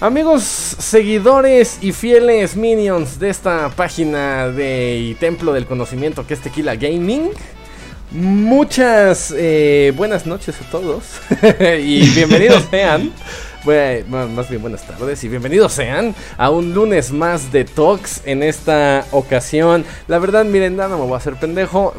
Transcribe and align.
Amigos, 0.00 0.44
seguidores 0.44 1.78
y 1.82 1.90
fieles 1.90 2.54
minions 2.54 3.18
de 3.18 3.30
esta 3.30 3.68
página 3.70 4.46
de 4.46 5.16
templo 5.18 5.52
del 5.52 5.66
conocimiento 5.66 6.24
que 6.24 6.34
es 6.34 6.40
Tequila 6.40 6.76
Gaming, 6.76 7.30
muchas 8.12 9.34
eh, 9.36 9.92
buenas 9.96 10.24
noches 10.24 10.54
a 10.60 10.70
todos 10.70 11.02
y 11.82 12.08
bienvenidos 12.10 12.62
sean 12.70 13.12
bueno, 13.68 14.28
más 14.28 14.48
bien 14.48 14.62
buenas 14.62 14.86
tardes 14.86 15.22
y 15.24 15.28
bienvenidos 15.28 15.74
sean 15.74 16.14
a 16.38 16.48
un 16.48 16.72
lunes 16.72 17.12
más 17.12 17.52
de 17.52 17.66
Talks 17.66 18.22
en 18.24 18.42
esta 18.42 19.04
ocasión. 19.10 19.84
La 20.06 20.18
verdad, 20.18 20.46
miren, 20.46 20.76
nada, 20.76 20.96
me 20.96 21.02
voy 21.02 21.12
a 21.12 21.16
hacer 21.18 21.34
pendejo. 21.34 21.92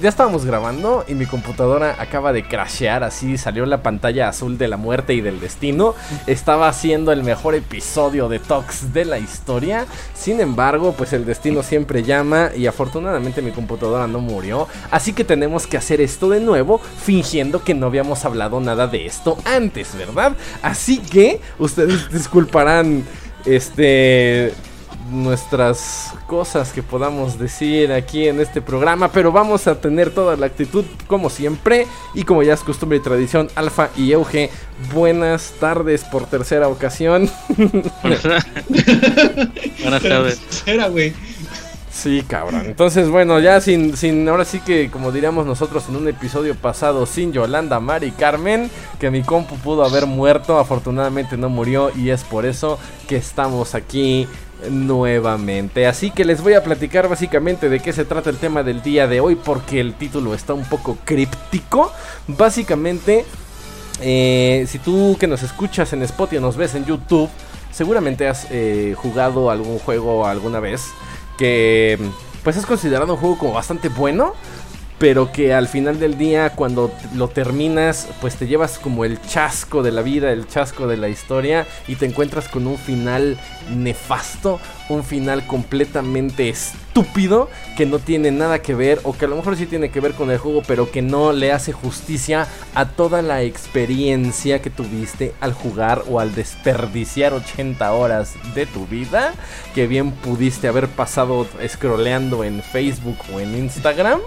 Ya 0.00 0.08
estábamos 0.08 0.44
grabando 0.44 1.04
y 1.08 1.14
mi 1.14 1.26
computadora 1.26 1.96
acaba 1.98 2.32
de 2.32 2.44
crashear, 2.44 3.02
así 3.02 3.38
salió 3.38 3.66
la 3.66 3.82
pantalla 3.82 4.28
azul 4.28 4.56
de 4.56 4.68
la 4.68 4.76
muerte 4.76 5.12
y 5.12 5.20
del 5.20 5.40
destino. 5.40 5.96
Estaba 6.28 6.68
haciendo 6.68 7.10
el 7.10 7.24
mejor 7.24 7.56
episodio 7.56 8.28
de 8.28 8.38
Talks 8.38 8.92
de 8.92 9.04
la 9.04 9.18
historia. 9.18 9.86
Sin 10.14 10.40
embargo, 10.40 10.94
pues 10.96 11.12
el 11.12 11.26
destino 11.26 11.64
siempre 11.64 12.04
llama 12.04 12.50
y 12.56 12.68
afortunadamente 12.68 13.42
mi 13.42 13.50
computadora 13.50 14.06
no 14.06 14.20
murió. 14.20 14.68
Así 14.92 15.12
que 15.12 15.24
tenemos 15.24 15.66
que 15.66 15.76
hacer 15.76 16.00
esto 16.00 16.28
de 16.28 16.38
nuevo, 16.38 16.78
fingiendo 16.78 17.64
que 17.64 17.74
no 17.74 17.86
habíamos 17.86 18.24
hablado 18.24 18.60
nada 18.60 18.86
de 18.86 19.06
esto 19.06 19.36
antes, 19.44 19.96
¿verdad? 19.98 20.36
Así 20.62 20.99
que 21.00 21.40
ustedes 21.58 22.10
disculparán 22.12 23.04
este 23.44 24.52
nuestras 25.10 26.12
cosas 26.26 26.72
que 26.72 26.82
podamos 26.82 27.38
decir 27.38 27.92
aquí 27.92 28.28
en 28.28 28.40
este 28.40 28.62
programa, 28.62 29.10
pero 29.10 29.32
vamos 29.32 29.66
a 29.66 29.80
tener 29.80 30.10
toda 30.10 30.36
la 30.36 30.46
actitud 30.46 30.84
como 31.06 31.30
siempre 31.30 31.86
y 32.14 32.22
como 32.22 32.42
ya 32.42 32.54
es 32.54 32.60
costumbre 32.60 32.98
y 32.98 33.00
tradición, 33.00 33.48
Alfa 33.56 33.90
y 33.96 34.12
Euge, 34.12 34.50
buenas 34.94 35.54
tardes 35.58 36.04
por 36.04 36.26
tercera 36.26 36.68
ocasión. 36.68 37.28
Buenas 39.82 40.02
tardes. 40.02 40.38
Tercera, 40.38 40.88
güey. 40.88 41.12
Sí, 41.90 42.22
cabrón. 42.26 42.62
Entonces, 42.66 43.08
bueno, 43.10 43.40
ya 43.40 43.60
sin, 43.60 43.96
sin, 43.96 44.28
ahora 44.28 44.44
sí 44.44 44.60
que, 44.60 44.90
como 44.90 45.10
diríamos 45.10 45.44
nosotros 45.44 45.84
en 45.88 45.96
un 45.96 46.08
episodio 46.08 46.54
pasado, 46.54 47.04
sin 47.04 47.32
Yolanda, 47.32 47.80
Mari 47.80 48.12
Carmen, 48.12 48.70
que 49.00 49.10
mi 49.10 49.22
compu 49.22 49.56
pudo 49.56 49.84
haber 49.84 50.06
muerto, 50.06 50.58
afortunadamente 50.58 51.36
no 51.36 51.48
murió 51.48 51.90
y 51.96 52.10
es 52.10 52.22
por 52.22 52.46
eso 52.46 52.78
que 53.08 53.16
estamos 53.16 53.74
aquí 53.74 54.28
nuevamente. 54.70 55.86
Así 55.86 56.10
que 56.10 56.24
les 56.24 56.42
voy 56.42 56.54
a 56.54 56.62
platicar 56.62 57.08
básicamente 57.08 57.68
de 57.68 57.80
qué 57.80 57.92
se 57.92 58.04
trata 58.04 58.30
el 58.30 58.36
tema 58.36 58.62
del 58.62 58.82
día 58.82 59.08
de 59.08 59.20
hoy, 59.20 59.34
porque 59.34 59.80
el 59.80 59.94
título 59.94 60.32
está 60.32 60.54
un 60.54 60.64
poco 60.64 60.96
críptico. 61.04 61.92
Básicamente, 62.28 63.24
eh, 64.00 64.64
si 64.68 64.78
tú 64.78 65.16
que 65.18 65.26
nos 65.26 65.42
escuchas 65.42 65.92
en 65.92 66.02
Spotify 66.02 66.38
o 66.38 66.40
nos 66.40 66.56
ves 66.56 66.74
en 66.76 66.84
YouTube, 66.84 67.28
seguramente 67.72 68.28
has 68.28 68.46
eh, 68.50 68.94
jugado 68.96 69.50
algún 69.50 69.78
juego 69.80 70.26
alguna 70.26 70.60
vez 70.60 70.92
que 71.40 71.98
pues 72.44 72.58
es 72.58 72.66
considerado 72.66 73.14
un 73.14 73.18
juego 73.18 73.38
como 73.38 73.52
bastante 73.54 73.88
bueno, 73.88 74.34
pero 75.00 75.32
que 75.32 75.54
al 75.54 75.66
final 75.66 75.98
del 75.98 76.18
día 76.18 76.50
cuando 76.50 76.92
lo 77.14 77.28
terminas 77.28 78.06
pues 78.20 78.36
te 78.36 78.46
llevas 78.46 78.78
como 78.78 79.06
el 79.06 79.18
chasco 79.22 79.82
de 79.82 79.92
la 79.92 80.02
vida, 80.02 80.30
el 80.30 80.46
chasco 80.46 80.86
de 80.86 80.98
la 80.98 81.08
historia 81.08 81.66
y 81.88 81.96
te 81.96 82.04
encuentras 82.04 82.48
con 82.48 82.66
un 82.66 82.76
final 82.76 83.38
nefasto, 83.74 84.60
un 84.90 85.02
final 85.02 85.46
completamente 85.46 86.50
estúpido 86.50 87.48
que 87.78 87.86
no 87.86 87.98
tiene 87.98 88.30
nada 88.30 88.60
que 88.60 88.74
ver 88.74 89.00
o 89.04 89.16
que 89.16 89.24
a 89.24 89.28
lo 89.28 89.36
mejor 89.36 89.56
sí 89.56 89.64
tiene 89.64 89.90
que 89.90 90.00
ver 90.00 90.12
con 90.12 90.30
el 90.30 90.36
juego 90.36 90.62
pero 90.68 90.90
que 90.90 91.00
no 91.00 91.32
le 91.32 91.50
hace 91.50 91.72
justicia 91.72 92.46
a 92.74 92.84
toda 92.84 93.22
la 93.22 93.42
experiencia 93.42 94.60
que 94.60 94.68
tuviste 94.68 95.32
al 95.40 95.54
jugar 95.54 96.02
o 96.10 96.20
al 96.20 96.34
desperdiciar 96.34 97.32
80 97.32 97.90
horas 97.90 98.34
de 98.54 98.66
tu 98.66 98.86
vida 98.86 99.32
que 99.74 99.86
bien 99.86 100.10
pudiste 100.10 100.68
haber 100.68 100.88
pasado 100.88 101.46
scrolleando 101.66 102.44
en 102.44 102.60
Facebook 102.62 103.16
o 103.34 103.40
en 103.40 103.56
Instagram 103.56 104.20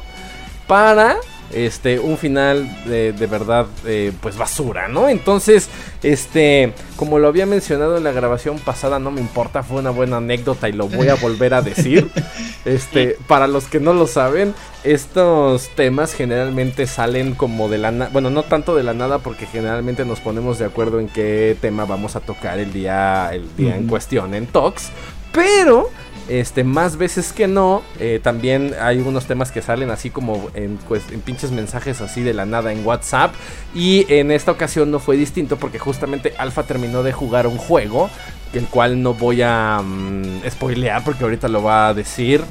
para 0.74 1.18
este 1.54 2.00
un 2.00 2.18
final 2.18 2.68
de, 2.86 3.12
verdad 3.12 3.68
eh, 3.86 4.12
pues 4.22 4.36
basura 4.40 4.88
no 4.88 5.08
entonces 5.08 5.70
este 6.02 6.74
como 6.96 7.20
lo 7.20 7.28
había 7.28 7.46
mencionado 7.46 7.96
en 7.96 8.04
la 8.04 8.12
grabación 8.12 8.58
pasada 8.58 8.98
no 8.98 9.12
me 9.12 9.22
importa 9.22 9.62
fue 9.62 9.82
una 9.82 9.92
buena 9.92 10.18
anécdota 10.18 10.68
y 10.68 10.72
lo 10.72 10.88
voy 10.88 11.10
a 11.10 11.16
volver 11.16 11.54
a 11.54 11.62
decir. 11.62 12.10
Este 12.66 13.18
para 13.28 13.46
los 13.46 13.66
que 13.66 13.82
no 13.82 13.92
lo 13.94 14.08
saben 14.08 14.56
estos 14.86 15.68
temas 15.76 16.14
generalmente 16.14 16.88
salen 16.88 17.36
como 17.36 17.68
de 17.68 17.78
la 17.78 17.92
nada 17.92 18.10
bueno 18.14 18.30
no 18.30 18.44
tanto 18.44 18.74
de 18.74 18.84
la 18.84 18.94
nada 18.94 19.20
porque 19.20 19.46
generalmente 19.46 20.06
nos 20.06 20.22
ponemos 20.22 20.60
de 20.60 20.66
acuerdo 20.66 21.02
en 21.02 21.10
qué 21.10 21.58
tema 21.60 21.84
vamos 21.84 22.16
a 22.16 22.22
tocar 22.22 22.60
el 22.60 22.72
día 22.72 23.30
el 23.34 23.54
día 23.58 23.76
en 23.76 23.88
cuestión 23.88 24.34
en 24.34 24.48
talks 24.48 24.92
pero 25.34 25.90
este, 26.30 26.64
más 26.64 26.98
veces 26.98 27.34
que 27.34 27.48
no, 27.48 27.82
eh, 28.00 28.20
también 28.22 28.74
hay 28.80 29.00
unos 29.00 29.26
temas 29.26 29.52
que 29.52 29.62
salen 29.62 29.90
así 29.92 30.10
como 30.10 30.50
en, 30.54 30.78
pues, 30.88 31.04
en, 31.12 31.22
pinches 31.22 31.52
mensajes 31.52 32.02
así 32.02 32.22
de 32.22 32.34
la 32.34 32.46
nada 32.46 32.72
en 32.72 32.86
WhatsApp. 32.86 33.34
Y 33.76 34.06
en 34.14 34.32
esta 34.32 34.52
ocasión 34.52 34.92
no 34.92 35.00
fue 35.00 35.18
distinto 35.18 35.58
porque 35.58 35.80
justamente 35.80 36.34
Alfa 36.38 36.64
terminó 36.64 37.04
de 37.04 37.12
jugar 37.12 37.48
un 37.48 37.58
juego, 37.58 38.10
el 38.54 38.66
cual 38.66 39.02
no 39.02 39.14
voy 39.14 39.42
a 39.42 39.82
mm, 39.84 40.50
spoilear 40.50 41.04
porque 41.04 41.24
ahorita 41.24 41.48
lo 41.48 41.64
va 41.64 41.90
a 41.90 41.94
decir. 41.94 42.44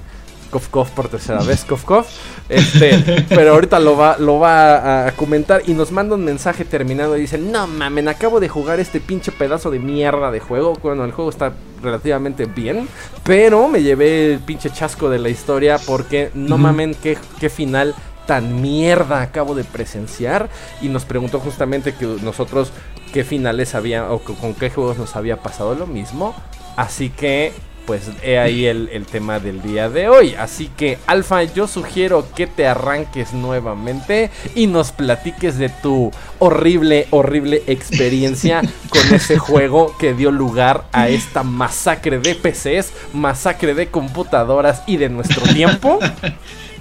Kof 0.51 0.69
Kof 0.69 0.91
por 0.91 1.09
tercera 1.09 1.43
vez, 1.43 1.65
Kof 1.65 1.85
Kof. 1.85 2.07
Este, 2.49 3.25
pero 3.29 3.55
ahorita 3.55 3.79
lo 3.79 3.97
va, 3.97 4.17
lo 4.19 4.39
va 4.39 5.07
a, 5.07 5.13
comentar 5.13 5.63
y 5.67 5.75
nos 5.75 5.91
manda 5.91 6.15
un 6.15 6.25
mensaje 6.25 6.65
terminado 6.65 7.17
y 7.17 7.23
dice, 7.23 7.39
no 7.39 7.67
mamen, 7.67 8.09
acabo 8.09 8.41
de 8.41 8.49
jugar 8.49 8.81
este 8.81 9.01
pinche 9.01 9.33
pedazo 9.33 9.71
de 9.71 9.79
mierda 9.79 10.31
de 10.31 10.41
juego. 10.41 10.75
Bueno, 10.83 11.05
el 11.05 11.13
juego 11.13 11.31
está 11.31 11.53
relativamente 11.83 12.47
bien, 12.47 12.89
pero 13.25 13.69
me 13.69 13.83
llevé 13.83 14.35
el 14.35 14.41
pinche 14.41 14.71
chasco 14.71 15.09
de 15.11 15.19
la 15.19 15.29
historia 15.29 15.79
porque 15.79 16.31
no 16.35 16.59
mamen 16.59 16.95
qué, 16.95 17.17
qué 17.41 17.49
final 17.49 17.95
tan 18.27 18.63
mierda 18.63 19.21
acabo 19.21 19.55
de 19.55 19.65
presenciar 19.65 20.49
y 20.81 20.89
nos 20.89 21.05
preguntó 21.05 21.41
justamente 21.41 21.95
que 21.95 22.07
nosotros 22.23 22.73
qué 23.13 23.25
finales 23.25 23.75
había 23.75 24.11
o 24.11 24.21
con 24.21 24.55
qué 24.55 24.71
juegos 24.71 24.99
nos 24.99 25.17
había 25.17 25.39
pasado 25.39 25.75
lo 25.75 25.87
mismo. 25.87 26.35
Así 26.77 27.11
que 27.11 27.53
pues 27.87 28.11
he 28.23 28.39
ahí 28.39 28.67
el, 28.67 29.07
tema 29.11 29.41
del 29.41 29.63
día 29.63 29.89
de 29.89 30.09
hoy. 30.09 30.35
Así 30.35 30.71
que, 30.77 30.99
Alfa, 31.07 31.43
yo 31.43 31.67
sugiero 31.67 32.27
que 32.35 32.47
te 32.47 32.67
arranques 32.67 33.33
nuevamente 33.33 34.31
y 34.55 34.67
nos 34.67 34.93
platiques 34.93 35.59
de 35.59 35.69
tu 35.69 36.11
horrible, 36.39 37.07
horrible 37.11 37.63
experiencia 37.67 38.63
con 38.89 39.15
ese 39.15 39.39
juego 39.39 39.97
que 39.99 40.15
dio 40.15 40.31
lugar 40.31 40.85
a 40.93 41.09
esta 41.09 41.43
masacre 41.43 42.19
de 42.19 42.35
PCs, 42.35 42.93
masacre 43.13 43.75
de 43.75 43.89
computadoras 43.89 44.83
y 44.87 44.97
de 44.97 45.09
nuestro 45.09 45.43
tiempo, 45.55 45.99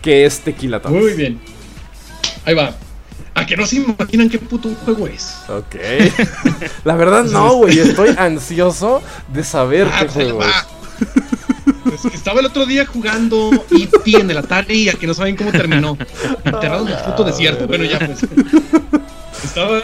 que 0.01 0.25
es 0.25 0.39
Tequila 0.41 0.81
Muy 0.85 1.13
bien. 1.13 1.39
Ahí 2.45 2.53
va. 2.53 2.73
A 3.33 3.45
que 3.45 3.55
no 3.55 3.65
se 3.65 3.77
imaginan 3.77 4.29
qué 4.29 4.39
puto 4.39 4.69
juego 4.83 5.07
es. 5.07 5.37
Ok. 5.47 5.75
La 6.83 6.95
verdad 6.95 7.23
no, 7.23 7.53
güey. 7.55 7.79
Estoy 7.79 8.13
ansioso 8.17 9.01
de 9.33 9.43
saber 9.43 9.87
ah, 9.89 9.99
qué 9.99 10.05
pues 10.05 10.13
juego 10.13 10.43
es. 10.43 10.49
Estaba 12.13 12.39
el 12.39 12.45
otro 12.45 12.65
día 12.65 12.85
jugando 12.85 13.51
E.T. 13.71 14.19
en 14.19 14.29
el 14.29 14.37
Atari 14.37 14.89
a 14.89 14.93
que 14.93 15.07
no 15.07 15.13
saben 15.13 15.35
cómo 15.35 15.51
terminó. 15.51 15.97
Enterrado 16.43 16.87
en 16.87 16.93
el 16.93 16.99
puto 16.99 17.23
desierto. 17.23 17.67
Bueno, 17.67 17.85
ya 17.85 17.99
pues. 17.99 18.25
Estaba. 19.43 19.81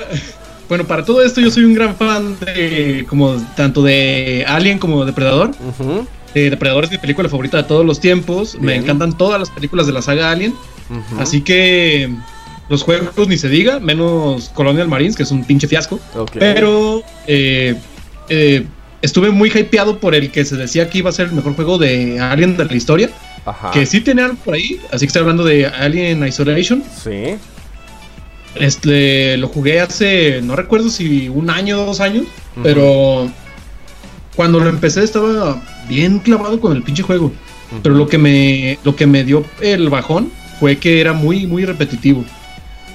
Bueno, 0.69 0.83
para 0.85 1.05
todo 1.05 1.23
esto 1.23 1.39
yo 1.39 1.49
soy 1.49 1.63
un 1.63 1.73
gran 1.73 1.95
fan 1.95 2.37
de 2.39 3.05
como 3.07 3.35
tanto 3.55 3.81
de 3.81 4.43
Alien 4.47 4.79
como 4.79 5.01
de 5.01 5.07
Depredador. 5.07 5.51
Depredador 6.33 6.83
es 6.83 6.91
mi 6.91 6.97
película 6.97 7.29
favorita 7.29 7.57
de 7.57 7.63
todos 7.63 7.85
los 7.85 7.99
tiempos. 7.99 8.57
Me 8.59 8.75
encantan 8.75 9.17
todas 9.17 9.39
las 9.39 9.49
películas 9.49 9.87
de 9.87 9.93
la 9.93 10.01
saga 10.01 10.31
Alien. 10.31 10.53
Así 11.17 11.41
que 11.41 12.09
los 12.69 12.83
juegos 12.83 13.27
ni 13.27 13.37
se 13.37 13.49
diga, 13.49 13.79
menos 13.79 14.49
Colonial 14.49 14.87
Marines, 14.87 15.15
que 15.15 15.23
es 15.23 15.31
un 15.31 15.45
pinche 15.45 15.67
fiasco. 15.67 15.99
Pero 16.37 17.01
eh, 17.27 17.75
eh, 18.29 18.65
estuve 19.01 19.31
muy 19.31 19.49
hypeado 19.49 19.99
por 19.99 20.15
el 20.15 20.31
que 20.31 20.45
se 20.45 20.55
decía 20.55 20.89
que 20.89 20.99
iba 20.99 21.09
a 21.09 21.13
ser 21.13 21.27
el 21.27 21.33
mejor 21.33 21.55
juego 21.55 21.77
de 21.77 22.19
Alien 22.19 22.57
de 22.57 22.65
la 22.65 22.75
historia. 22.75 23.09
Ajá. 23.45 23.71
Que 23.71 23.85
sí 23.85 24.01
tiene 24.01 24.23
algo 24.23 24.37
por 24.37 24.55
ahí. 24.55 24.79
Así 24.91 24.99
que 24.99 25.07
estoy 25.07 25.21
hablando 25.21 25.43
de 25.43 25.65
Alien 25.65 26.25
Isolation. 26.27 26.83
Sí. 27.03 27.37
Este, 28.55 29.37
lo 29.37 29.47
jugué 29.47 29.79
hace, 29.79 30.41
no 30.41 30.55
recuerdo 30.55 30.89
si 30.89 31.29
un 31.29 31.49
año 31.49 31.81
o 31.81 31.85
dos 31.85 31.99
años. 31.99 32.25
Pero 32.63 33.29
cuando 34.35 34.59
lo 34.59 34.69
empecé 34.69 35.03
estaba 35.03 35.61
bien 35.87 36.19
clavado 36.19 36.59
con 36.59 36.75
el 36.75 36.83
pinche 36.83 37.03
juego. 37.03 37.31
Pero 37.83 37.95
lo 37.95 38.07
que 38.07 38.17
me 38.17 38.79
lo 38.83 38.95
que 38.95 39.05
me 39.05 39.23
dio 39.23 39.43
el 39.61 39.89
bajón 39.89 40.31
fue 40.59 40.77
que 40.77 41.01
era 41.01 41.13
muy 41.13 41.45
muy 41.45 41.65
repetitivo. 41.65 42.23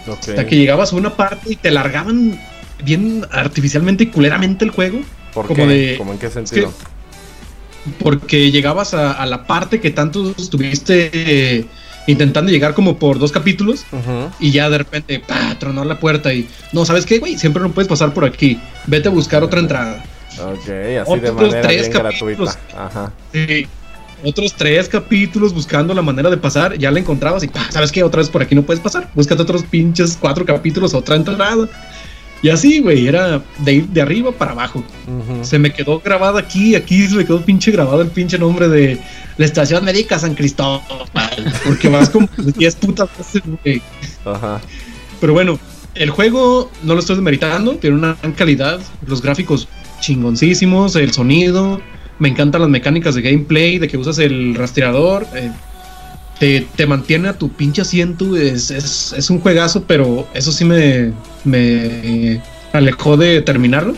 Hasta 0.06 0.46
que 0.46 0.56
llegabas 0.56 0.92
a 0.92 0.96
una 0.96 1.14
parte 1.14 1.52
y 1.52 1.56
te 1.56 1.70
largaban 1.70 2.40
bien 2.84 3.24
artificialmente 3.30 4.04
y 4.04 4.06
culeramente 4.08 4.64
el 4.64 4.70
juego. 4.70 5.00
¿Por 5.32 5.46
como 5.46 5.66
qué? 5.66 5.94
¿Cómo 5.98 6.12
en 6.12 6.18
qué 6.18 6.30
sentido? 6.30 6.72
porque 7.98 8.50
llegabas 8.50 8.94
a, 8.94 9.24
la 9.26 9.44
parte 9.44 9.80
que 9.80 9.90
tanto 9.90 10.34
estuviste 10.38 11.10
eh, 11.12 11.66
intentando 12.06 12.50
llegar 12.50 12.74
como 12.74 12.96
por 12.96 13.18
dos 13.18 13.32
capítulos 13.32 13.84
y 14.38 14.52
ya 14.52 14.70
de 14.70 14.78
repente 14.78 15.20
¡pah! 15.20 15.56
tronó 15.58 15.84
la 15.84 15.98
puerta 15.98 16.32
y 16.32 16.48
no, 16.72 16.84
¿sabes 16.84 17.06
qué, 17.06 17.18
güey? 17.18 17.38
Siempre 17.38 17.62
no 17.62 17.72
puedes 17.72 17.88
pasar 17.88 18.14
por 18.14 18.24
aquí. 18.24 18.60
Vete 18.86 19.08
a 19.08 19.10
buscar 19.10 19.42
otra 19.42 19.60
entrada. 19.60 20.04
Ok, 20.40 20.68
así 21.02 21.20
de 21.20 21.32
manera 21.32 21.68
bien 21.68 21.90
gratuita. 21.90 22.58
Ajá. 22.76 23.12
Sí 23.32 23.66
otros 24.24 24.54
tres 24.54 24.88
capítulos 24.88 25.52
buscando 25.52 25.94
la 25.94 26.02
manera 26.02 26.30
de 26.30 26.36
pasar, 26.36 26.78
ya 26.78 26.90
la 26.90 27.00
encontrabas 27.00 27.42
y 27.42 27.50
¿sabes 27.70 27.90
qué? 27.90 28.02
Otra 28.02 28.18
vez 28.20 28.30
por 28.30 28.42
aquí 28.42 28.54
no 28.54 28.62
puedes 28.62 28.80
pasar. 28.80 29.10
Búscate 29.14 29.42
otros 29.42 29.64
pinches 29.64 30.16
cuatro 30.20 30.44
capítulos, 30.44 30.94
otra 30.94 31.16
entrada. 31.16 31.68
Y 32.42 32.48
así, 32.48 32.80
güey, 32.80 33.06
era 33.06 33.40
de 33.58 33.72
ir 33.72 33.86
de 33.86 34.02
arriba 34.02 34.32
para 34.32 34.50
abajo. 34.50 34.84
Se 35.42 35.58
me 35.60 35.72
quedó 35.72 36.00
grabado 36.00 36.38
aquí, 36.38 36.74
aquí 36.74 37.06
se 37.06 37.14
me 37.14 37.24
quedó 37.24 37.40
pinche 37.40 37.70
grabado 37.70 38.02
el 38.02 38.08
pinche 38.08 38.36
nombre 38.36 38.68
de 38.68 38.98
la 39.36 39.44
estación 39.44 39.84
médica 39.84 40.18
San 40.18 40.34
Cristóbal. 40.34 40.82
Porque 41.64 41.88
vas 41.88 42.10
con 42.10 42.28
10 42.36 42.74
putas 42.80 43.08
veces, 43.16 43.42
güey. 43.62 43.80
Ajá. 44.24 44.60
Pero 45.20 45.34
bueno, 45.34 45.58
el 45.94 46.10
juego 46.10 46.68
no 46.82 46.94
lo 46.94 47.00
estoy 47.00 47.16
demeritando, 47.16 47.76
tiene 47.76 47.96
una 47.96 48.16
gran 48.20 48.32
calidad, 48.32 48.80
los 49.06 49.22
gráficos 49.22 49.68
chingoncísimos, 50.00 50.96
el 50.96 51.12
sonido, 51.12 51.80
me 52.18 52.28
encantan 52.28 52.62
las 52.62 52.70
mecánicas 52.70 53.14
de 53.14 53.22
gameplay, 53.22 53.78
de 53.78 53.86
que 53.86 53.96
usas 53.96 54.18
el 54.18 54.54
rastreador. 54.56 55.26
Eh, 55.34 55.52
te, 56.76 56.86
mantiene 56.86 57.28
a 57.28 57.38
tu 57.38 57.50
pinche 57.50 57.82
asiento. 57.82 58.36
Es, 58.36 58.70
es, 58.70 59.30
un 59.30 59.40
juegazo, 59.40 59.84
pero 59.84 60.26
eso 60.34 60.50
sí 60.50 60.64
me, 60.64 61.12
me 61.44 62.42
alejó 62.72 63.16
de 63.16 63.42
terminarlo. 63.42 63.94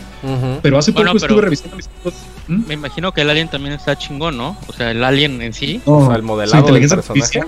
Pero 0.61 0.77
hace 0.77 0.91
poco 0.91 1.17
estuve 1.17 1.41
revisando 1.41 1.75
mis 1.75 1.87
cosas. 2.03 2.19
¿Mm? 2.47 2.67
Me 2.67 2.73
imagino 2.75 3.11
que 3.11 3.21
el 3.21 3.29
alien 3.29 3.47
también 3.47 3.73
está 3.73 3.97
chingón, 3.97 4.37
¿no? 4.37 4.57
O 4.67 4.73
sea, 4.73 4.91
el 4.91 5.03
alien 5.03 5.41
en 5.41 5.53
sí. 5.53 5.81
o 5.85 6.05
sea, 6.05 6.15
el 6.15 6.23
modelado. 6.23 6.59
inteligencia 6.59 6.97
artificial. 6.97 7.47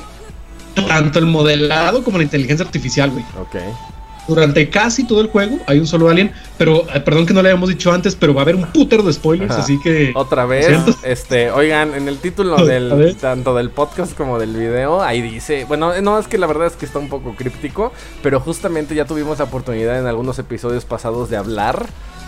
Tanto 0.88 1.20
el 1.20 1.26
modelado 1.26 2.04
como 2.04 2.18
la 2.18 2.24
inteligencia 2.24 2.66
artificial, 2.66 3.12
güey. 3.12 3.26
Ok 3.40 3.56
durante 4.28 4.70
casi 4.70 5.06
todo 5.06 5.22
el 5.22 5.28
juego 5.28 5.60
hay 5.68 5.80
un 5.80 5.88
solo 5.88 6.10
alien, 6.10 6.32
pero 6.58 6.86
eh, 6.94 7.00
perdón 7.00 7.26
que 7.26 7.34
no 7.34 7.42
le 7.42 7.50
habíamos 7.50 7.70
dicho 7.70 7.92
antes, 7.92 8.16
pero 8.16 8.34
va 8.34 8.42
a 8.42 8.44
haber 8.44 8.56
un 8.56 8.66
putero 8.68 9.04
de 9.04 9.14
spoilers, 9.14 9.56
así 9.56 9.80
que 9.80 10.12
otra 10.16 10.46
vez, 10.46 10.68
este, 11.04 11.52
oigan, 11.52 11.94
en 11.94 12.08
el 12.08 12.18
título 12.18 12.66
del 12.66 13.16
tanto 13.20 13.56
del 13.56 13.70
podcast 13.70 14.16
como 14.16 14.40
del 14.40 14.56
video 14.56 15.02
ahí 15.02 15.22
dice, 15.22 15.66
bueno, 15.66 16.00
no 16.02 16.20
es 16.20 16.28
que 16.28 16.38
la 16.38 16.48
verdad 16.48 16.68
es 16.68 16.76
que 16.76 16.86
está 16.86 17.00
un 17.00 17.10
poco 17.10 17.36
críptico, 17.36 17.92
pero 18.22 18.40
justamente 18.40 18.96
ya 18.96 19.06
tuvimos 19.06 19.40
la 19.40 19.46
oportunidad 19.46 20.00
en 20.00 20.08
algunos 20.08 20.40
episodios 20.40 20.86
pasados 20.86 21.30
de 21.30 21.38
hablar. 21.38 21.86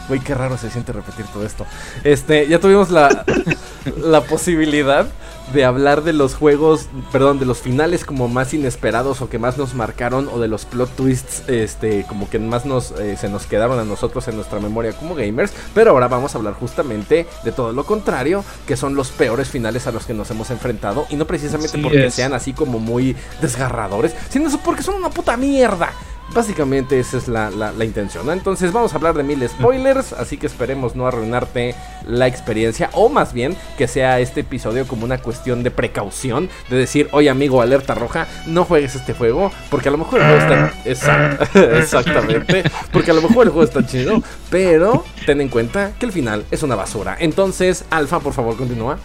Güey, 0.08 0.22
qué 0.22 0.34
raro 0.34 0.58
se 0.58 0.72
siente 0.72 0.92
repetir 0.92 1.28
todo 1.28 1.46
esto. 1.46 1.68
Este, 2.04 2.48
ya 2.48 2.60
tuvimos 2.60 2.90
la, 2.90 3.26
la 3.98 4.22
posibilidad 4.22 5.08
de 5.54 5.66
hablar 5.66 6.04
de 6.04 6.14
los 6.14 6.36
juegos, 6.36 6.88
perdón, 7.12 7.40
de 7.40 7.46
los 7.46 7.60
finales 7.60 8.06
como 8.06 8.28
más 8.28 8.54
inesperados 8.54 9.22
o 9.22 9.30
que 9.30 9.40
más 9.40 9.58
nos 9.58 9.74
marcaron 9.74 10.30
o 10.32 10.40
de 10.40 10.48
los 10.48 10.66
plot 10.66 10.90
twists, 10.96 11.44
este, 11.48 12.06
como 12.08 12.30
que 12.30 12.40
más 12.40 12.66
nos 12.66 12.92
eh, 12.92 13.18
se 13.18 13.30
nos 13.30 13.46
quedaron 13.46 13.80
a 13.80 13.84
nosotros 13.84 14.28
en 14.28 14.36
nuestra 14.36 14.60
memoria 14.60 14.94
como 14.94 15.16
gamers. 15.16 15.52
Pero 15.74 15.92
ahora 15.92 16.08
vamos 16.08 16.36
a 16.36 16.38
hablar 16.38 16.54
justamente 16.54 17.28
de 17.44 17.52
todo 17.52 17.74
lo 17.74 17.86
contrario, 17.86 18.44
que 18.68 18.78
son 18.78 18.96
los 18.96 19.10
peores 19.12 19.50
finales 19.50 19.88
a 19.88 19.92
los 19.92 20.06
que 20.06 20.14
nos 20.14 20.30
hemos 20.32 20.50
enfrentado 20.52 21.06
y 21.10 21.16
no 21.16 21.26
precisamente 21.26 21.78
porque 21.78 22.12
sean 22.12 22.34
así 22.34 22.54
como 22.54 22.80
muy 22.80 23.16
desgarradores, 23.42 24.16
sino 24.30 24.50
porque 24.64 24.84
son 24.84 24.96
una 24.96 25.10
puta 25.10 25.38
mierda. 25.38 25.94
Básicamente 26.34 27.00
esa 27.00 27.18
es 27.18 27.28
la, 27.28 27.74
intención, 27.84 28.30
Entonces 28.30 28.72
vamos 28.72 28.94
a 28.94 28.98
hablar 28.98 29.16
de 29.16 29.24
mil 29.24 29.48
spoilers, 29.48 30.14
así 30.14 30.38
que 30.38 30.46
esperemos 30.46 30.96
no 30.96 31.08
arruinarte 31.08 31.74
la 32.08 32.28
experiencia, 32.28 32.90
o 32.94 33.10
más 33.10 33.34
bien 33.34 33.58
que 33.78 33.88
sea 33.88 34.20
este 34.20 34.42
episodio 34.42 34.88
como 34.88 35.06
una 35.06 35.18
cuestión 35.18 35.64
de 35.64 35.72
precaución, 35.72 36.50
de 36.70 36.78
decir, 36.78 37.10
oye 37.14 37.30
amigo, 37.30 37.62
alerta 37.62 37.96
roja, 37.96 38.28
no 38.46 38.64
juegues 38.64 38.96
este 38.96 39.14
juego, 39.14 39.52
porque 39.72 39.90
a 39.90 39.92
lo 39.92 39.98
mejor 39.98 40.22
el 40.22 40.28
juego 40.28 40.72
está... 40.86 41.40
Exactamente, 41.80 42.64
porque 42.92 43.10
a 43.10 43.16
lo 43.16 43.22
mejor 43.22 43.48
el 43.48 43.52
juego 43.52 43.64
está 43.64 43.86
chido, 43.86 44.22
pero 44.52 45.04
ten 45.26 45.42
en 45.42 45.50
cuenta 45.50 45.94
que 46.00 46.06
el 46.06 46.12
final 46.12 46.46
es 46.52 46.62
una 46.62 46.76
basura. 46.76 47.18
Entonces, 47.20 47.86
Alfa, 47.90 48.20
por 48.20 48.34
favor, 48.34 48.56
continúa. 48.56 49.00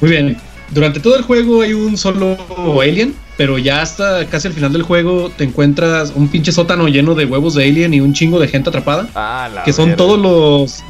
Muy 0.00 0.10
bien, 0.10 0.36
durante 0.70 1.00
todo 1.00 1.16
el 1.16 1.22
juego 1.22 1.62
hay 1.62 1.72
un 1.72 1.96
solo 1.96 2.36
alien, 2.82 3.14
pero 3.36 3.58
ya 3.58 3.82
hasta 3.82 4.26
casi 4.26 4.48
al 4.48 4.54
final 4.54 4.72
del 4.72 4.82
juego 4.82 5.30
te 5.36 5.44
encuentras 5.44 6.12
un 6.14 6.28
pinche 6.28 6.52
sótano 6.52 6.88
lleno 6.88 7.14
de 7.14 7.26
huevos 7.26 7.54
de 7.54 7.64
alien 7.64 7.92
y 7.92 8.00
un 8.00 8.14
chingo 8.14 8.40
de 8.40 8.48
gente 8.48 8.70
atrapada. 8.70 9.08
Ah, 9.14 9.62
que 9.64 9.72
son 9.72 9.96
todos 9.96 10.18
los. 10.18 10.82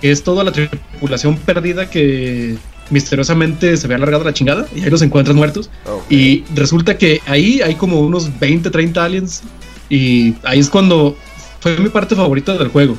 que 0.00 0.10
es 0.10 0.22
toda 0.22 0.44
la 0.44 0.52
tripulación 0.52 1.36
perdida 1.38 1.88
que 1.88 2.56
misteriosamente 2.90 3.76
se 3.76 3.88
ve 3.88 3.94
alargado 3.94 4.24
la 4.24 4.34
chingada 4.34 4.66
y 4.74 4.82
ahí 4.82 4.90
los 4.90 5.02
encuentras 5.02 5.34
muertos. 5.34 5.70
Y 6.10 6.44
resulta 6.54 6.98
que 6.98 7.20
ahí 7.26 7.62
hay 7.62 7.74
como 7.76 8.00
unos 8.00 8.38
20, 8.38 8.70
30 8.70 9.04
aliens. 9.04 9.42
Y 9.88 10.34
ahí 10.44 10.60
es 10.60 10.68
cuando 10.68 11.16
fue 11.60 11.78
mi 11.78 11.88
parte 11.88 12.14
favorita 12.14 12.56
del 12.58 12.68
juego. 12.68 12.98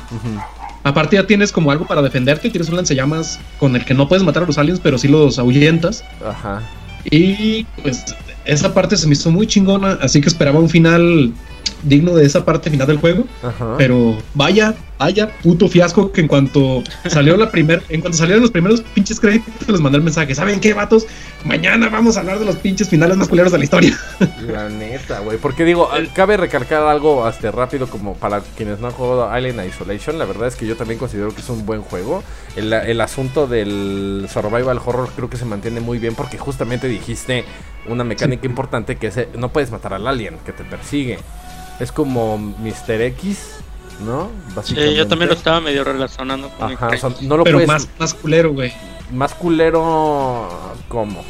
Aparte 0.82 1.16
ya 1.16 1.26
tienes 1.26 1.50
como 1.50 1.70
algo 1.70 1.86
para 1.86 2.02
defenderte, 2.02 2.48
tienes 2.50 2.68
un 2.68 2.76
lanzallamas 2.76 3.40
con 3.58 3.74
el 3.74 3.84
que 3.84 3.94
no 3.94 4.08
puedes 4.08 4.24
matar 4.24 4.44
a 4.44 4.46
los 4.46 4.58
aliens, 4.58 4.80
pero 4.80 4.98
sí 4.98 5.08
los 5.08 5.38
ahuyentas. 5.38 6.04
Ajá. 6.24 6.62
Y 7.10 7.64
pues 7.82 8.04
esa 8.46 8.72
parte 8.74 8.96
se 8.96 9.06
me 9.06 9.14
hizo 9.14 9.30
muy 9.30 9.46
chingona, 9.46 9.98
así 10.00 10.20
que 10.20 10.28
esperaba 10.28 10.58
un 10.58 10.68
final 10.68 11.32
digno 11.82 12.14
de 12.14 12.24
esa 12.24 12.44
parte 12.44 12.70
final 12.70 12.86
del 12.86 12.98
juego. 12.98 13.24
Pero 13.76 14.16
vaya, 14.34 14.74
vaya, 14.98 15.30
puto 15.42 15.68
fiasco 15.68 16.12
que 16.12 16.20
en 16.20 16.28
cuanto 16.28 16.82
salió 17.06 17.36
la 17.36 17.50
primera, 17.50 17.82
en 17.88 18.00
cuanto 18.00 18.18
salieron 18.18 18.42
los 18.42 18.50
primeros 18.50 18.80
pinches 18.80 19.20
créditos, 19.20 19.68
les 19.68 19.80
mandé 19.80 19.98
el 19.98 20.04
mensaje, 20.04 20.34
¿saben 20.34 20.60
qué, 20.60 20.74
vatos? 20.74 21.06
Mañana 21.44 21.88
vamos 21.88 22.16
a 22.16 22.20
hablar 22.20 22.38
de 22.38 22.44
los 22.44 22.56
pinches 22.56 22.88
finales 22.88 23.16
más 23.16 23.28
culeros 23.28 23.52
de 23.52 23.58
la 23.58 23.64
historia. 23.64 23.96
La 24.46 24.68
neta, 24.68 25.20
güey. 25.20 25.38
Porque 25.38 25.64
digo, 25.64 25.88
cabe 26.14 26.36
recalcar 26.36 26.82
algo 26.82 27.24
hasta 27.24 27.50
rápido 27.50 27.88
como 27.88 28.14
para 28.14 28.40
quienes 28.56 28.80
no 28.80 28.88
han 28.88 28.92
jugado 28.92 29.30
Alien 29.30 29.64
Isolation. 29.66 30.18
La 30.18 30.24
verdad 30.24 30.48
es 30.48 30.56
que 30.56 30.66
yo 30.66 30.76
también 30.76 30.98
considero 30.98 31.34
que 31.34 31.40
es 31.40 31.48
un 31.48 31.64
buen 31.64 31.82
juego. 31.82 32.24
El, 32.56 32.72
el 32.72 33.00
asunto 33.00 33.46
del 33.46 34.26
survival 34.32 34.80
horror 34.84 35.10
creo 35.14 35.30
que 35.30 35.36
se 35.36 35.44
mantiene 35.44 35.80
muy 35.80 35.98
bien 35.98 36.14
porque 36.14 36.36
justamente 36.36 36.88
dijiste 36.88 37.44
una 37.88 38.04
mecánica 38.04 38.46
importante 38.46 38.96
que 38.96 39.08
es 39.08 39.16
eh, 39.16 39.28
no 39.36 39.50
puedes 39.50 39.70
matar 39.70 39.94
al 39.94 40.06
alien 40.06 40.38
que 40.44 40.52
te 40.52 40.64
persigue. 40.64 41.18
Es 41.78 41.92
como 41.92 42.38
Mr. 42.38 43.02
X, 43.02 43.56
¿no? 44.04 44.30
Básicamente. 44.54 44.92
Sí, 44.92 44.96
yo 44.96 45.06
también 45.06 45.28
lo 45.28 45.34
estaba 45.34 45.60
medio 45.60 45.84
relacionando 45.84 46.48
con 46.50 46.72
Ajá, 46.72 46.90
no 47.22 47.36
lo 47.36 47.44
Pero 47.44 47.66
más, 47.66 47.88
más 47.98 48.14
culero, 48.14 48.52
güey. 48.52 48.72
Más 49.12 49.34
culero, 49.34 50.48
¿cómo? 50.88 51.24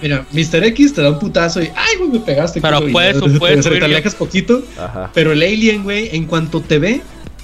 Mira, 0.00 0.24
Mr. 0.32 0.64
X 0.64 0.94
te 0.94 1.02
da 1.02 1.10
un 1.10 1.18
putazo 1.18 1.60
y 1.60 1.70
¡ay, 1.76 1.96
güey, 1.98 2.10
me 2.10 2.20
pegaste! 2.20 2.60
Pero 2.60 2.80
puedes, 2.90 3.16
puedes. 3.38 3.64
Te 3.68 3.84
alejas 3.84 4.14
poquito. 4.14 4.62
Ajá. 4.78 5.10
Pero 5.12 5.32
el 5.32 5.42
alien, 5.42 5.82
güey, 5.82 6.14
en 6.14 6.26
cuanto 6.26 6.60
te 6.60 6.78
ve, 6.78 7.02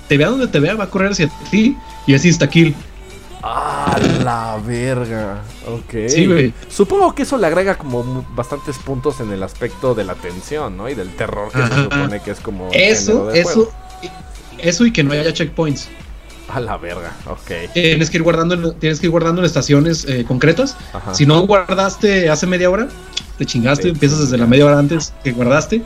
te 0.09 0.17
vea 0.17 0.29
donde 0.29 0.47
te 0.49 0.61
vea, 0.61 0.75
va 0.75 0.85
a 0.85 0.91
correr 0.91 1.13
hacia 1.13 1.31
ti 1.51 1.77
y 2.07 2.15
así 2.15 2.29
está 2.29 2.49
kill. 2.49 2.75
Ah, 3.43 3.99
la 4.25 4.59
verga. 4.67 5.43
Ok. 5.69 6.09
Sí, 6.09 6.27
güey. 6.27 6.53
Supongo 6.69 7.15
que 7.15 7.23
eso 7.23 7.39
le 7.39 7.47
agrega 7.47 7.77
como 7.77 8.27
bastantes 8.35 8.77
puntos 8.79 9.21
en 9.21 9.31
el 9.33 9.43
aspecto 9.43 9.95
de 9.95 10.05
la 10.05 10.15
tensión, 10.15 10.77
¿no? 10.77 10.89
Y 10.89 10.95
del 10.95 11.15
terror 11.15 11.53
que 11.53 11.59
se 11.59 11.83
supone 11.83 12.21
que 12.21 12.31
es 12.33 12.41
como. 12.41 12.71
Eso, 12.73 13.31
eso. 13.31 13.71
Eso 14.59 14.87
y 14.87 14.93
que 14.93 15.03
no 15.03 15.13
haya 15.13 15.33
checkpoints. 15.33 15.89
A 16.49 16.61
la 16.61 16.77
verga, 16.77 17.13
ok. 17.27 17.73
Tienes 17.75 18.09
que 18.09 18.19
ir 18.19 18.23
guardando, 18.23 18.73
tienes 18.75 19.01
que 19.01 19.07
ir 19.07 19.11
guardando 19.11 19.43
en 19.43 19.47
estaciones 19.47 20.05
eh, 20.05 20.25
concretas. 20.27 20.77
Si 21.13 21.27
no 21.27 21.45
guardaste 21.47 22.31
hace 22.31 22.47
media 22.47 22.71
hora, 22.71 22.89
te 23.37 23.45
chingaste, 23.45 23.89
empiezas 23.89 24.21
desde 24.21 24.39
la 24.39 24.47
media 24.47 24.67
hora 24.67 24.79
antes 24.79 25.13
que 25.25 25.33
guardaste. 25.33 25.83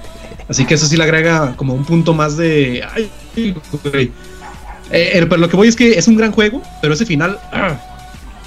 Así 0.48 0.66
que 0.66 0.74
eso 0.74 0.86
sí 0.86 0.96
le 0.96 1.04
agrega 1.04 1.54
como 1.56 1.74
un 1.74 1.84
punto 1.84 2.12
más 2.12 2.36
de. 2.36 2.84
Ay, 2.92 3.10
güey 3.84 4.12
eh, 4.90 5.24
pero 5.28 5.36
lo 5.36 5.48
que 5.48 5.56
voy 5.56 5.68
es 5.68 5.76
que 5.76 5.92
es 5.92 6.08
un 6.08 6.16
gran 6.16 6.32
juego, 6.32 6.62
pero 6.82 6.94
ese 6.94 7.06
final. 7.06 7.38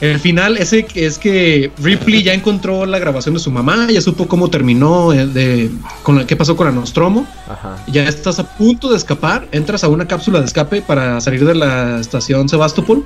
el 0.01 0.19
final 0.19 0.57
ese 0.57 0.85
es 0.95 1.17
que 1.17 1.71
Ripley 1.77 2.23
ya 2.23 2.33
encontró 2.33 2.85
la 2.85 2.99
grabación 2.99 3.33
de 3.33 3.39
su 3.39 3.51
mamá, 3.51 3.87
ya 3.89 4.01
supo 4.01 4.27
cómo 4.27 4.49
terminó, 4.49 5.13
eh, 5.13 5.27
de, 5.27 5.71
con 6.03 6.25
qué 6.25 6.35
pasó 6.35 6.55
con 6.55 6.67
la 6.67 6.73
Nostromo. 6.73 7.25
Ya 7.87 8.07
estás 8.07 8.39
a 8.39 8.57
punto 8.57 8.89
de 8.89 8.97
escapar, 8.97 9.47
entras 9.51 9.83
a 9.83 9.87
una 9.87 10.07
cápsula 10.07 10.39
de 10.39 10.45
escape 10.45 10.81
para 10.81 11.21
salir 11.21 11.45
de 11.45 11.55
la 11.55 11.99
estación 11.99 12.49
Sebastopol. 12.49 13.05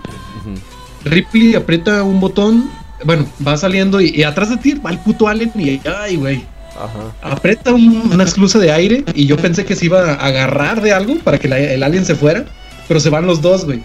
Ripley 1.04 1.56
aprieta 1.56 2.04
un 2.04 2.20
botón, 2.20 2.70
bueno, 3.06 3.28
va 3.46 3.58
saliendo 3.58 4.02
y, 4.02 4.24
atrás 4.24 4.50
de 4.50 4.58
ti 4.58 4.74
va 4.74 4.90
el 4.90 5.00
puto 5.00 5.28
alien 5.28 5.52
y 5.56 5.80
ay, 5.88 6.16
güey. 6.16 6.46
Aprieta 7.24 7.74
una 7.74 8.24
esclusa 8.24 8.60
de 8.60 8.72
aire 8.72 9.04
y 9.16 9.26
yo 9.26 9.38
pensé 9.38 9.66
que 9.66 9.76
se 9.76 9.86
iba 9.86 10.14
a 10.14 10.14
agarrar 10.14 10.82
de 10.82 10.94
algo 10.94 11.18
para 11.20 11.40
que 11.40 11.48
el 11.48 11.84
alien 11.84 12.06
se 12.06 12.16
fuera 12.16 12.46
pero 12.88 13.00
se 13.00 13.10
van 13.10 13.26
los 13.26 13.42
dos, 13.42 13.66
güey. 13.66 13.84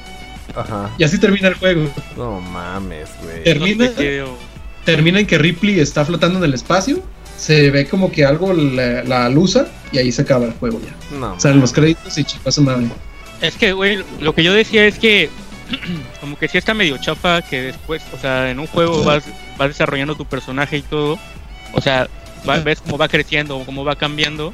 Ajá. 0.55 0.91
Y 0.99 1.05
así 1.05 1.19
termina 1.19 1.49
el 1.49 1.55
juego. 1.55 1.89
No 2.17 2.41
mames, 2.41 3.11
güey. 3.23 3.45
Termina, 3.45 3.91
termina 4.85 5.21
en 5.21 5.27
que 5.27 5.39
Ripley 5.39 5.81
está 5.81 6.05
flotando 6.05 6.39
en 6.39 6.45
el 6.45 6.55
espacio. 6.55 7.03
Se 7.37 7.71
ve 7.71 7.89
como 7.89 8.13
que 8.13 8.25
algo 8.25 8.53
la, 8.53 9.03
la 9.03 9.27
alusa 9.27 9.67
y 9.91 9.99
ahí 9.99 10.13
se 10.13 10.23
acaba 10.23 10.47
el 10.47 10.53
juego 10.53 10.81
ya. 10.81 11.17
No, 11.17 11.39
Salen 11.41 11.61
los 11.61 11.73
créditos 11.73 12.17
y 12.19 12.25
chicos 12.25 12.59
madre. 12.59 12.87
Es 13.41 13.57
que, 13.57 13.73
güey, 13.73 14.05
lo 14.21 14.35
que 14.35 14.45
yo 14.45 14.53
decía 14.53 14.87
es 14.87 14.99
que 14.99 15.29
como 16.21 16.39
que 16.39 16.49
sí 16.49 16.59
está 16.59 16.75
medio 16.75 16.99
chapa 16.99 17.43
que 17.43 17.63
después, 17.63 18.03
o 18.13 18.19
sea, 18.19 18.51
en 18.51 18.61
un 18.61 18.67
juego 18.67 19.03
vas, 19.03 19.25
vas 19.59 19.69
desarrollando 19.69 20.15
tu 20.15 20.25
personaje 20.25 20.79
y 20.79 20.83
todo. 20.83 21.19
O 21.73 21.81
sea, 21.81 22.09
ves 22.65 22.81
cómo 22.81 22.99
va 22.99 23.09
creciendo, 23.09 23.61
cómo 23.65 23.85
va 23.85 23.97
cambiando 23.97 24.53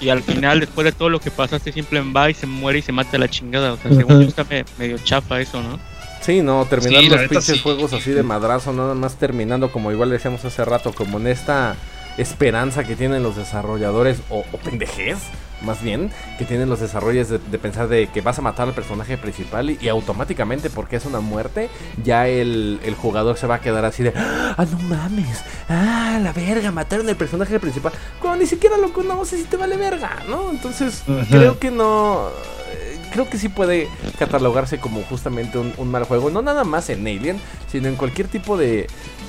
y 0.00 0.08
al 0.10 0.22
final, 0.22 0.60
después 0.60 0.84
de 0.84 0.92
todo 0.92 1.08
lo 1.08 1.20
que 1.20 1.30
pasaste, 1.30 1.72
simplemente 1.72 2.16
va 2.16 2.30
y 2.30 2.34
se 2.34 2.46
muere 2.46 2.78
y 2.78 2.82
se 2.82 2.92
mata 2.92 3.18
la 3.18 3.28
chingada. 3.28 3.72
O 3.72 3.76
sea, 3.76 3.92
según 3.92 4.20
yo 4.22 4.28
está 4.28 4.46
medio 4.78 4.98
chafa 4.98 5.40
eso, 5.40 5.62
¿no? 5.62 5.78
Sí, 6.20 6.42
no, 6.42 6.66
terminar 6.66 7.02
Sí, 7.02 7.08
los 7.08 7.20
pinches 7.22 7.44
sí. 7.44 7.58
juegos 7.60 7.92
así 7.92 8.10
de 8.10 8.22
madrazo, 8.22 8.72
nada 8.72 8.94
más 8.94 9.16
terminando 9.16 9.70
como 9.72 9.90
igual 9.92 10.10
decíamos 10.10 10.44
hace 10.44 10.64
rato, 10.64 10.92
como 10.92 11.18
en 11.18 11.28
esta 11.28 11.76
esperanza 12.18 12.84
que 12.84 12.96
tienen 12.96 13.22
los 13.22 13.36
desarrolladores, 13.36 14.18
o, 14.28 14.44
o 14.52 14.58
pendejez, 14.58 15.18
más 15.62 15.82
bien, 15.82 16.10
que 16.38 16.44
tienen 16.44 16.68
los 16.68 16.78
desarrolladores 16.78 17.28
de, 17.30 17.38
de 17.38 17.58
pensar 17.58 17.88
de 17.88 18.06
que 18.08 18.20
vas 18.20 18.38
a 18.38 18.42
matar 18.42 18.68
al 18.68 18.74
personaje 18.74 19.18
principal 19.18 19.70
y, 19.70 19.78
y 19.80 19.88
automáticamente, 19.88 20.70
porque 20.70 20.96
es 20.96 21.04
una 21.04 21.20
muerte, 21.20 21.68
ya 22.04 22.28
el, 22.28 22.78
el 22.84 22.94
jugador 22.94 23.36
se 23.36 23.46
va 23.46 23.56
a 23.56 23.60
quedar 23.60 23.84
así 23.84 24.02
de, 24.02 24.12
ah, 24.16 24.66
no 24.70 24.78
mames, 24.80 25.42
ah, 25.68 26.18
la 26.22 26.32
verga, 26.32 26.70
mataron 26.70 27.08
al 27.08 27.16
personaje 27.16 27.58
principal, 27.58 27.92
cuando 28.20 28.40
ni 28.40 28.46
siquiera 28.46 28.76
lo 28.76 28.92
conoces 28.92 29.40
y 29.40 29.44
te 29.44 29.56
vale 29.56 29.76
verga, 29.76 30.18
¿no? 30.28 30.50
Entonces, 30.50 31.02
creo 31.28 31.58
que 31.58 31.70
no 31.70 32.28
eh, 32.70 32.98
creo 33.12 33.28
que 33.28 33.38
sí 33.38 33.48
puede 33.48 33.88
catalogarse 34.18 34.78
como 34.78 35.02
justamente 35.02 35.58
un, 35.58 35.72
un 35.76 35.90
mal 35.90 36.04
juego. 36.04 36.30
No 36.30 36.42
nada 36.42 36.64
más 36.64 36.90
en 36.90 37.00
Alien, 37.00 37.40
sino 37.70 37.88
en 37.88 37.96
cualquier 37.96 38.28
tipo 38.28 38.56
de, 38.56 38.86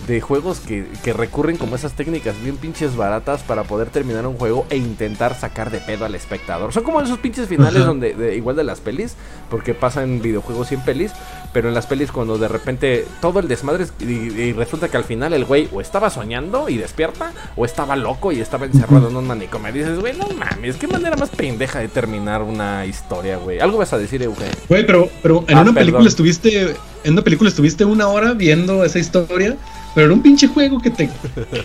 de 0.10 0.20
juegos 0.22 0.60
que, 0.60 0.86
que 1.04 1.14
recurren 1.14 1.56
como 1.56 1.76
esas 1.76 1.94
técnicas 1.94 2.36
bien 2.44 2.58
pinches 2.58 2.96
baratas 2.98 3.42
para 3.44 3.64
poder 3.64 3.90
terminar 3.90 4.26
un 4.28 4.36
juego 4.38 4.66
e 4.72 4.76
intentar 4.78 5.40
sacar 5.40 5.70
de 5.70 5.78
pedo 5.78 6.04
al 6.04 6.16
espectador. 6.16 6.74
Son 6.74 6.84
como 6.84 7.00
esos 7.00 7.20
pinches 7.20 7.48
finales 7.48 7.86
donde, 7.86 8.16
de- 8.16 8.36
igual 8.36 8.56
de 8.56 8.64
las 8.64 8.80
pelis, 8.80 9.16
porque 9.50 9.74
pasa 9.76 10.02
en 10.04 10.22
videojuegos 10.22 10.72
y 10.72 10.76
en 10.76 10.82
pelis, 10.82 11.12
pero 11.54 11.68
en 11.70 11.76
las 11.76 11.86
pelis 11.86 12.12
cuando 12.12 12.38
de 12.40 12.48
repente 12.48 13.06
todo 13.22 13.40
el 13.40 13.48
desmadre 13.48 13.84
es- 13.84 13.94
y, 14.00 14.06
y 14.42 14.54
resulta 14.54 14.90
que 14.90 14.98
al 14.98 15.04
final 15.04 15.32
el 15.34 15.46
güey 15.46 15.70
o 15.72 15.80
estaba 15.80 16.10
soñando 16.10 16.68
y 16.70 16.78
despierta, 16.78 17.32
o 17.56 17.64
estaba 17.64 17.96
loco 17.96 18.32
y 18.32 18.40
estaba 18.42 18.66
encerrado 18.66 19.10
en 19.10 19.16
un 19.16 19.28
manicomio. 19.28 19.72
Dices, 19.72 20.00
güey, 20.00 20.18
no 20.18 20.28
mames, 20.30 20.76
qué 20.78 20.88
manera 20.88 21.16
más 21.18 21.30
pendeja 21.30 21.80
de 21.80 21.88
terminar 21.88 22.42
una 22.42 22.86
historia, 22.88 23.38
güey. 23.38 23.60
Algo 23.60 23.78
vas 23.78 23.94
a 23.94 23.98
decir, 24.00 24.24
Eugenio. 24.24 24.52
Güey, 24.68 24.86
pero, 24.86 25.08
pero 25.22 25.46
en 25.48 25.58
Ah, 25.58 25.62
una 25.62 25.74
película 25.74 26.08
estuviste. 26.08 26.76
En 27.04 27.14
una 27.14 27.22
película 27.22 27.50
estuviste 27.50 27.86
una 27.86 28.08
hora 28.10 28.34
viendo 28.34 28.84
esa 28.84 29.00
historia. 29.00 29.56
Pero 29.96 30.06
era 30.06 30.14
un 30.14 30.22
pinche 30.22 30.48
juego 30.48 30.80
que 30.80 30.90
te 30.92 31.10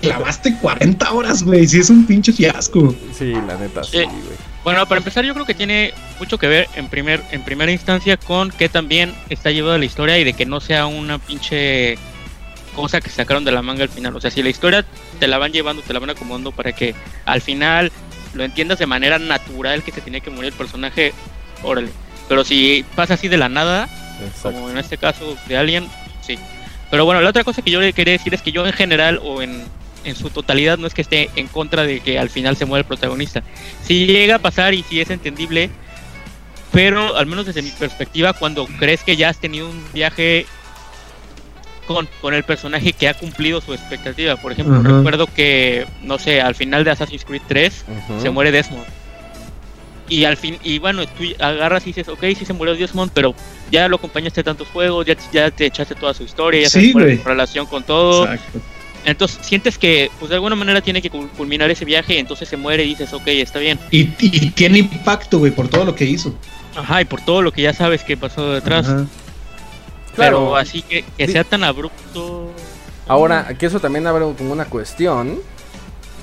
clavaste 0.01 0.57
40 0.59 1.13
horas, 1.13 1.43
güey. 1.43 1.67
Sí, 1.67 1.81
es 1.81 1.91
un 1.91 2.07
pinche 2.07 2.33
fiasco. 2.33 2.95
Sí, 3.17 3.33
la 3.33 3.57
neta, 3.57 3.85
sí, 3.85 3.99
Sí. 3.99 4.05
güey. 4.05 4.55
Bueno, 4.65 4.87
para 4.87 4.99
empezar, 4.99 5.25
yo 5.27 5.35
creo 5.35 5.45
que 5.45 5.53
tiene 5.55 5.93
mucho 6.19 6.39
que 6.39 6.47
ver 6.49 6.69
en 6.75 6.89
primer 6.89 7.23
en 7.33 7.43
primera 7.43 7.71
instancia 7.71 8.17
con 8.17 8.51
que 8.51 8.71
también 8.71 9.13
está 9.29 9.51
llevada 9.51 9.77
la 9.77 9.85
historia 9.85 10.19
y 10.19 10.25
de 10.25 10.33
que 10.33 10.47
no 10.47 10.59
sea 10.61 10.87
una 10.87 11.19
pinche 11.19 11.99
cosa 12.75 13.01
que 13.03 13.11
sacaron 13.11 13.45
de 13.45 13.53
la 13.53 13.61
manga 13.61 13.83
al 13.83 13.91
final. 13.91 14.17
O 14.17 14.21
sea, 14.23 14.31
si 14.31 14.43
la 14.43 14.49
historia 14.49 14.85
te 15.21 15.29
la 15.29 15.37
van 15.37 15.53
llevando, 15.53 15.83
te 15.83 15.93
la 15.93 15.99
van 15.99 16.11
acomodando 16.11 16.51
para 16.51 16.73
que 16.73 16.95
al 17.27 17.43
final 17.43 17.93
lo 18.33 18.43
entiendas 18.43 18.79
de 18.79 18.87
manera 18.87 19.19
natural 19.19 19.83
que 19.85 19.93
se 19.93 20.01
tenía 20.01 20.21
que 20.21 20.31
morir 20.31 20.47
el 20.53 20.59
personaje, 20.59 21.13
órale. 21.63 21.91
Pero 22.29 22.43
si 22.43 22.85
pasa 22.97 23.15
así 23.15 23.29
de 23.29 23.37
la 23.37 23.51
nada, 23.51 23.87
Exacto. 24.27 24.53
como 24.53 24.71
en 24.71 24.79
este 24.79 24.97
caso 24.97 25.37
de 25.47 25.57
Alien, 25.59 25.87
sí. 26.27 26.39
Pero 26.95 27.07
bueno, 27.07 27.21
la 27.21 27.31
otra 27.31 27.43
cosa 27.43 27.61
que 27.61 27.73
yo 27.73 27.81
le 27.81 27.93
quería 27.93 28.13
decir 28.13 28.33
es 28.35 28.41
que 28.41 28.53
yo 28.53 28.65
en 28.65 28.73
general 28.73 29.19
o 29.25 29.43
en, 29.43 29.65
en 30.05 30.15
su 30.15 30.31
totalidad 30.31 30.79
no 30.79 30.87
es 30.87 30.95
que 30.95 31.03
esté 31.03 31.29
en 31.35 31.49
contra 31.49 31.83
de 31.83 31.99
que 31.99 32.21
al 32.21 32.31
final 32.31 32.57
se 32.57 32.67
muera 32.67 32.83
el 32.83 32.87
protagonista. 32.87 33.43
Si 33.83 34.07
llega 34.07 34.37
a 34.37 34.39
pasar 34.39 34.75
y 34.75 34.85
si 34.85 35.01
es 35.01 35.11
entendible, 35.11 35.71
pero 36.71 37.17
al 37.17 37.27
menos 37.27 37.47
desde 37.47 37.63
mi 37.63 37.71
perspectiva, 37.71 38.33
cuando 38.33 38.69
crees 38.79 39.03
que 39.03 39.17
ya 39.17 39.29
has 39.29 39.39
tenido 39.39 39.69
un 39.69 39.85
viaje 39.93 40.47
con, 41.89 42.09
con 42.21 42.33
el 42.33 42.45
personaje 42.45 42.93
que 42.93 43.09
ha 43.09 43.15
cumplido 43.15 43.61
su 43.61 43.75
expectativa. 43.75 44.37
Por 44.37 44.53
ejemplo, 44.53 44.81
recuerdo 44.81 45.27
que, 45.27 45.89
no 46.05 46.21
sé, 46.21 46.41
al 46.41 46.55
final 46.55 46.85
de 46.85 46.93
Assassin's 46.93 47.25
Creed 47.25 47.43
3 47.49 47.87
Ujú. 47.89 48.21
se 48.21 48.31
muere 48.31 48.53
Desmond. 48.53 48.87
Y 50.09 50.25
al 50.25 50.37
fin, 50.37 50.59
y 50.63 50.79
bueno, 50.79 51.07
tú 51.07 51.25
agarras 51.41 51.83
y 51.85 51.87
dices, 51.87 52.09
ok, 52.09 52.21
sí 52.39 52.45
se 52.45 52.53
murió 52.53 52.75
Desmond, 52.75 53.11
pero 53.15 53.35
ya 53.71 53.89
lo 53.89 53.97
acompañaste 53.97 54.41
a 54.41 54.45
tantos 54.45 54.69
juegos, 54.69 55.07
ya, 55.07 55.17
ya 55.33 55.51
te 55.51 55.65
echaste 55.67 55.95
toda 55.95 56.13
su 56.13 56.25
historia, 56.25 56.63
ya 56.63 56.69
Sí, 56.69 56.93
su 56.93 56.99
relación 56.99 57.65
con 57.67 57.83
todo. 57.85 58.25
Exacto. 58.25 58.61
Entonces 59.07 59.39
sientes 59.43 59.77
que, 59.79 60.11
pues 60.19 60.29
de 60.31 60.35
alguna 60.37 60.57
manera 60.57 60.81
tiene 60.81 61.01
que 61.03 61.11
cul- 61.11 61.29
culminar 61.37 61.71
ese 61.71 61.85
viaje, 61.85 62.15
y 62.15 62.19
entonces 62.19 62.49
se 62.49 62.57
muere 62.57 62.85
y 62.85 62.89
dices, 62.91 63.13
ok, 63.15 63.27
está 63.29 63.59
bien. 63.59 63.79
Y, 63.91 64.11
y 64.19 64.51
tiene 64.51 64.79
impacto, 64.79 65.39
güey, 65.39 65.53
por 65.53 65.69
todo 65.69 65.85
lo 65.87 65.95
que 65.95 66.05
hizo. 66.05 66.35
Ajá, 66.77 67.01
y 67.01 67.05
por 67.07 67.21
todo 67.23 67.41
lo 67.41 67.51
que 67.53 67.63
ya 67.63 67.73
sabes 67.73 68.03
que 68.05 68.17
pasó 68.17 68.53
detrás. 68.53 68.87
Ajá. 68.87 69.07
Pero 70.17 70.39
Claro. 70.39 70.57
así 70.57 70.83
que, 70.83 71.05
que 71.17 71.29
sea 71.29 71.45
tan 71.45 71.65
abrupto. 71.65 72.51
Ahora, 73.09 73.49
que 73.59 73.67
eso 73.67 73.81
también 73.81 74.07
abre 74.07 74.25
como 74.39 74.53
una 74.53 74.65
cuestión 74.67 75.39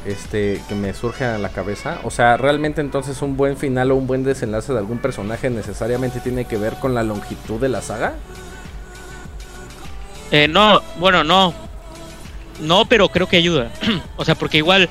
este 0.05 0.61
que 0.67 0.75
me 0.75 0.93
surge 0.93 1.25
a 1.25 1.37
la 1.37 1.49
cabeza. 1.49 1.99
O 2.03 2.11
sea, 2.11 2.37
realmente 2.37 2.81
entonces 2.81 3.21
un 3.21 3.37
buen 3.37 3.57
final 3.57 3.91
o 3.91 3.95
un 3.95 4.07
buen 4.07 4.23
desenlace 4.23 4.73
de 4.73 4.79
algún 4.79 4.97
personaje 4.99 5.49
necesariamente 5.49 6.19
tiene 6.19 6.45
que 6.45 6.57
ver 6.57 6.75
con 6.75 6.93
la 6.95 7.03
longitud 7.03 7.59
de 7.59 7.69
la 7.69 7.81
saga. 7.81 8.13
Eh, 10.31 10.47
no, 10.47 10.81
bueno, 10.99 11.23
no. 11.23 11.53
No, 12.61 12.85
pero 12.85 13.09
creo 13.09 13.27
que 13.27 13.37
ayuda. 13.37 13.71
o 14.17 14.25
sea, 14.25 14.35
porque 14.35 14.57
igual, 14.57 14.89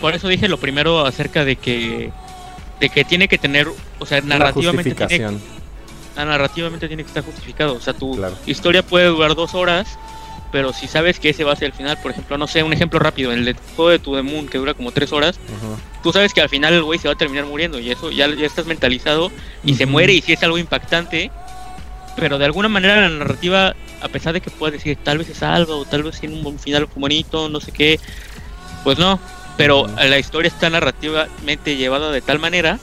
por 0.00 0.14
eso 0.14 0.28
dije 0.28 0.48
lo 0.48 0.58
primero 0.58 1.04
acerca 1.06 1.44
de 1.44 1.56
que 1.56 2.12
de 2.80 2.88
que 2.88 3.04
tiene 3.04 3.28
que 3.28 3.38
tener, 3.38 3.68
o 3.98 4.06
sea, 4.06 4.20
narrativamente 4.20 4.94
tiene, 4.94 5.26
justificación. 5.26 5.40
narrativamente 6.16 6.88
tiene 6.88 7.04
que 7.04 7.08
estar 7.08 7.24
justificado. 7.24 7.74
O 7.74 7.80
sea, 7.80 7.94
tu 7.94 8.16
Claro. 8.16 8.34
historia 8.46 8.82
puede 8.82 9.06
durar 9.06 9.34
dos 9.34 9.54
horas, 9.54 9.98
pero 10.54 10.72
si 10.72 10.86
sabes 10.86 11.18
que 11.18 11.30
ese 11.30 11.42
va 11.42 11.52
a 11.52 11.56
ser 11.56 11.66
el 11.66 11.72
final, 11.72 11.98
por 12.00 12.12
ejemplo, 12.12 12.38
no 12.38 12.46
sé, 12.46 12.62
un 12.62 12.72
ejemplo 12.72 13.00
rápido, 13.00 13.32
el 13.32 13.44
de 13.44 13.56
juego 13.74 13.90
de 13.90 13.98
To 13.98 14.14
The 14.14 14.22
Moon 14.22 14.46
que 14.46 14.58
dura 14.58 14.72
como 14.72 14.92
tres 14.92 15.12
horas, 15.12 15.40
tú 16.00 16.12
sabes 16.12 16.32
que 16.32 16.40
al 16.40 16.48
final 16.48 16.72
el 16.72 16.84
güey 16.84 17.00
se 17.00 17.08
va 17.08 17.14
a 17.14 17.16
terminar 17.16 17.44
muriendo 17.44 17.80
y 17.80 17.90
eso 17.90 18.12
ya, 18.12 18.32
ya 18.32 18.46
estás 18.46 18.64
mentalizado 18.64 19.32
y 19.64 19.74
se 19.74 19.84
muere 19.84 20.12
y 20.12 20.22
sí 20.22 20.32
es 20.32 20.40
algo 20.44 20.56
impactante, 20.56 21.32
pero 22.14 22.38
de 22.38 22.44
alguna 22.44 22.68
manera 22.68 23.00
la 23.00 23.08
narrativa, 23.08 23.74
a 24.00 24.06
pesar 24.06 24.32
de 24.32 24.40
que 24.40 24.50
puedas 24.52 24.74
decir 24.74 24.96
tal 25.02 25.18
vez 25.18 25.26
se 25.26 25.34
salva 25.34 25.74
o 25.74 25.84
tal 25.86 26.04
vez 26.04 26.20
tiene 26.20 26.40
un 26.40 26.56
final 26.60 26.86
bonito, 26.94 27.48
no 27.48 27.58
sé 27.58 27.72
qué, 27.72 27.98
pues 28.84 28.96
no, 28.96 29.18
pero 29.56 29.88
la 29.88 30.20
historia 30.20 30.50
está 30.50 30.70
narrativamente 30.70 31.76
llevada 31.76 32.12
de 32.12 32.20
tal 32.20 32.38
manera 32.38 32.78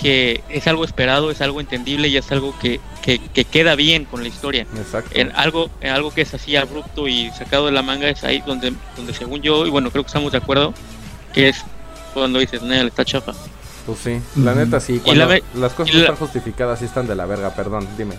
que 0.00 0.42
es 0.48 0.66
algo 0.66 0.84
esperado, 0.84 1.30
es 1.30 1.40
algo 1.40 1.60
entendible 1.60 2.08
y 2.08 2.16
es 2.16 2.30
algo 2.32 2.58
que, 2.58 2.80
que, 3.02 3.18
que 3.18 3.44
queda 3.44 3.74
bien 3.76 4.04
con 4.04 4.22
la 4.22 4.28
historia. 4.28 4.66
Exacto. 4.76 5.10
En 5.14 5.30
algo, 5.36 5.70
en 5.80 5.90
algo 5.90 6.12
que 6.12 6.22
es 6.22 6.34
así 6.34 6.56
abrupto 6.56 7.06
y 7.08 7.30
sacado 7.30 7.66
de 7.66 7.72
la 7.72 7.82
manga 7.82 8.08
es 8.08 8.24
ahí 8.24 8.42
donde, 8.46 8.72
donde 8.96 9.14
según 9.14 9.42
yo, 9.42 9.64
y 9.66 9.70
bueno, 9.70 9.90
creo 9.90 10.02
que 10.02 10.08
estamos 10.08 10.32
de 10.32 10.38
acuerdo, 10.38 10.74
que 11.32 11.48
es 11.50 11.62
cuando 12.14 12.38
dices, 12.40 12.62
Nel, 12.62 12.88
está 12.88 13.04
chafa. 13.04 13.32
Pues 13.86 13.98
sí, 13.98 14.20
la 14.36 14.54
neta 14.54 14.80
sí. 14.80 15.00
Cuando 15.04 15.26
la 15.26 15.40
las 15.54 15.72
cosas 15.72 15.94
la- 15.94 16.00
están 16.02 16.16
justificadas 16.16 16.78
sí 16.80 16.84
están 16.84 17.06
de 17.06 17.14
la 17.16 17.26
verga, 17.26 17.54
perdón, 17.54 17.88
dime. 17.96 18.16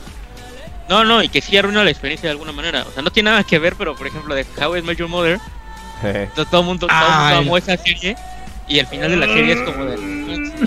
No, 0.89 1.03
no, 1.05 1.23
y 1.23 1.29
que 1.29 1.41
sí 1.41 1.55
arruina 1.57 1.83
la 1.83 1.91
experiencia 1.91 2.27
de 2.27 2.31
alguna 2.31 2.51
manera. 2.51 2.85
O 2.89 2.91
sea, 2.91 3.01
no 3.01 3.09
tiene 3.11 3.29
nada 3.31 3.43
que 3.43 3.59
ver, 3.59 3.75
pero 3.77 3.95
por 3.95 4.05
ejemplo, 4.07 4.35
de 4.35 4.45
How 4.61 4.77
I 4.77 4.81
Met 4.81 4.97
Your 4.97 5.07
Mother, 5.09 5.39
to- 6.35 6.45
todo 6.45 6.61
el 6.61 6.67
mundo, 6.67 6.87
todo 6.87 6.97
mundo 6.99 7.35
amó 7.37 7.57
esa 7.57 7.77
serie 7.77 8.15
y 8.67 8.79
el 8.79 8.87
final 8.87 9.11
de 9.11 9.17
la 9.17 9.27
serie 9.27 9.53
es 9.53 9.61
como 9.61 9.85
de. 9.85 10.63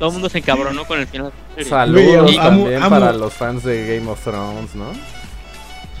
Todo 0.00 0.08
el 0.08 0.12
mundo 0.14 0.28
se 0.28 0.38
encabronó 0.38 0.84
con 0.86 0.98
el 0.98 1.06
final. 1.06 1.30
Saludos 1.68 2.32
amo- 2.36 2.42
también 2.42 2.82
amo- 2.82 2.90
para 2.98 3.12
los 3.12 3.32
fans 3.32 3.62
de 3.62 3.96
Game 3.96 4.10
of 4.10 4.20
Thrones, 4.24 4.74
¿no? 4.74 4.92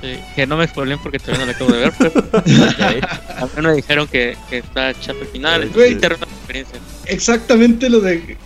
Sí, 0.00 0.18
que 0.34 0.46
no 0.46 0.56
me 0.56 0.66
spoilen 0.66 0.98
porque 0.98 1.18
todavía 1.18 1.40
no 1.44 1.46
la 1.46 1.52
acabo 1.52 1.70
de 1.72 1.78
ver. 1.78 1.92
Pero 1.98 2.12
a 3.38 3.44
mí 3.44 3.62
me 3.62 3.74
dijeron 3.74 4.08
que, 4.08 4.36
que 4.48 4.58
está 4.58 4.94
chafa 4.98 5.20
el 5.20 5.26
final. 5.28 5.68
Güey. 5.68 5.92
Experiencia. 5.92 6.80
Exactamente 7.06 7.88
lo 7.90 8.00
de. 8.00 8.36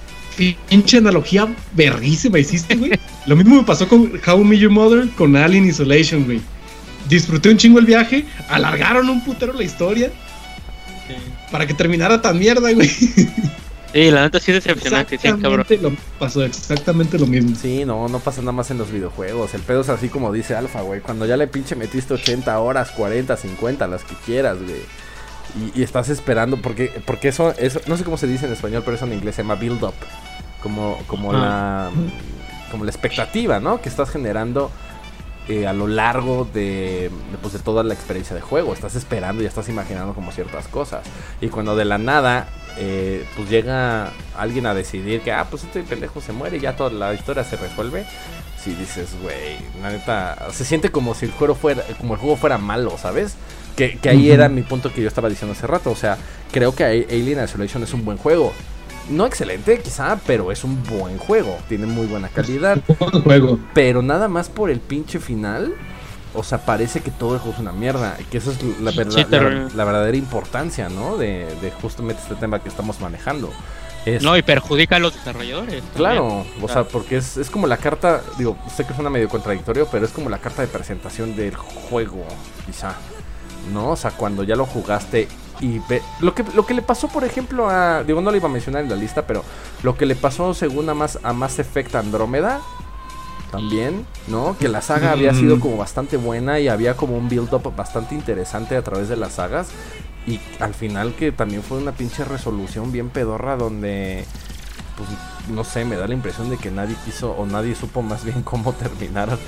Pinche 0.68 0.96
analogía 0.98 1.46
verguísima 1.74 2.40
hiciste, 2.40 2.74
güey. 2.74 2.98
Lo 3.26 3.36
mismo 3.36 3.54
me 3.54 3.62
pasó 3.62 3.88
con 3.88 4.20
How 4.26 4.40
I 4.40 4.44
Met 4.44 4.58
Your 4.58 4.72
Mother 4.72 5.08
con 5.10 5.36
Alien 5.36 5.64
Isolation, 5.66 6.24
güey. 6.24 6.40
Disfruté 7.08 7.50
un 7.50 7.56
chingo 7.56 7.78
el 7.78 7.86
viaje, 7.86 8.24
alargaron 8.48 9.08
un 9.08 9.22
putero 9.24 9.52
la 9.52 9.62
historia 9.62 10.10
Sí. 11.06 11.14
para 11.52 11.66
que 11.68 11.72
terminara 11.74 12.20
tan 12.20 12.36
mierda, 12.38 12.72
güey. 12.72 12.90
Sí, 13.94 14.10
la 14.10 14.22
neta 14.22 14.40
sí 14.40 14.50
es 14.50 14.64
decepcionante, 14.64 15.16
sí, 15.16 15.22
cabrón. 15.22 15.60
Exactamente 15.60 15.78
lo 15.78 15.92
pasó, 16.18 16.42
exactamente 16.42 17.16
lo 17.16 17.26
mismo. 17.26 17.54
Sí, 17.54 17.84
no, 17.84 18.08
no 18.08 18.18
pasa 18.18 18.40
nada 18.40 18.50
más 18.50 18.68
en 18.72 18.78
los 18.78 18.90
videojuegos. 18.90 19.54
El 19.54 19.62
pedo 19.62 19.82
es 19.82 19.88
así 19.88 20.08
como 20.08 20.32
dice 20.32 20.56
Alfa, 20.56 20.80
güey. 20.80 21.00
Cuando 21.00 21.26
ya 21.26 21.36
le 21.36 21.46
pinche 21.46 21.76
metiste 21.76 22.12
80 22.12 22.58
horas, 22.58 22.90
40, 22.90 23.36
50, 23.36 23.86
las 23.86 24.02
que 24.02 24.16
quieras, 24.26 24.58
güey. 24.60 24.82
Y, 25.76 25.78
y 25.78 25.84
estás 25.84 26.08
esperando, 26.08 26.60
porque, 26.60 26.90
porque 27.06 27.28
eso, 27.28 27.54
eso, 27.56 27.80
no 27.86 27.96
sé 27.96 28.02
cómo 28.02 28.16
se 28.16 28.26
dice 28.26 28.46
en 28.46 28.52
español, 28.52 28.82
pero 28.84 28.96
eso 28.96 29.04
en 29.06 29.12
inglés 29.12 29.36
se 29.36 29.42
llama 29.42 29.54
build 29.54 29.84
up. 29.84 29.94
Como, 30.60 30.98
como 31.06 31.32
la 31.32 31.90
como 32.72 32.84
la 32.84 32.90
expectativa, 32.90 33.60
¿no? 33.60 33.80
Que 33.80 33.88
estás 33.88 34.10
generando 34.10 34.72
eh, 35.48 35.66
a 35.66 35.72
lo 35.74 35.86
largo 35.86 36.48
de, 36.52 37.10
de, 37.30 37.38
pues, 37.42 37.52
de 37.52 37.58
toda 37.58 37.82
la 37.82 37.92
experiencia 37.92 38.34
de 38.34 38.40
juego. 38.40 38.72
Estás 38.72 38.94
esperando 38.94 39.42
y 39.42 39.46
estás 39.46 39.68
imaginando 39.68 40.14
como 40.14 40.32
ciertas 40.32 40.68
cosas. 40.68 41.04
Y 41.40 41.48
cuando 41.48 41.76
de 41.76 41.84
la 41.84 41.98
nada, 41.98 42.48
eh, 42.78 43.26
pues 43.36 43.50
llega 43.50 44.12
alguien 44.36 44.66
a 44.66 44.74
decidir 44.74 45.20
que, 45.20 45.32
ah, 45.32 45.46
pues 45.50 45.64
este 45.64 45.82
pendejo 45.82 46.20
se 46.20 46.32
muere 46.32 46.56
y 46.56 46.60
ya 46.60 46.76
toda 46.76 46.90
la 46.90 47.12
historia 47.12 47.44
se 47.44 47.56
resuelve. 47.56 48.06
Si 48.58 48.74
dices, 48.74 49.10
güey, 49.22 49.58
la 49.82 49.90
neta, 49.90 50.48
se 50.50 50.64
siente 50.64 50.90
como 50.90 51.14
si 51.14 51.26
el 51.26 51.32
juego 51.32 51.54
fuera, 51.54 51.82
como 51.98 52.14
el 52.14 52.20
juego 52.20 52.36
fuera 52.36 52.56
malo, 52.56 52.96
¿sabes? 52.96 53.34
Que, 53.76 53.98
que 53.98 54.08
ahí 54.08 54.30
era 54.30 54.48
mi 54.48 54.62
punto 54.62 54.92
que 54.92 55.02
yo 55.02 55.08
estaba 55.08 55.28
diciendo 55.28 55.52
hace 55.52 55.66
rato. 55.66 55.90
O 55.90 55.96
sea, 55.96 56.16
creo 56.50 56.74
que 56.74 56.84
Alien 56.84 57.44
Isolation 57.44 57.82
es 57.82 57.92
un 57.92 58.04
buen 58.04 58.16
juego. 58.16 58.54
No 59.08 59.26
excelente 59.26 59.80
quizá, 59.80 60.18
pero 60.26 60.50
es 60.52 60.64
un 60.64 60.82
buen 60.84 61.18
juego, 61.18 61.58
tiene 61.68 61.86
muy 61.86 62.06
buena 62.06 62.28
calidad. 62.28 62.78
Buen 62.98 63.22
juego. 63.22 63.58
Pero 63.74 64.02
nada 64.02 64.28
más 64.28 64.48
por 64.48 64.70
el 64.70 64.80
pinche 64.80 65.18
final, 65.18 65.74
o 66.34 66.42
sea, 66.42 66.58
parece 66.64 67.00
que 67.00 67.10
todo 67.10 67.34
el 67.34 67.40
juego 67.40 67.54
es 67.54 67.60
una 67.60 67.72
mierda. 67.72 68.16
Y 68.20 68.24
que 68.24 68.38
esa 68.38 68.50
es 68.50 68.58
la, 68.80 68.90
verdad, 68.90 69.12
Sí, 69.12 69.26
la, 69.30 69.68
la 69.74 69.84
verdadera 69.84 70.16
importancia, 70.16 70.88
¿no? 70.88 71.16
De, 71.16 71.46
de 71.60 71.70
justamente 71.70 72.22
este 72.22 72.34
tema 72.34 72.62
que 72.62 72.68
estamos 72.68 73.00
manejando. 73.00 73.52
Es, 74.04 74.22
No, 74.22 74.36
y 74.36 74.42
perjudica 74.42 74.96
a 74.96 74.98
los 74.98 75.14
desarrolladores. 75.14 75.82
Claro, 75.96 76.44
o 76.60 76.68
sea, 76.68 76.84
porque 76.84 77.16
es, 77.16 77.36
es 77.36 77.48
como 77.48 77.66
la 77.66 77.78
carta, 77.78 78.20
digo, 78.36 78.58
sé 78.74 78.84
que 78.86 78.92
suena 78.92 79.08
medio 79.08 79.28
contradictorio, 79.28 79.88
pero 79.90 80.04
es 80.04 80.12
como 80.12 80.28
la 80.28 80.38
carta 80.38 80.60
de 80.62 80.68
presentación 80.68 81.36
del 81.36 81.56
juego, 81.56 82.24
quizá. 82.66 82.94
¿No? 83.72 83.92
O 83.92 83.96
sea, 83.96 84.10
cuando 84.10 84.42
ya 84.42 84.56
lo 84.56 84.66
jugaste 84.66 85.26
y 85.60 85.80
ve... 85.88 86.02
Lo 86.20 86.34
que, 86.34 86.44
lo 86.54 86.66
que 86.66 86.74
le 86.74 86.82
pasó, 86.82 87.08
por 87.08 87.24
ejemplo, 87.24 87.68
a... 87.70 88.02
Digo, 88.04 88.20
no 88.20 88.30
lo 88.30 88.36
iba 88.36 88.48
a 88.48 88.52
mencionar 88.52 88.82
en 88.82 88.90
la 88.90 88.96
lista, 88.96 89.26
pero 89.26 89.44
lo 89.82 89.96
que 89.96 90.06
le 90.06 90.16
pasó 90.16 90.54
según 90.54 90.88
a 90.88 90.94
más, 90.94 91.18
a 91.22 91.32
Mass 91.32 91.58
Effect 91.58 91.94
Andrómeda, 91.94 92.60
también, 93.50 94.04
¿no? 94.26 94.56
Que 94.58 94.68
la 94.68 94.82
saga 94.82 95.12
había 95.12 95.32
Mm. 95.32 95.38
sido 95.38 95.60
como 95.60 95.76
bastante 95.76 96.16
buena 96.16 96.58
y 96.58 96.66
había 96.68 96.96
como 96.96 97.16
un 97.16 97.28
build-up 97.28 97.72
bastante 97.76 98.14
interesante 98.14 98.76
a 98.76 98.82
través 98.82 99.08
de 99.08 99.16
las 99.16 99.34
sagas. 99.34 99.68
Y 100.26 100.40
al 100.58 100.74
final 100.74 101.14
que 101.14 101.30
también 101.32 101.62
fue 101.62 101.78
una 101.78 101.92
pinche 101.92 102.24
resolución 102.24 102.90
bien 102.90 103.10
pedorra 103.10 103.56
donde, 103.56 104.24
pues, 104.96 105.08
no 105.50 105.62
sé, 105.62 105.84
me 105.84 105.96
da 105.96 106.08
la 106.08 106.14
impresión 106.14 106.50
de 106.50 106.56
que 106.56 106.70
nadie 106.70 106.96
quiso 107.04 107.30
o 107.32 107.46
nadie 107.46 107.74
supo 107.76 108.02
más 108.02 108.24
bien 108.24 108.42
cómo 108.44 108.72
terminar 108.72 109.38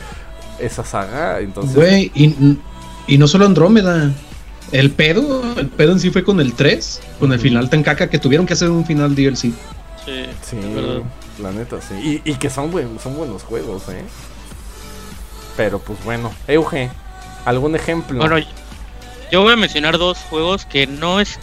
esa 0.61 0.85
saga. 0.85 1.41
Entonces, 1.41 1.75
Güey, 1.75 2.13
y, 2.15 2.59
y 3.09 3.19
no 3.19 3.27
solo 3.27 3.47
Andrómeda. 3.47 4.13
El 4.73 4.91
pedo, 4.91 5.43
el 5.59 5.69
pedo 5.69 5.93
en 5.93 6.01
sí 6.01 6.11
fue 6.11 6.25
con 6.25 6.41
el 6.41 6.53
3, 6.55 7.01
con 7.21 7.33
el 7.33 7.39
final 7.41 7.71
tan 7.71 7.83
caca 7.83 8.09
que 8.11 8.19
tuvieron 8.19 8.47
que 8.47 8.55
hacer 8.55 8.69
un 8.71 8.85
final 8.85 9.15
DLC. 9.15 9.41
Sí, 9.41 9.53
sí, 10.43 10.57
es 10.59 10.75
verdad. 10.75 11.03
la 11.41 11.53
neta, 11.53 11.81
sí. 11.81 12.23
Y, 12.25 12.31
y 12.31 12.35
que 12.35 12.51
son, 12.51 12.71
buen- 12.71 12.99
son 13.01 13.17
buenos 13.17 13.43
juegos, 13.43 13.89
¿eh? 13.91 14.03
Pero 15.57 15.79
pues 15.79 16.03
bueno, 16.05 16.33
Euge, 16.49 16.91
¿algún 17.45 17.75
ejemplo? 17.77 18.19
Bueno, 18.19 18.37
yo 19.33 19.43
voy 19.43 19.53
a 19.53 19.57
mencionar 19.57 19.99
dos 19.99 20.19
juegos 20.31 20.67
que 20.67 20.87
no 20.87 21.21
es 21.21 21.39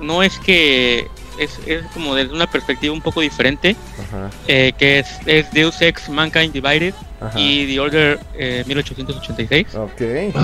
no 0.00 0.22
es 0.22 0.38
que 0.38 1.08
es, 1.38 1.58
es 1.66 1.84
como 1.94 2.14
desde 2.14 2.32
una 2.34 2.46
perspectiva 2.50 2.92
un 2.94 3.00
poco 3.00 3.22
diferente, 3.22 3.74
Ajá, 4.08 4.30
eh, 4.46 4.72
que 4.78 4.98
es, 5.00 5.06
es 5.26 5.50
Deus 5.52 5.80
Ex 5.80 6.08
Mankind 6.10 6.52
Divided 6.52 6.94
ajá. 7.20 7.38
y 7.40 7.66
The 7.66 7.80
Order 7.80 8.20
eh, 8.34 8.62
1886. 8.66 9.74
Ok. 9.74 10.02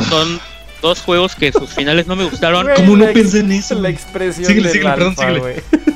Son 0.09 0.41
dos 0.83 1.01
juegos 1.01 1.35
que 1.35 1.51
sus 1.53 1.71
finales 1.71 2.07
no 2.07 2.15
me 2.17 2.25
gustaron. 2.25 2.69
¿Cómo 2.77 2.97
no 2.97 3.11
pensé 3.13 3.39
en 3.41 3.53
eso? 3.53 3.75
La 3.77 3.89
expresión 3.89 4.45
Síguele, 4.47 4.69
del 4.69 4.73
síguele, 4.73 4.95
perdón, 4.95 5.17
síguele. 5.17 5.39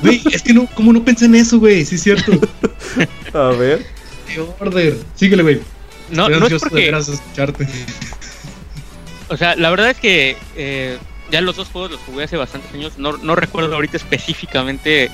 güey. 0.02 0.22
Es 0.32 0.40
que 0.42 0.54
no, 0.54 0.66
¿cómo 0.74 0.92
no 0.94 1.04
pensé 1.04 1.26
en 1.26 1.34
eso, 1.34 1.58
güey? 1.58 1.84
Sí, 1.84 1.96
es 1.96 2.02
cierto. 2.04 2.32
A 3.34 3.48
ver. 3.50 3.84
The 4.26 4.40
Order. 4.60 4.96
Síguele, 5.16 5.42
güey. 5.42 5.60
No, 6.10 6.22
Estoy 6.28 6.40
no 6.40 6.46
es 6.46 6.52
de 6.52 6.58
porque, 6.60 6.88
escucharte. 6.88 7.68
o 9.28 9.36
sea, 9.36 9.56
la 9.56 9.70
verdad 9.70 9.90
es 9.90 9.96
que 9.98 10.36
eh, 10.56 10.98
ya 11.32 11.40
los 11.40 11.56
dos 11.56 11.68
juegos 11.68 11.90
los 11.90 12.00
jugué 12.00 12.24
hace 12.24 12.36
bastantes 12.36 12.72
años. 12.72 12.92
No, 12.96 13.16
no 13.16 13.34
recuerdo 13.34 13.74
ahorita 13.74 13.96
específicamente, 13.96 15.10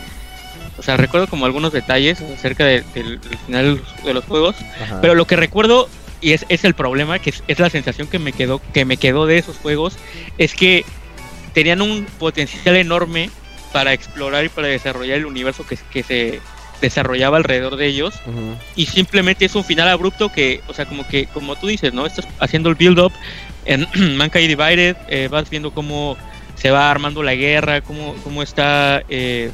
o 0.76 0.82
sea, 0.82 0.96
recuerdo 0.98 1.26
como 1.28 1.46
algunos 1.46 1.72
detalles 1.72 2.20
acerca 2.20 2.64
de- 2.66 2.84
del, 2.94 3.20
del 3.20 3.38
final 3.46 3.80
de 4.04 4.14
los 4.14 4.24
juegos. 4.24 4.54
Ajá. 4.82 5.00
Pero 5.00 5.14
lo 5.14 5.26
que 5.26 5.36
recuerdo, 5.36 5.88
y 6.22 6.32
es, 6.32 6.46
es 6.48 6.64
el 6.64 6.74
problema, 6.74 7.18
que 7.18 7.30
es, 7.30 7.42
es 7.48 7.58
la 7.58 7.68
sensación 7.68 8.06
que 8.06 8.18
me 8.18 8.32
quedó, 8.32 8.62
que 8.72 8.84
me 8.84 8.96
quedó 8.96 9.26
de 9.26 9.38
esos 9.38 9.56
juegos, 9.58 9.98
es 10.38 10.54
que 10.54 10.84
tenían 11.52 11.82
un 11.82 12.06
potencial 12.18 12.76
enorme 12.76 13.28
para 13.72 13.92
explorar 13.92 14.44
y 14.44 14.48
para 14.48 14.68
desarrollar 14.68 15.18
el 15.18 15.26
universo 15.26 15.66
que, 15.66 15.76
que 15.92 16.02
se 16.02 16.40
desarrollaba 16.82 17.38
alrededor 17.38 17.76
de 17.76 17.86
ellos. 17.86 18.14
Y 18.76 18.86
simplemente 18.86 19.46
es 19.46 19.54
un 19.54 19.64
final 19.64 19.88
abrupto 19.88 20.30
que, 20.30 20.60
o 20.68 20.74
sea, 20.74 20.84
como 20.84 21.06
que, 21.06 21.26
como 21.26 21.56
tú 21.56 21.68
dices, 21.68 21.94
¿no? 21.94 22.04
Estás 22.06 22.28
haciendo 22.40 22.68
el 22.68 22.74
build 22.74 22.98
up 22.98 23.12
en 23.64 23.86
Mankind 24.16 24.48
Divided, 24.48 24.96
eh, 25.08 25.28
vas 25.30 25.48
viendo 25.48 25.72
cómo 25.72 26.16
se 26.54 26.70
va 26.70 26.90
armando 26.90 27.22
la 27.22 27.34
guerra, 27.34 27.80
cómo, 27.80 28.14
cómo 28.22 28.42
está, 28.42 29.02
eh, 29.08 29.50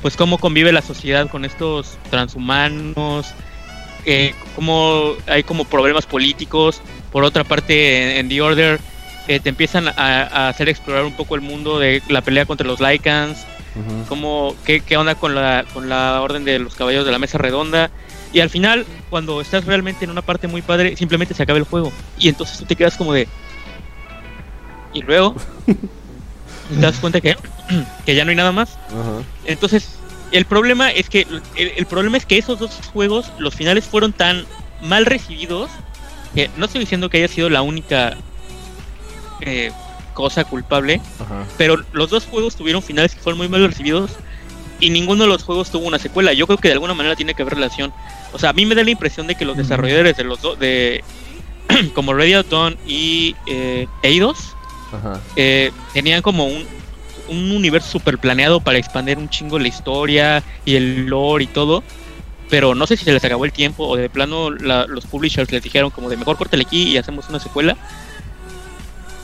pues 0.00 0.16
cómo 0.16 0.38
convive 0.38 0.72
la 0.72 0.82
sociedad 0.82 1.28
con 1.28 1.44
estos 1.44 1.98
transhumanos, 2.10 3.34
eh, 4.04 4.34
cómo 4.54 5.14
hay 5.26 5.42
como 5.42 5.64
problemas 5.64 6.06
políticos. 6.06 6.80
Por 7.10 7.24
otra 7.24 7.44
parte, 7.44 8.02
en, 8.12 8.18
en 8.18 8.28
The 8.28 8.40
Order 8.40 8.80
eh, 9.28 9.40
te 9.40 9.48
empiezan 9.48 9.88
a, 9.88 9.92
a 9.96 10.48
hacer 10.48 10.68
explorar 10.68 11.04
un 11.04 11.12
poco 11.14 11.34
el 11.34 11.40
mundo 11.40 11.78
de 11.78 12.02
la 12.08 12.20
pelea 12.22 12.46
contra 12.46 12.66
los 12.66 12.80
Lycans, 12.80 13.46
Ujú. 13.74 14.04
cómo, 14.08 14.56
qué, 14.64 14.80
qué 14.80 14.96
onda 14.96 15.14
con 15.14 15.34
la, 15.34 15.64
con 15.72 15.88
la 15.88 16.20
orden 16.20 16.44
de 16.44 16.58
los 16.58 16.74
caballeros 16.74 17.06
de 17.06 17.12
la 17.12 17.18
mesa 17.18 17.38
redonda. 17.38 17.90
Y 18.32 18.40
al 18.40 18.50
final, 18.50 18.86
cuando 19.10 19.40
estás 19.40 19.64
realmente 19.66 20.04
en 20.04 20.10
una 20.10 20.22
parte 20.22 20.48
muy 20.48 20.62
padre, 20.62 20.96
simplemente 20.96 21.34
se 21.34 21.42
acaba 21.42 21.58
el 21.58 21.64
juego. 21.64 21.92
Y 22.18 22.28
entonces 22.28 22.58
tú 22.58 22.64
te 22.64 22.76
quedas 22.76 22.96
como 22.96 23.12
de. 23.12 23.28
Y 24.92 25.02
luego 25.02 25.34
te 25.66 26.80
das 26.80 26.96
cuenta 26.96 27.20
que, 27.20 27.36
que 28.04 28.14
ya 28.14 28.24
no 28.24 28.30
hay 28.30 28.36
nada 28.36 28.52
más. 28.52 28.78
Ajá. 28.88 29.22
Entonces, 29.46 29.96
el 30.32 30.44
problema 30.44 30.90
es 30.90 31.08
que 31.08 31.26
el, 31.56 31.72
el 31.76 31.86
problema 31.86 32.16
es 32.16 32.26
que 32.26 32.38
esos 32.38 32.58
dos 32.58 32.80
juegos, 32.92 33.30
los 33.38 33.54
finales 33.54 33.84
fueron 33.84 34.12
tan 34.12 34.44
mal 34.82 35.06
recibidos 35.06 35.70
que 36.34 36.50
no 36.56 36.64
estoy 36.66 36.80
diciendo 36.80 37.10
que 37.10 37.18
haya 37.18 37.28
sido 37.28 37.50
la 37.50 37.62
única 37.62 38.16
eh, 39.40 39.70
cosa 40.14 40.44
culpable, 40.44 41.00
Ajá. 41.20 41.44
pero 41.58 41.82
los 41.92 42.10
dos 42.10 42.24
juegos 42.26 42.56
tuvieron 42.56 42.82
finales 42.82 43.14
que 43.14 43.20
fueron 43.20 43.38
muy 43.38 43.48
mal 43.48 43.66
recibidos 43.66 44.12
y 44.80 44.90
ninguno 44.90 45.24
de 45.24 45.28
los 45.28 45.42
juegos 45.42 45.70
tuvo 45.70 45.86
una 45.86 45.98
secuela. 45.98 46.32
Yo 46.32 46.46
creo 46.46 46.58
que 46.58 46.68
de 46.68 46.74
alguna 46.74 46.94
manera 46.94 47.16
tiene 47.16 47.34
que 47.34 47.42
haber 47.42 47.54
relación. 47.54 47.92
O 48.32 48.38
sea, 48.38 48.50
a 48.50 48.52
mí 48.52 48.66
me 48.66 48.74
da 48.74 48.82
la 48.82 48.90
impresión 48.90 49.26
de 49.26 49.34
que 49.34 49.44
los 49.44 49.56
desarrolladores 49.56 50.16
de 50.16 50.24
los 50.24 50.40
dos, 50.40 50.58
de 50.58 51.04
como 51.94 52.14
Ready 52.14 52.34
Dawn 52.48 52.76
y 52.86 53.36
eh, 53.46 53.86
Eidos, 54.02 54.56
Ajá. 54.92 55.20
eh, 55.36 55.70
tenían 55.92 56.20
como 56.22 56.46
un, 56.46 56.66
un 57.32 57.50
universo 57.50 57.90
super 57.90 58.18
planeado 58.18 58.60
para 58.60 58.78
expandir 58.78 59.18
un 59.18 59.28
chingo 59.28 59.58
la 59.58 59.68
historia 59.68 60.42
y 60.64 60.76
el 60.76 61.06
lore 61.06 61.44
y 61.44 61.46
todo. 61.48 61.82
Pero 62.50 62.74
no 62.74 62.86
sé 62.86 62.96
si 62.98 63.04
se 63.04 63.12
les 63.12 63.24
acabó 63.24 63.44
el 63.46 63.52
tiempo 63.52 63.86
o 63.86 63.96
de 63.96 64.10
plano 64.10 64.50
la- 64.50 64.86
los 64.86 65.06
publishers 65.06 65.50
les 65.50 65.62
dijeron 65.62 65.90
como 65.90 66.08
de 66.10 66.16
mejor 66.18 66.36
córtale 66.36 66.62
aquí 66.64 66.82
y 66.90 66.96
hacemos 66.98 67.28
una 67.28 67.40
secuela. 67.40 67.76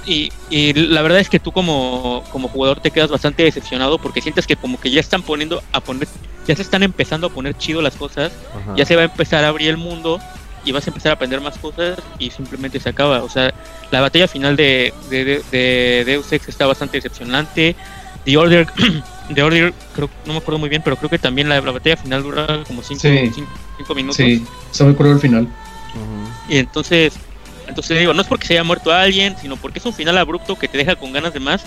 Y, 0.06 0.32
y 0.48 0.72
la 0.72 1.02
verdad 1.02 1.20
es 1.20 1.28
que 1.28 1.38
tú 1.38 1.52
como, 1.52 2.24
como 2.32 2.48
jugador 2.48 2.80
te 2.80 2.90
quedas 2.90 3.10
bastante 3.10 3.42
decepcionado 3.42 3.98
porque 3.98 4.22
sientes 4.22 4.46
que 4.46 4.56
como 4.56 4.80
que 4.80 4.90
ya 4.90 5.00
están 5.00 5.20
poniendo 5.22 5.62
a 5.72 5.80
poner, 5.80 6.08
ya 6.46 6.56
se 6.56 6.62
están 6.62 6.82
empezando 6.82 7.26
a 7.26 7.30
poner 7.30 7.58
chido 7.58 7.82
las 7.82 7.94
cosas, 7.94 8.32
Ajá. 8.58 8.74
ya 8.74 8.86
se 8.86 8.96
va 8.96 9.02
a 9.02 9.04
empezar 9.04 9.44
a 9.44 9.48
abrir 9.48 9.68
el 9.68 9.76
mundo 9.76 10.18
y 10.64 10.72
vas 10.72 10.86
a 10.86 10.90
empezar 10.90 11.10
a 11.10 11.14
aprender 11.16 11.42
más 11.42 11.58
cosas 11.58 11.98
y 12.18 12.30
simplemente 12.30 12.80
se 12.80 12.88
acaba. 12.88 13.22
O 13.22 13.28
sea, 13.28 13.52
la 13.90 14.00
batalla 14.00 14.26
final 14.28 14.56
de, 14.56 14.94
de, 15.10 15.24
de- 15.26 15.42
de 15.52 16.04
Deus 16.06 16.32
Ex 16.32 16.48
está 16.48 16.66
bastante 16.66 16.96
decepcionante. 16.96 17.76
The 18.28 18.36
Order, 18.36 18.66
The 19.34 19.42
Order, 19.42 19.72
creo, 19.94 20.10
no 20.26 20.34
me 20.34 20.38
acuerdo 20.38 20.58
muy 20.58 20.68
bien, 20.68 20.82
pero 20.84 20.96
creo 20.96 21.08
que 21.08 21.18
también 21.18 21.48
la, 21.48 21.62
la 21.62 21.70
batalla 21.72 21.96
final 21.96 22.22
dura 22.22 22.62
como 22.66 22.82
5 22.82 23.00
Sí. 23.00 23.08
minutos. 23.94 24.16
Sí, 24.16 24.44
se 24.70 24.84
me 24.84 24.90
ocurrió 24.90 25.12
el 25.12 25.18
final. 25.18 25.48
Y 26.46 26.58
entonces, 26.58 27.14
entonces 27.66 27.98
digo, 27.98 28.12
no 28.12 28.20
es 28.20 28.28
porque 28.28 28.46
se 28.46 28.52
haya 28.52 28.64
muerto 28.64 28.92
alguien, 28.92 29.34
sino 29.40 29.56
porque 29.56 29.78
es 29.78 29.86
un 29.86 29.94
final 29.94 30.18
abrupto 30.18 30.56
que 30.58 30.68
te 30.68 30.76
deja 30.76 30.94
con 30.96 31.10
ganas 31.14 31.32
de 31.32 31.40
más. 31.40 31.64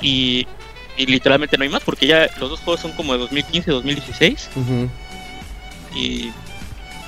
Y, 0.00 0.46
y 0.96 1.06
literalmente 1.06 1.58
no 1.58 1.64
hay 1.64 1.70
más, 1.70 1.82
porque 1.82 2.06
ya 2.06 2.28
los 2.38 2.50
dos 2.50 2.60
juegos 2.60 2.80
son 2.80 2.92
como 2.92 3.12
de 3.14 3.18
2015, 3.18 3.72
2016. 3.72 4.50
Ujú. 4.54 4.88
Y 5.98 6.30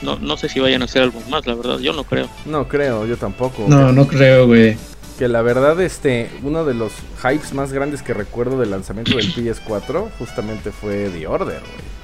no, 0.03 0.17
no 0.19 0.37
sé 0.37 0.49
si 0.49 0.59
vayan 0.59 0.83
a 0.83 0.87
hacer 0.87 1.03
algo 1.03 1.21
más, 1.31 1.47
la 1.47 1.55
verdad, 1.55 1.79
yo 1.79 1.93
no 1.93 2.03
creo. 2.03 2.29
No 2.47 2.67
creo, 2.67 3.07
yo 3.07 3.17
tampoco. 3.17 3.65
No, 3.69 3.93
no 3.93 4.09
creo, 4.09 4.49
güey. 4.49 4.77
Que 5.19 5.29
la 5.29 5.41
verdad, 5.43 5.81
este, 5.81 6.31
uno 6.43 6.65
de 6.65 6.75
los 6.75 6.93
hypes 7.23 7.55
más 7.55 7.73
grandes 7.73 8.03
que 8.03 8.13
recuerdo 8.13 8.59
del 8.61 8.71
lanzamiento 8.71 9.17
del 9.17 9.33
PS4 9.35 10.11
justamente 10.19 10.73
fue 10.73 11.09
The 11.09 11.27
Order, 11.27 11.61
güey. 11.61 11.97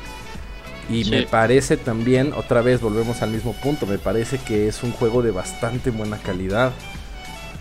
Y 1.00 1.04
Sí. 1.04 1.10
me 1.10 1.22
parece 1.24 1.76
también, 1.76 2.32
otra 2.32 2.60
vez 2.62 2.80
volvemos 2.80 3.22
al 3.22 3.30
mismo 3.30 3.52
punto, 3.54 3.86
me 3.86 3.98
parece 3.98 4.38
que 4.38 4.66
es 4.66 4.82
un 4.82 4.92
juego 4.92 5.22
de 5.22 5.30
bastante 5.30 5.90
buena 5.90 6.16
calidad. 6.18 6.72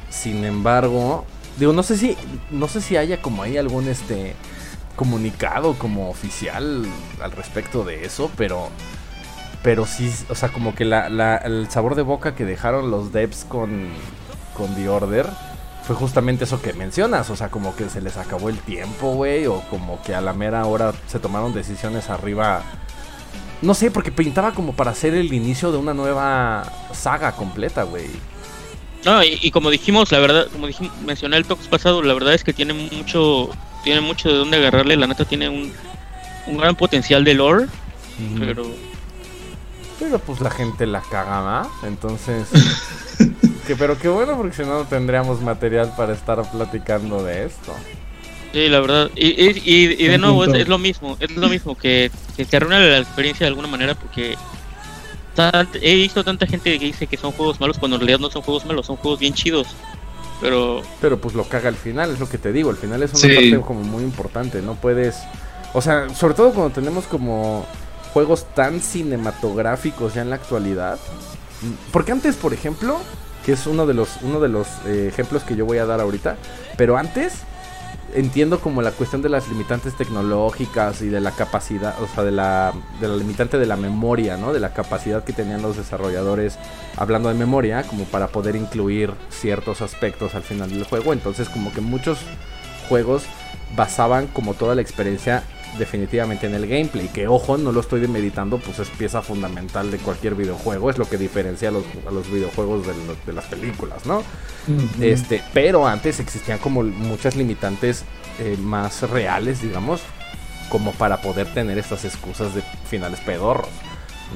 Sin 0.09 0.43
embargo, 0.45 1.25
digo, 1.57 1.73
no 1.73 1.83
sé 1.83 1.97
si, 1.97 2.17
no 2.49 2.67
sé 2.67 2.81
si 2.81 2.95
haya 2.97 3.21
como 3.21 3.43
ahí 3.43 3.57
algún 3.57 3.87
este 3.89 4.33
comunicado 4.95 5.73
como 5.75 6.09
oficial 6.09 6.85
al 7.21 7.31
respecto 7.33 7.83
de 7.83 8.05
eso, 8.05 8.31
pero 8.37 8.69
pero 9.63 9.85
sí, 9.85 10.11
o 10.29 10.33
sea, 10.35 10.49
como 10.49 10.73
que 10.73 10.85
la, 10.85 11.07
la- 11.09 11.37
el 11.37 11.69
sabor 11.69 11.93
de 11.95 12.01
boca 12.01 12.33
que 12.35 12.45
dejaron 12.45 12.89
los 12.89 13.11
devs 13.13 13.45
con, 13.47 13.89
con 14.61 14.75
The 14.75 14.89
Order 14.89 15.25
fue 15.87 15.95
justamente 15.95 16.43
eso 16.43 16.61
que 16.61 16.73
mencionas, 16.73 17.31
o 17.31 17.35
sea, 17.35 17.49
como 17.49 17.75
que 17.75 17.89
se 17.89 17.99
les 17.99 18.15
acabó 18.15 18.49
el 18.49 18.59
tiempo, 18.59 19.13
güey, 19.15 19.47
o 19.47 19.61
como 19.71 19.99
que 20.03 20.13
a 20.13 20.21
la 20.21 20.33
mera 20.33 20.63
hora 20.67 20.93
se 21.07 21.17
tomaron 21.17 21.51
decisiones 21.51 22.11
arriba. 22.11 22.61
No 23.63 23.73
sé, 23.73 23.89
porque 23.89 24.11
pintaba 24.11 24.51
como 24.51 24.73
para 24.73 24.91
hacer 24.91 25.15
el 25.15 25.33
inicio 25.33 25.71
de 25.71 25.79
una 25.79 25.95
nueva 25.95 26.71
saga 26.93 27.31
completa, 27.31 27.81
güey. 27.83 28.05
No, 29.03 29.23
y, 29.23 29.39
y 29.41 29.49
como 29.49 29.71
dijimos, 29.71 30.11
la 30.11 30.19
verdad, 30.19 30.47
como 30.51 30.67
dijimos, 30.67 30.93
mencioné 31.03 31.37
el 31.37 31.45
Tox 31.45 31.67
pasado, 31.67 32.03
la 32.03 32.13
verdad 32.13 32.35
es 32.35 32.43
que 32.43 32.53
tiene 32.53 32.73
mucho, 32.73 33.49
tiene 33.83 34.01
mucho 34.01 34.29
de 34.29 34.35
dónde 34.35 34.57
agarrarle, 34.57 34.95
la 34.95 35.07
neta 35.07 35.25
tiene 35.25 35.49
un, 35.49 35.73
un 36.45 36.57
gran 36.57 36.75
potencial 36.75 37.23
de 37.23 37.33
lore, 37.33 37.65
pero 38.37 38.67
pero 39.97 40.17
pues 40.19 40.41
la 40.41 40.51
gente 40.51 40.85
la 40.85 41.01
cagaba, 41.01 41.67
entonces... 41.83 42.47
que, 43.61 43.75
pero 43.75 43.97
qué 43.97 44.07
bueno 44.07 44.37
porque 44.37 44.55
si 44.55 44.61
no 44.63 44.79
no 44.79 44.85
tendríamos 44.85 45.41
material 45.41 45.93
para 45.95 46.13
estar 46.13 46.41
platicando 46.51 47.23
de 47.23 47.45
esto. 47.45 47.73
Sí, 48.53 48.67
la 48.67 48.81
verdad. 48.81 49.09
Y, 49.15 49.27
y, 49.27 49.95
y, 49.97 50.07
de 50.07 50.17
nuevo 50.17 50.43
es, 50.43 50.67
lo 50.67 50.77
mismo, 50.77 51.17
es 51.19 51.31
lo 51.31 51.47
mismo 51.47 51.77
que, 51.77 52.11
que 52.35 52.43
se 52.43 52.57
arruina 52.57 52.79
la 52.79 52.97
experiencia 52.97 53.45
de 53.45 53.49
alguna 53.49 53.67
manera 53.67 53.95
porque 53.95 54.35
he 55.81 55.95
visto 55.95 56.23
tanta 56.23 56.45
gente 56.45 56.77
que 56.77 56.85
dice 56.85 57.07
que 57.07 57.17
son 57.17 57.31
juegos 57.31 57.59
malos 57.59 57.79
cuando 57.79 57.95
en 57.95 58.01
realidad 58.01 58.19
no 58.19 58.29
son 58.29 58.41
juegos 58.41 58.65
malos, 58.65 58.85
son 58.85 58.97
juegos 58.97 59.19
bien 59.19 59.33
chidos. 59.33 59.67
Pero 60.41 60.81
pero 60.99 61.19
pues 61.19 61.35
lo 61.35 61.43
caga 61.45 61.69
al 61.69 61.75
final, 61.75 62.11
es 62.11 62.19
lo 62.19 62.27
que 62.27 62.37
te 62.37 62.51
digo, 62.51 62.71
al 62.71 62.75
final 62.75 63.01
es 63.03 63.13
una 63.13 63.35
parte 63.35 63.61
como 63.61 63.83
muy 63.83 64.03
importante, 64.03 64.61
no 64.61 64.75
puedes 64.75 65.17
o 65.73 65.81
sea, 65.81 66.09
sobre 66.13 66.33
todo 66.33 66.51
cuando 66.51 66.73
tenemos 66.73 67.05
como 67.05 67.65
juegos 68.13 68.45
tan 68.53 68.81
cinematográficos 68.81 70.13
ya 70.13 70.21
en 70.21 70.29
la 70.29 70.35
actualidad. 70.35 70.99
Porque 71.91 72.11
antes, 72.11 72.35
por 72.35 72.53
ejemplo, 72.53 72.99
que 73.45 73.53
es 73.53 73.65
uno 73.67 73.85
de 73.85 73.93
los, 73.93 74.17
uno 74.21 74.39
de 74.39 74.49
los 74.49 74.67
eh, 74.85 75.07
ejemplos 75.07 75.43
que 75.43 75.55
yo 75.55 75.65
voy 75.65 75.77
a 75.77 75.85
dar 75.85 76.01
ahorita, 76.01 76.37
pero 76.77 76.97
antes 76.97 77.43
entiendo 78.13 78.59
como 78.59 78.81
la 78.81 78.91
cuestión 78.91 79.21
de 79.21 79.29
las 79.29 79.47
limitantes 79.47 79.95
tecnológicas 79.95 81.01
y 81.01 81.07
de 81.07 81.21
la 81.21 81.31
capacidad, 81.31 81.95
o 82.01 82.07
sea, 82.07 82.23
de 82.23 82.31
la, 82.31 82.73
de 82.99 83.07
la 83.07 83.15
limitante 83.15 83.57
de 83.57 83.65
la 83.65 83.77
memoria, 83.77 84.37
¿no? 84.37 84.53
De 84.53 84.59
la 84.59 84.73
capacidad 84.73 85.23
que 85.23 85.33
tenían 85.33 85.61
los 85.61 85.77
desarrolladores 85.77 86.57
hablando 86.97 87.29
de 87.29 87.35
memoria, 87.35 87.83
como 87.83 88.05
para 88.05 88.27
poder 88.27 88.55
incluir 88.55 89.13
ciertos 89.29 89.81
aspectos 89.81 90.35
al 90.35 90.43
final 90.43 90.69
del 90.69 90.83
juego. 90.83 91.13
Entonces, 91.13 91.49
como 91.49 91.71
que 91.71 91.81
muchos 91.81 92.19
juegos 92.89 93.23
basaban 93.75 94.27
como 94.27 94.53
toda 94.53 94.75
la 94.75 94.81
experiencia 94.81 95.43
definitivamente 95.77 96.47
en 96.47 96.55
el 96.55 96.67
gameplay. 96.67 97.07
Que 97.07 97.27
ojo, 97.27 97.57
no 97.57 97.71
lo 97.71 97.79
estoy 97.79 98.07
meditando, 98.07 98.57
pues 98.57 98.79
es 98.79 98.89
pieza 98.89 99.21
fundamental 99.21 99.91
de 99.91 99.97
cualquier 99.97 100.35
videojuego. 100.35 100.89
Es 100.89 100.97
lo 100.97 101.07
que 101.07 101.17
diferencia 101.17 101.69
a 101.69 101.71
los, 101.71 102.31
videojuegos 102.31 102.85
de, 103.25 103.33
las 103.33 103.45
películas, 103.45 104.05
¿no? 104.05 104.23
Este, 104.99 105.41
pero 105.53 105.87
antes 105.87 106.19
existían 106.19 106.59
como 106.59 106.83
muchas 106.83 107.35
limitantes 107.35 108.05
eh, 108.39 108.57
más 108.59 109.09
reales, 109.09 109.61
digamos, 109.61 110.01
como 110.69 110.91
para 110.93 111.21
poder 111.21 111.47
tener 111.53 111.77
estas 111.77 112.05
excusas 112.05 112.55
de 112.55 112.63
finales 112.89 113.19
pedorros, 113.19 113.69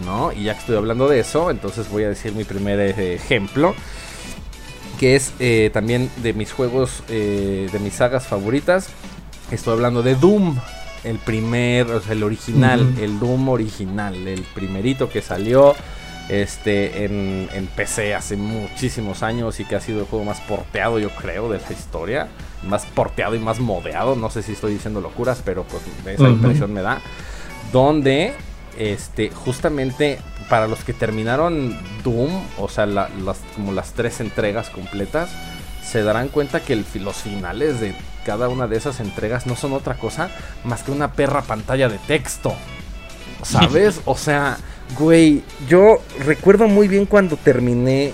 ¿no? 0.04 0.32
Y 0.32 0.44
ya 0.44 0.54
que 0.54 0.60
estoy 0.60 0.78
hablando 0.78 1.08
de 1.08 1.20
eso, 1.20 1.50
entonces 1.52 1.90
voy 1.90 2.04
a 2.04 2.10
decir 2.10 2.34
mi 2.34 2.44
primer 2.44 2.80
eh, 2.80 3.16
ejemplo. 3.16 3.76
Que 5.00 5.18
es 5.18 5.34
eh, 5.40 5.72
también 5.74 6.10
de 6.24 6.32
mis 6.32 6.54
juegos, 6.54 7.04
de 7.10 7.80
mis 7.82 7.96
sagas 7.96 8.28
favoritas. 8.28 8.88
Estoy 9.52 9.74
hablando 9.74 10.02
de 10.04 10.16
Doom 10.16 10.58
el 11.06 11.20
primer, 11.20 11.88
o 11.92 12.02
sea, 12.02 12.14
el 12.14 12.24
original, 12.24 12.96
el 13.00 13.20
Doom 13.20 13.50
original, 13.50 14.28
el 14.28 14.42
primerito 14.42 15.08
que 15.10 15.22
salió 15.22 15.76
este 16.30 17.06
en, 17.06 17.48
en, 17.54 17.68
PC 17.68 18.16
hace 18.16 18.36
muchísimos 18.36 19.22
años 19.22 19.60
y 19.60 19.66
que 19.66 19.76
ha 19.76 19.80
sido 19.80 20.00
el 20.00 20.06
juego 20.06 20.26
más 20.26 20.42
porteado, 20.42 20.98
yo 20.98 21.10
creo, 21.12 21.50
de 21.50 21.60
la 21.60 21.72
historia. 21.72 22.28
Más 22.68 22.86
porteado 22.88 23.36
y 23.36 23.40
más 23.40 23.60
modeado. 23.60 24.16
No 24.16 24.32
sé 24.32 24.42
si 24.42 24.54
estoy 24.54 24.74
diciendo 24.74 25.02
locuras, 25.02 25.42
pero 25.46 25.64
pues 25.64 25.84
esa 26.06 26.28
impresión 26.28 26.74
me 26.74 26.82
da. 26.82 27.00
Donde, 27.72 28.34
este, 28.78 29.30
justamente 29.30 30.20
para 30.50 30.68
los 30.68 30.84
que 30.84 30.94
terminaron 30.94 31.78
Doom, 32.04 32.32
o 32.58 32.70
sea, 32.70 32.88
las, 32.88 33.10
como 33.56 33.72
las 33.72 33.94
tres 33.94 34.20
entregas 34.20 34.72
completas, 34.72 35.30
se 35.84 36.02
darán 36.02 36.30
cuenta 36.30 36.60
que 36.62 36.76
los 36.76 37.18
finales 37.18 37.80
de 37.80 37.94
cada 38.26 38.50
una 38.50 38.68
de 38.68 38.78
esas 38.78 39.00
entregas 39.00 39.46
no 39.46 39.56
son 39.56 39.74
otra 39.74 39.96
cosa 39.96 40.30
más 40.64 40.84
que 40.84 40.92
una 40.92 41.14
perra 41.14 41.44
pantalla 41.44 41.88
de 41.88 42.00
texto. 42.00 42.54
¿Sabes? 43.44 44.02
o 44.06 44.18
sea, 44.18 44.58
güey, 44.98 45.44
yo 45.68 46.02
recuerdo 46.26 46.68
muy 46.68 46.88
bien 46.88 47.06
cuando 47.06 47.38
terminé 47.38 48.14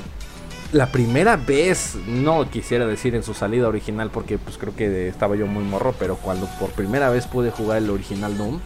la 0.72 0.88
primera 0.88 1.36
vez, 1.36 1.96
no 2.08 2.50
quisiera 2.50 2.86
decir 2.86 3.16
en 3.16 3.24
su 3.24 3.34
salida 3.34 3.68
original 3.68 4.10
porque 4.10 4.38
pues 4.38 4.58
creo 4.58 4.76
que 4.76 5.08
estaba 5.08 5.36
yo 5.36 5.48
muy 5.48 5.64
morro, 5.64 5.94
pero 6.00 6.16
cuando 6.16 6.48
por 6.60 6.70
primera 6.70 7.10
vez 7.10 7.28
pude 7.28 7.52
jugar 7.52 7.80
el 7.80 7.90
original 7.90 8.38
Doom, 8.38 8.60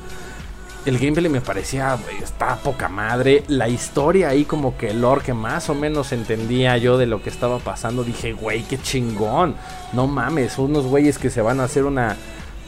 el 0.86 1.00
gameplay 1.00 1.30
me 1.30 1.42
parecía, 1.42 1.98
está 2.22 2.58
poca 2.58 2.88
madre. 2.90 3.44
La 3.48 3.68
historia 3.68 4.30
ahí, 4.30 4.46
como 4.46 4.78
que 4.78 4.92
el 4.92 5.02
lore 5.02 5.22
que 5.24 5.34
más 5.34 5.70
o 5.70 5.76
menos 5.76 6.12
entendía 6.12 6.78
yo 6.78 6.98
de 6.98 7.08
lo 7.08 7.24
que 7.24 7.30
estaba 7.30 7.60
pasando, 7.60 8.04
dije, 8.04 8.34
güey, 8.34 8.64
qué 8.64 8.78
chingón. 8.78 9.56
No 9.94 10.08
mames, 10.08 10.58
unos 10.60 10.86
güeyes 10.86 11.18
que 11.18 11.30
se 11.30 11.42
van 11.42 11.60
a 11.60 11.66
hacer 11.66 11.86
una. 11.86 12.16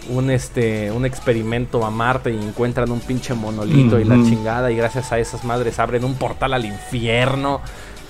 Un, 0.10 0.32
este, 0.32 0.90
un 0.90 1.06
experimento 1.06 1.86
a 1.86 1.92
Marte 1.92 2.32
y 2.32 2.38
encuentran 2.38 2.90
un 2.92 3.02
pinche 3.02 3.34
monolito 3.34 4.00
y 4.00 4.06
la 4.06 4.16
chingada 4.16 4.72
y 4.72 4.78
gracias 4.78 5.12
a 5.12 5.20
esas 5.20 5.44
madres 5.44 5.80
abren 5.80 6.06
un 6.06 6.16
portal 6.16 6.54
al 6.54 6.64
infierno 6.64 7.60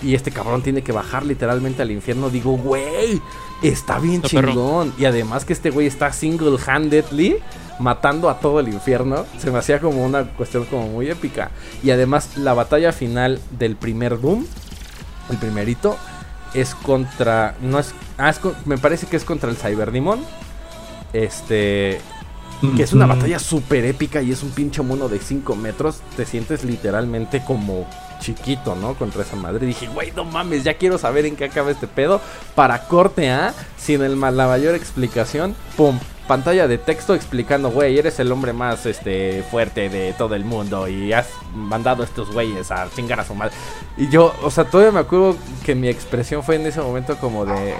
y 0.04 0.13
este 0.13 0.30
cabrón 0.30 0.62
tiene 0.62 0.84
que 0.84 0.91
bajar 0.91 1.26
literalmente 1.26 1.82
al 1.82 1.89
infierno. 1.89 2.30
Digo, 2.30 2.52
güey, 2.52 3.20
está 3.63 3.98
bien 3.98 4.22
chingón. 4.22 4.93
Y 5.00 5.06
además 5.06 5.43
que 5.43 5.54
este 5.54 5.72
güey 5.72 5.88
está 5.88 6.13
single-handedly 6.13 7.38
matando 7.80 8.30
a 8.30 8.40
todo 8.40 8.60
el 8.60 8.68
infierno. 8.70 9.26
Se 9.38 9.52
me 9.52 9.60
hacía 9.60 9.80
como 9.80 10.06
una 10.06 10.24
cuestión 10.24 10.66
como 10.66 10.88
muy 10.88 11.10
épica. 11.10 11.52
Y 11.84 11.92
además 11.92 12.38
la 12.38 12.54
batalla 12.54 12.92
final 12.92 13.40
del 13.52 13.76
primer 13.76 14.20
Doom, 14.20 14.46
el 15.30 15.38
primerito, 15.38 15.98
es 16.54 16.76
contra... 16.76 17.56
No 17.62 17.80
es, 17.80 17.94
ah, 18.18 18.34
me 18.66 18.78
parece 18.78 19.08
que 19.08 19.18
es 19.18 19.24
contra 19.24 19.50
el 19.50 19.58
Cyberdemon. 19.58 20.24
Este... 21.13 22.02
Que 22.76 22.82
es 22.82 22.92
una 22.92 23.06
batalla 23.06 23.38
súper 23.38 23.86
épica 23.86 24.24
y 24.24 24.32
es 24.32 24.42
un 24.42 24.50
pinche 24.50 24.82
mono 24.82 25.08
de 25.10 25.20
5 25.20 25.56
metros. 25.56 26.02
Te 26.16 26.26
sientes 26.26 26.63
literalmente 26.63 27.44
como 27.46 27.88
chiquito, 28.20 28.76
¿no? 28.76 28.96
Contra 28.96 29.22
esa 29.22 29.36
madre. 29.36 29.66
Y 29.66 29.68
dije, 29.68 29.88
güey, 29.88 30.12
no 30.16 30.26
mames, 30.26 30.63
ya 30.63 30.74
quiero 30.74 30.98
saber 30.98 31.28
en 31.28 31.36
qué 31.36 31.46
acaba 31.46 31.70
este 31.70 31.86
pedo. 31.86 32.20
Para 32.56 32.88
corte 32.88 33.30
A, 33.30 33.54
sin 33.78 34.02
el, 34.02 34.20
la 34.20 34.48
mayor 34.48 34.74
explicación, 34.74 35.56
pum, 35.76 36.00
pantalla 36.28 36.68
de 36.68 36.78
texto 36.78 37.16
explicando, 37.16 37.70
güey, 37.70 37.98
eres 37.98 38.20
el 38.20 38.32
hombre 38.32 38.54
más 38.54 38.86
este 38.86 39.44
fuerte 39.50 39.90
de 39.90 40.13
todo 40.13 40.36
el 40.36 40.46
mundo 40.46 40.88
y 40.88 41.13
has 41.13 41.28
mandado 41.56 42.04
a 42.04 42.06
estos 42.06 42.32
güeyes 42.32 42.70
a 42.72 42.88
chingar 42.96 43.20
a 43.20 43.26
su 43.26 43.34
madre. 43.34 43.56
Y 43.98 44.10
yo, 44.10 44.34
o 44.44 44.52
sea, 44.52 44.66
todavía 44.66 44.92
me 44.92 45.00
acuerdo 45.00 45.36
que 45.66 45.74
mi 45.76 45.88
expresión 45.88 46.44
fue 46.44 46.56
en 46.56 46.66
ese 46.68 46.82
momento 46.82 47.18
como 47.18 47.46
de 47.46 47.76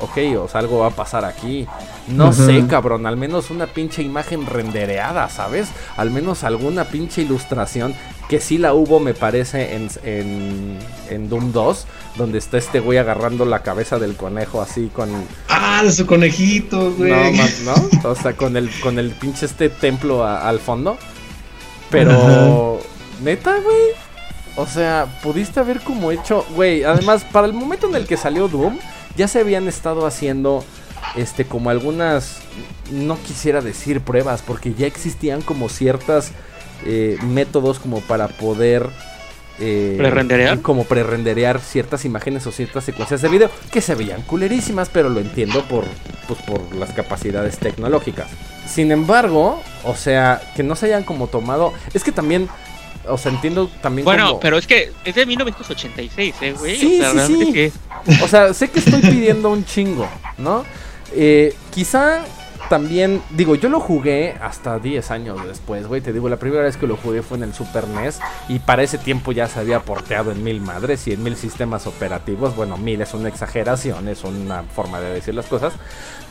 ok, 0.00 0.18
o 0.38 0.48
sea, 0.48 0.60
algo 0.60 0.80
va 0.80 0.88
a 0.88 0.90
pasar 0.90 1.24
aquí. 1.24 1.66
No 2.08 2.32
sé, 2.32 2.66
cabrón, 2.68 3.06
al 3.06 3.16
menos 3.16 3.50
una 3.50 3.66
pinche 3.66 4.02
imagen 4.02 4.46
rendereada, 4.46 5.28
¿sabes? 5.28 5.68
Al 5.96 6.10
menos 6.10 6.44
alguna 6.44 6.84
pinche 6.84 7.22
ilustración, 7.22 7.94
que 8.28 8.40
sí 8.40 8.58
la 8.58 8.74
hubo, 8.74 8.98
me 9.00 9.14
parece, 9.14 9.76
en, 9.76 9.88
en, 10.02 10.78
en 11.10 11.28
Doom 11.28 11.52
2, 11.52 11.86
donde 12.16 12.38
está 12.38 12.58
este 12.58 12.80
güey 12.80 12.98
agarrando 12.98 13.44
la 13.44 13.62
cabeza 13.62 13.98
del 13.98 14.16
conejo 14.16 14.60
así 14.60 14.90
con... 14.92 15.10
Ah, 15.48 15.82
de 15.84 15.92
su 15.92 16.06
conejito, 16.06 16.92
güey. 16.92 17.12
No, 17.12 17.32
más, 17.32 17.60
¿no? 18.02 18.10
O 18.10 18.14
sea, 18.14 18.34
con 18.34 18.56
el, 18.56 18.70
con 18.80 18.98
el 18.98 19.10
pinche 19.10 19.46
este 19.46 19.68
templo 19.68 20.26
al 20.26 20.58
fondo. 20.58 20.96
Pero... 21.90 22.80
Neta, 23.22 23.56
güey. 23.60 24.06
O 24.56 24.66
sea, 24.66 25.06
pudiste 25.22 25.60
haber 25.60 25.80
como 25.80 26.10
hecho, 26.10 26.44
güey, 26.54 26.82
además, 26.82 27.24
para 27.30 27.46
el 27.46 27.52
momento 27.52 27.88
en 27.88 27.94
el 27.94 28.06
que 28.06 28.16
salió 28.16 28.48
Doom 28.48 28.78
ya 29.16 29.28
se 29.28 29.40
habían 29.40 29.68
estado 29.68 30.06
haciendo 30.06 30.64
este 31.14 31.44
como 31.44 31.70
algunas 31.70 32.38
no 32.90 33.18
quisiera 33.22 33.60
decir 33.60 34.00
pruebas 34.00 34.42
porque 34.42 34.74
ya 34.74 34.86
existían 34.86 35.40
como 35.40 35.68
ciertas 35.68 36.32
eh, 36.84 37.16
métodos 37.22 37.78
como 37.78 38.00
para 38.00 38.28
poder 38.28 38.88
eh, 39.58 39.94
¿Pre-renderear? 39.96 40.60
como 40.60 40.84
pre-renderear 40.84 41.60
ciertas 41.60 42.04
imágenes 42.04 42.46
o 42.46 42.52
ciertas 42.52 42.84
secuencias 42.84 43.22
de 43.22 43.28
video 43.28 43.50
que 43.70 43.80
se 43.80 43.94
veían 43.94 44.22
culerísimas, 44.22 44.90
pero 44.90 45.08
lo 45.08 45.20
entiendo 45.20 45.62
por, 45.64 45.84
pues, 46.28 46.40
por 46.42 46.74
las 46.74 46.92
capacidades 46.92 47.58
tecnológicas. 47.58 48.28
Sin 48.68 48.92
embargo, 48.92 49.62
o 49.84 49.94
sea, 49.94 50.42
que 50.54 50.62
no 50.62 50.76
se 50.76 50.86
hayan 50.86 51.04
como 51.04 51.28
tomado. 51.28 51.72
Es 51.94 52.04
que 52.04 52.12
también 52.12 52.48
o 53.08 53.16
sea, 53.16 53.32
entiendo 53.32 53.70
también 53.80 54.04
Bueno, 54.04 54.38
pero 54.40 54.58
es 54.58 54.66
que 54.66 54.92
es 55.04 55.14
de 55.14 55.26
1986, 55.26 56.34
¿eh, 56.40 56.54
güey? 56.58 56.76
Sí, 56.76 57.00
o 57.00 57.12
sea, 57.12 57.26
sí, 57.26 57.52
sí. 57.52 57.72
O 58.22 58.28
sea, 58.28 58.52
sé 58.52 58.68
que 58.68 58.80
estoy 58.80 59.00
pidiendo 59.00 59.50
un 59.50 59.64
chingo, 59.64 60.08
¿no? 60.38 60.64
Eh, 61.12 61.54
quizá 61.70 62.24
también, 62.68 63.22
digo, 63.30 63.54
yo 63.54 63.68
lo 63.68 63.80
jugué 63.80 64.36
hasta 64.40 64.78
10 64.78 65.10
años 65.10 65.46
después, 65.46 65.86
güey. 65.86 66.00
Te 66.00 66.12
digo, 66.12 66.28
la 66.28 66.36
primera 66.36 66.62
vez 66.62 66.76
que 66.76 66.86
lo 66.86 66.96
jugué 66.96 67.22
fue 67.22 67.36
en 67.36 67.44
el 67.44 67.54
Super 67.54 67.86
NES. 67.88 68.20
Y 68.48 68.58
para 68.58 68.82
ese 68.82 68.98
tiempo 68.98 69.32
ya 69.32 69.48
se 69.48 69.60
había 69.60 69.80
porteado 69.80 70.32
en 70.32 70.42
mil 70.42 70.60
madres 70.60 71.06
y 71.06 71.12
en 71.12 71.22
mil 71.22 71.36
sistemas 71.36 71.86
operativos. 71.86 72.56
Bueno, 72.56 72.76
mil 72.76 73.00
es 73.00 73.14
una 73.14 73.28
exageración, 73.28 74.08
es 74.08 74.24
una 74.24 74.62
forma 74.62 75.00
de 75.00 75.14
decir 75.14 75.34
las 75.34 75.46
cosas. 75.46 75.74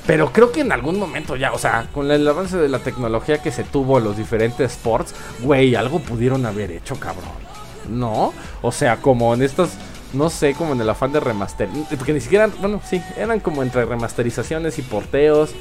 Pero 0.06 0.32
creo 0.32 0.52
que 0.52 0.62
en 0.62 0.72
algún 0.72 1.00
momento 1.00 1.36
ya, 1.36 1.52
o 1.54 1.58
sea, 1.58 1.88
con 1.94 2.12
el 2.12 2.28
avance 2.28 2.58
de 2.58 2.70
la 2.70 2.80
tecnología 2.80 3.42
que 3.42 3.52
se 3.52 3.64
tuvo 3.64 4.00
los 4.00 4.18
diferentes 4.18 4.74
sports, 4.74 5.16
güey, 5.42 5.76
algo 5.76 6.00
pudieron 6.00 6.46
haber 6.46 6.72
hecho, 6.72 7.00
cabrón. 7.00 7.46
¿No? 7.90 8.34
O 8.62 8.72
sea, 8.72 8.98
como 8.98 9.34
en 9.34 9.44
estos 9.44 9.72
no 10.14 10.30
sé, 10.30 10.54
como 10.54 10.74
en 10.74 10.82
el 10.82 10.90
afán 10.90 11.12
de 11.12 11.20
remaster. 11.20 11.68
Porque 11.98 12.14
ni 12.14 12.22
siquiera, 12.22 12.50
bueno, 12.60 12.82
sí, 12.84 13.02
eran 13.18 13.40
como 13.40 13.62
entre 13.64 13.86
remasterizaciones 13.86 14.80
y 14.80 14.82
porteos. 14.82 15.54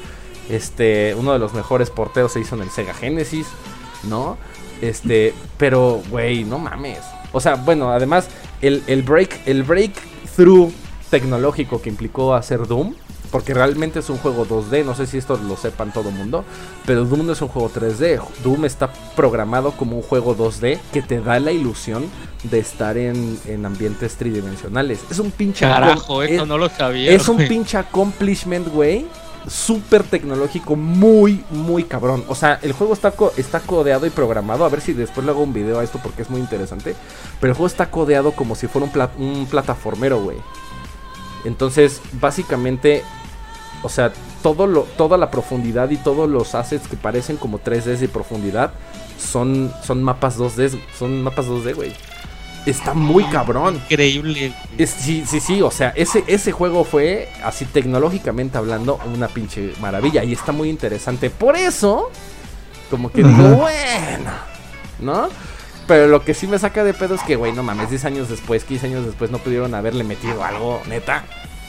Este, 0.49 1.15
uno 1.15 1.33
de 1.33 1.39
los 1.39 1.53
mejores 1.53 1.89
porteos 1.89 2.33
se 2.33 2.39
hizo 2.39 2.55
en 2.55 2.61
el 2.61 2.69
Sega 2.69 2.93
Genesis. 2.93 3.47
¿no? 4.05 4.37
Este, 4.81 5.33
pero, 5.57 6.01
güey, 6.09 6.43
no 6.43 6.59
mames. 6.59 6.99
O 7.31 7.39
sea, 7.39 7.55
bueno, 7.55 7.91
además, 7.91 8.27
el, 8.61 8.83
el 8.87 9.03
break, 9.03 9.41
el 9.45 9.63
breakthrough 9.63 10.71
tecnológico 11.09 11.81
que 11.81 11.89
implicó 11.89 12.33
hacer 12.33 12.67
Doom 12.67 12.95
porque 13.31 13.53
realmente 13.53 13.99
es 13.99 14.09
un 14.09 14.17
juego 14.17 14.45
2D, 14.47 14.85
no 14.85 14.95
sé 14.95 15.07
si 15.07 15.17
esto 15.17 15.37
lo 15.37 15.57
sepan 15.57 15.91
todo 15.91 16.07
el 16.07 16.15
mundo, 16.15 16.45
pero 16.85 17.03
Doom 17.03 17.25
no 17.25 17.33
es 17.33 17.41
un 17.41 17.49
juego 17.49 17.69
3D, 17.69 18.21
Doom 18.41 18.63
está 18.63 18.89
programado 19.13 19.71
como 19.71 19.97
un 19.97 20.03
juego 20.03 20.37
2D 20.37 20.79
que 20.93 21.01
te 21.01 21.19
da 21.19 21.37
la 21.41 21.51
ilusión 21.51 22.05
de 22.43 22.59
estar 22.59 22.97
en, 22.97 23.65
ambientes 23.65 24.15
tridimensionales. 24.15 25.03
Es 25.11 25.19
un 25.19 25.31
pinche... 25.31 25.65
Carajo, 25.65 26.23
eso 26.23 26.45
no 26.45 26.57
lo 26.57 26.69
sabía. 26.69 27.11
Es 27.11 27.27
un 27.27 27.37
pinche 27.45 27.77
accomplishment, 27.77 28.69
güey. 28.69 29.05
Súper 29.47 30.03
tecnológico, 30.03 30.75
muy, 30.75 31.43
muy 31.51 31.83
cabrón. 31.83 32.23
O 32.27 32.35
sea, 32.35 32.59
el 32.61 32.73
juego 32.73 32.93
está, 32.93 33.13
está 33.37 33.59
codeado 33.59 34.05
y 34.05 34.09
programado. 34.09 34.65
A 34.65 34.69
ver 34.69 34.81
si 34.81 34.93
después 34.93 35.25
le 35.25 35.31
hago 35.31 35.43
un 35.43 35.53
video 35.53 35.79
a 35.79 35.83
esto 35.83 35.99
porque 36.01 36.23
es 36.23 36.29
muy 36.29 36.39
interesante. 36.39 36.95
Pero 37.39 37.51
el 37.51 37.57
juego 37.57 37.67
está 37.67 37.91
codeado 37.91 38.31
como 38.31 38.55
si 38.55 38.67
fuera 38.67 38.89
un, 39.17 39.25
un 39.25 39.45
plataformero, 39.45 40.21
güey. 40.21 40.37
Entonces, 41.43 42.01
básicamente 42.19 43.03
o 43.85 43.89
sea, 43.89 44.11
todo 44.41 44.65
lo, 44.65 44.81
toda 44.97 45.15
la 45.15 45.29
profundidad 45.29 45.91
y 45.91 45.97
todos 45.97 46.27
los 46.27 46.55
assets 46.55 46.87
que 46.87 46.97
parecen 46.97 47.37
como 47.37 47.59
3D 47.59 47.97
de 47.97 48.07
profundidad 48.07 48.71
son, 49.19 49.71
son 49.83 50.01
mapas 50.01 50.39
2D, 50.39 50.79
son 50.97 51.21
mapas 51.21 51.45
2D, 51.45 51.75
güey. 51.75 51.93
Está 52.65 52.93
muy 52.93 53.23
cabrón. 53.25 53.75
Increíble. 53.75 54.53
sí, 54.79 55.23
sí, 55.25 55.39
sí. 55.39 55.61
O 55.61 55.71
sea, 55.71 55.93
ese, 55.95 56.23
ese 56.27 56.51
juego 56.51 56.83
fue, 56.83 57.29
así 57.43 57.65
tecnológicamente 57.65 58.57
hablando, 58.57 58.99
una 59.13 59.27
pinche 59.27 59.73
maravilla. 59.79 60.23
Y 60.23 60.33
está 60.33 60.51
muy 60.51 60.69
interesante. 60.69 61.29
Por 61.29 61.55
eso, 61.55 62.09
como 62.89 63.11
que 63.11 63.23
digo, 63.23 63.49
bueno, 63.49 64.31
¿no? 64.99 65.29
Pero 65.87 66.07
lo 66.07 66.23
que 66.23 66.33
sí 66.33 66.47
me 66.47 66.57
saca 66.57 66.83
de 66.83 66.93
pedo 66.93 67.15
es 67.15 67.21
que, 67.21 67.35
güey, 67.35 67.51
no 67.53 67.61
mames, 67.61 67.91
10 67.91 68.05
años 68.05 68.29
después, 68.29 68.63
15 68.63 68.87
años 68.87 69.05
después, 69.05 69.29
no 69.29 69.37
pudieron 69.37 69.75
haberle 69.75 70.03
metido 70.03 70.43
algo, 70.43 70.81
neta. 70.87 71.23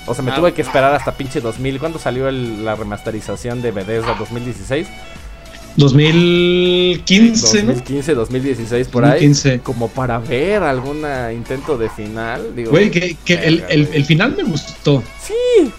O 0.06 0.14
sea, 0.14 0.24
me 0.24 0.30
ah, 0.30 0.37
tuve 0.37 0.54
que 0.54 0.62
esperar 0.62 0.94
hasta 0.94 1.12
pinche 1.12 1.40
2000. 1.40 1.78
¿Cuándo 1.78 1.98
salió 1.98 2.30
la 2.30 2.76
remasterización 2.76 3.61
de 3.61 3.72
Bethesda? 3.72 4.16
¿2016? 4.16 4.87
2015, 5.77 7.62
2015, 7.62 8.15
2016, 8.15 8.89
por 8.89 9.05
ahí. 9.05 9.33
Como 9.62 9.89
para 9.89 10.19
ver 10.19 10.62
algún 10.62 11.03
intento 11.35 11.77
de 11.77 11.91
final. 11.91 12.53
Güey, 12.71 12.91
que, 12.91 13.17
el, 13.27 14.05
final 14.05 14.35
me 14.37 14.45
gustó. 14.45 15.03
Sí, 15.21 15.35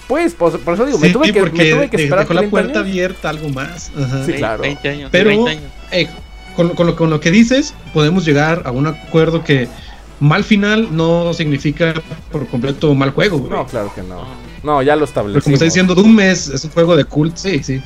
pues, 0.08 0.34
por, 0.34 0.54
eso 0.54 0.86
digo, 0.86 1.00
me, 1.00 1.10
tuve 1.10 1.32
que, 1.32 1.42
me 1.42 1.50
tuve 1.50 1.90
que 1.90 1.98
esperar. 2.04 2.28
Dejó 2.28 2.34
la 2.34 2.50
puerta 2.50 2.80
abierta, 2.80 3.30
algo 3.30 3.50
más. 3.50 3.92
Sí, 4.26 4.34
claro. 4.34 4.62
20 4.62 4.90
años. 4.90 5.10
Pero, 5.12 5.48
eh, 5.92 6.08
con, 6.56 6.70
con, 6.70 6.88
lo, 6.88 6.96
con 6.96 7.10
lo 7.10 7.20
que 7.20 7.32
dices, 7.32 7.74
podemos 7.94 8.26
llegar 8.26 8.64
a 8.66 8.72
un 8.72 8.88
acuerdo 8.88 9.44
que 9.44 9.68
mal 10.20 10.44
final 10.44 10.96
no 10.96 11.34
significa 11.34 11.94
por 12.32 12.48
completo 12.48 12.94
mal 12.96 13.12
juego, 13.12 13.48
No, 13.50 13.66
claro 13.66 13.92
que 13.94 14.02
no. 14.02 14.26
No, 14.64 14.82
ya 14.82 14.96
lo 14.96 15.06
establecimos. 15.06 15.44
como 15.44 15.54
está 15.54 15.66
diciendo, 15.66 15.94
Doom 15.96 16.20
es, 16.20 16.50
es 16.50 16.64
un 16.64 16.72
juego 16.72 16.96
de 16.96 17.06
cult, 17.06 17.38
sí, 17.38 17.62
sí. 17.64 17.82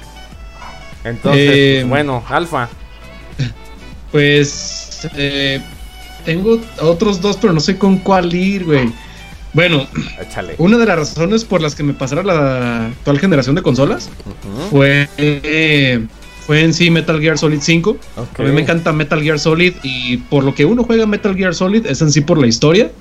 Entonces, 1.03 1.49
eh, 1.49 1.77
pues, 1.81 1.89
bueno, 1.89 2.23
Alfa. 2.29 2.69
Pues 4.11 5.07
eh, 5.15 5.61
tengo 6.25 6.59
otros 6.81 7.21
dos, 7.21 7.37
pero 7.37 7.53
no 7.53 7.59
sé 7.59 7.77
con 7.77 7.97
cuál 7.97 8.33
ir, 8.33 8.65
güey. 8.65 8.91
Bueno, 9.53 9.85
una 10.57 10.77
de 10.77 10.85
las 10.85 10.97
razones 10.97 11.43
por 11.43 11.61
las 11.61 11.75
que 11.75 11.83
me 11.83 11.93
pasara 11.93 12.23
la 12.23 12.87
actual 12.87 13.19
generación 13.19 13.55
de 13.55 13.61
consolas 13.61 14.09
fue 14.69 15.09
eh, 15.17 16.05
fue 16.45 16.63
en 16.63 16.73
sí 16.73 16.89
Metal 16.89 17.19
Gear 17.19 17.37
Solid 17.37 17.59
5. 17.61 17.97
A 18.37 18.43
mí 18.43 18.51
me 18.51 18.61
encanta 18.61 18.93
Metal 18.93 19.21
Gear 19.21 19.39
Solid 19.39 19.73
y 19.83 20.17
por 20.17 20.43
lo 20.43 20.55
que 20.55 20.65
uno 20.65 20.83
juega 20.83 21.05
Metal 21.05 21.35
Gear 21.35 21.53
Solid 21.53 21.85
es 21.85 22.01
en 22.01 22.11
sí 22.11 22.21
por 22.21 22.37
la 22.37 22.47
historia. 22.47 22.91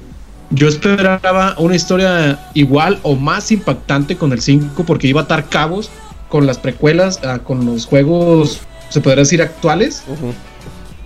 Yo 0.50 0.66
esperaba 0.66 1.54
una 1.58 1.76
historia 1.76 2.50
igual 2.54 2.98
o 3.02 3.14
más 3.14 3.52
impactante 3.52 4.16
con 4.16 4.32
el 4.32 4.40
5 4.40 4.84
porque 4.84 5.06
iba 5.06 5.20
a 5.20 5.24
atar 5.24 5.48
cabos 5.48 5.90
con 6.30 6.46
las 6.46 6.58
precuelas, 6.58 7.20
ah, 7.22 7.40
con 7.40 7.66
los 7.66 7.84
juegos, 7.84 8.60
se 8.88 9.02
podría 9.02 9.24
decir 9.24 9.42
actuales. 9.42 10.02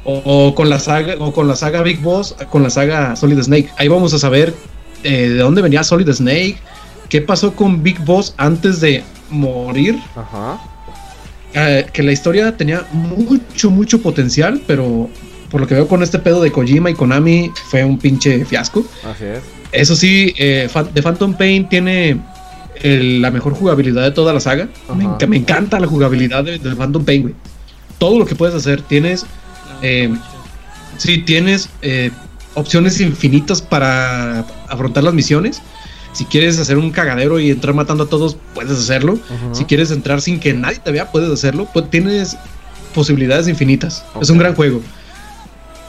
o, 0.05 0.55
con 0.55 0.71
la 0.71 0.79
saga 0.79 1.15
o 1.19 1.33
con 1.33 1.49
la 1.49 1.57
saga 1.57 1.83
Big 1.83 2.01
Boss, 2.01 2.37
con 2.51 2.63
la 2.63 2.71
saga 2.71 3.17
Solid 3.17 3.41
Snake. 3.43 3.71
Ahí 3.79 3.89
vamos 3.89 4.15
a 4.15 4.19
saber 4.21 4.55
eh, 5.03 5.31
de 5.31 5.39
dónde 5.39 5.63
venía 5.63 5.83
Solid 5.83 6.09
Snake, 6.11 6.59
qué 7.09 7.21
pasó 7.21 7.57
con 7.57 7.83
Big 7.83 7.99
Boss 8.05 8.35
antes 8.37 8.81
de 8.81 9.03
morir. 9.31 9.99
Ajá 10.15 10.61
eh, 11.55 11.87
que 11.93 12.03
la 12.03 12.11
historia 12.11 12.57
tenía 12.57 12.85
mucho, 12.93 13.71
mucho 13.71 14.03
potencial, 14.03 14.61
pero 14.67 15.09
por 15.51 15.61
lo 15.61 15.69
que 15.69 15.75
veo 15.75 15.87
con 15.87 16.03
este 16.03 16.19
pedo 16.19 16.43
de 16.43 16.51
Kojima 16.51 16.91
y 16.91 16.95
Konami 16.95 17.53
fue 17.71 17.85
un 17.85 17.97
pinche 17.97 18.45
fiasco. 18.45 18.85
Así 19.05 19.25
es. 19.25 19.41
Eso 19.71 19.95
sí, 19.95 20.35
eh, 20.37 20.69
The 20.93 21.01
Phantom 21.01 21.35
Pain 21.35 21.69
tiene 21.69 22.21
la 22.83 23.31
mejor 23.31 23.55
jugabilidad 23.55 24.03
de 24.03 24.11
toda 24.11 24.33
la 24.33 24.41
saga. 24.41 24.69
Me, 24.95 25.27
me, 25.27 25.37
encanta 25.37 25.81
la 25.81 25.87
jugabilidad 25.87 26.45
de, 26.45 26.59
The 26.59 26.75
Phantom 26.75 27.05
Pain, 27.05 27.23
güey. 27.23 27.35
Todo 27.99 28.19
lo 28.19 28.27
que 28.27 28.35
puedes 28.35 28.55
hacer, 28.55 28.83
tienes... 28.83 29.27
Eh, 29.83 30.15
sí, 30.99 31.19
tienes 31.19 31.69
eh, 31.83 32.11
opciones 32.55 33.01
infinitas 33.01 33.63
para 33.63 34.41
afrontar 34.69 35.05
las 35.05 35.15
misiones. 35.15 35.63
Si 36.13 36.25
quieres 36.25 36.59
hacer 36.59 36.79
un 36.79 36.91
cagadero 36.91 37.41
y 37.41 37.51
entrar 37.51 37.75
matando 37.75 38.05
a 38.05 38.09
todos, 38.09 38.37
puedes 38.55 38.79
hacerlo. 38.79 39.19
Si 39.53 39.65
quieres 39.65 39.91
entrar 39.91 40.21
sin 40.21 40.39
que 40.39 40.55
nadie 40.55 40.79
te 40.79 40.93
vea, 40.93 41.11
puedes 41.11 41.31
hacerlo. 41.31 41.69
Pues 41.73 41.91
tienes 41.91 42.37
posibilidades 42.95 43.49
infinitas. 43.49 44.05
Es 44.21 44.31
un 44.31 44.39
gran 44.39 44.55
juego. 44.55 44.81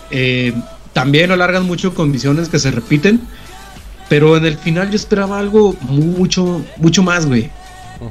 Eh, 0.10 0.54
también 0.94 1.28
lo 1.28 1.36
alargan 1.36 1.66
mucho 1.66 1.94
con 1.94 2.10
misiones 2.10 2.50
que 2.50 2.58
se 2.58 2.72
repiten. 2.72 3.22
Pero 4.10 4.38
en 4.38 4.46
el 4.46 4.58
final 4.58 4.90
yo 4.90 4.96
esperaba 4.96 5.40
algo 5.40 5.76
mucho, 5.82 6.64
mucho 6.78 7.04
más, 7.04 7.26
güey. 7.26 7.50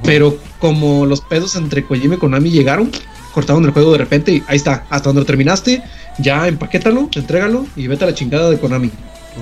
Pero 0.03 0.39
como 0.59 1.07
los 1.07 1.21
pedos 1.21 1.57
entre 1.57 1.85
Kojima 1.85 2.15
y 2.15 2.19
Konami 2.19 2.51
llegaron, 2.51 2.91
cortaron 3.33 3.65
el 3.65 3.71
juego 3.71 3.93
de 3.93 3.99
repente 3.99 4.33
y 4.33 4.43
ahí 4.47 4.57
está, 4.57 4.85
hasta 4.91 5.09
donde 5.09 5.21
lo 5.21 5.27
terminaste, 5.27 5.83
ya 6.19 6.49
empaquétalo, 6.49 7.09
entrégalo 7.15 7.67
y 7.77 7.87
vete 7.87 8.05
a 8.05 8.09
la 8.09 8.15
chingada 8.15 8.51
de 8.51 8.59
Konami. 8.59 8.91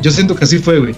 Yo 0.00 0.10
siento 0.10 0.34
que 0.34 0.44
así 0.44 0.58
fue, 0.58 0.78
güey. 0.78 0.94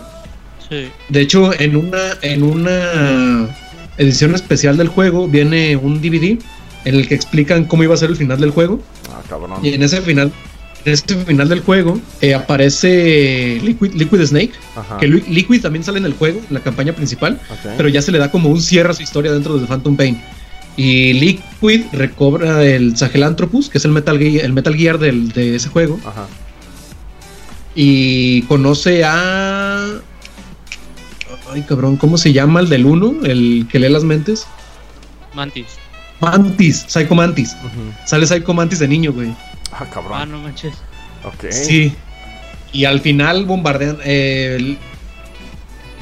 De 1.08 1.20
hecho, 1.20 1.52
en 1.60 1.76
una, 1.76 1.98
en 2.22 2.42
una 2.42 3.48
edición 3.96 4.34
especial 4.34 4.76
del 4.76 4.88
juego 4.88 5.28
viene 5.28 5.76
un 5.76 6.00
DVD 6.00 6.38
en 6.84 6.94
el 6.94 7.06
que 7.06 7.14
explican 7.14 7.64
cómo 7.64 7.84
iba 7.84 7.94
a 7.94 7.96
ser 7.96 8.10
el 8.10 8.16
final 8.16 8.40
del 8.40 8.50
juego. 8.50 8.80
Ah, 9.10 9.22
cabrón. 9.28 9.60
Y 9.62 9.74
en 9.74 9.82
ese 9.82 10.00
final, 10.00 10.32
ese 10.84 11.16
final 11.24 11.48
del 11.48 11.60
juego 11.60 12.00
eh, 12.20 12.34
aparece 12.34 13.60
Liquid, 13.62 13.94
Liquid 13.94 14.20
Snake, 14.22 14.52
que 15.00 15.08
Liquid 15.08 15.62
también 15.62 15.84
sale 15.84 15.98
en 15.98 16.04
el 16.04 16.14
juego, 16.14 16.40
en 16.48 16.54
la 16.54 16.60
campaña 16.60 16.92
principal, 16.92 17.40
pero 17.76 17.88
ya 17.88 18.02
se 18.02 18.12
le 18.12 18.18
da 18.18 18.30
como 18.30 18.48
un 18.48 18.60
cierre 18.60 18.90
a 18.90 18.94
su 18.94 19.02
historia 19.02 19.32
dentro 19.32 19.58
de 19.58 19.66
Phantom 19.66 19.96
Pain. 19.96 20.20
Y 20.76 21.12
Liquid 21.14 21.84
recobra 21.92 22.64
el 22.64 22.96
Sahelanthropus, 22.96 23.70
que 23.70 23.78
es 23.78 23.84
el 23.84 23.92
Metal 23.92 24.18
Gear, 24.18 24.44
el 24.44 24.52
Metal 24.52 24.74
Gear 24.74 24.98
del, 24.98 25.30
de 25.30 25.54
ese 25.54 25.68
juego. 25.68 26.00
Ajá. 26.04 26.26
Y 27.76 28.42
conoce 28.42 29.04
a 29.04 30.00
Ay, 31.54 31.62
cabrón, 31.62 31.96
¿cómo 31.96 32.18
se 32.18 32.32
llama 32.32 32.60
el 32.60 32.68
del 32.68 32.84
1? 32.84 33.24
El 33.24 33.68
que 33.70 33.78
lee 33.78 33.88
las 33.88 34.02
mentes. 34.02 34.46
Mantis. 35.34 35.66
Mantis, 36.20 36.84
Psycho 36.88 37.14
Mantis. 37.14 37.56
Sale 38.06 38.26
Psycho 38.26 38.54
Mantis 38.54 38.80
de 38.80 38.88
niño, 38.88 39.12
güey. 39.12 39.32
Ah, 39.78 39.86
cabrón. 39.92 40.18
Ah, 40.20 40.26
no 40.26 40.38
manches. 40.38 40.74
Ok. 41.24 41.50
Sí. 41.50 41.94
Y 42.72 42.84
al 42.84 43.00
final 43.00 43.44
bombardean. 43.44 43.98
el 44.04 44.78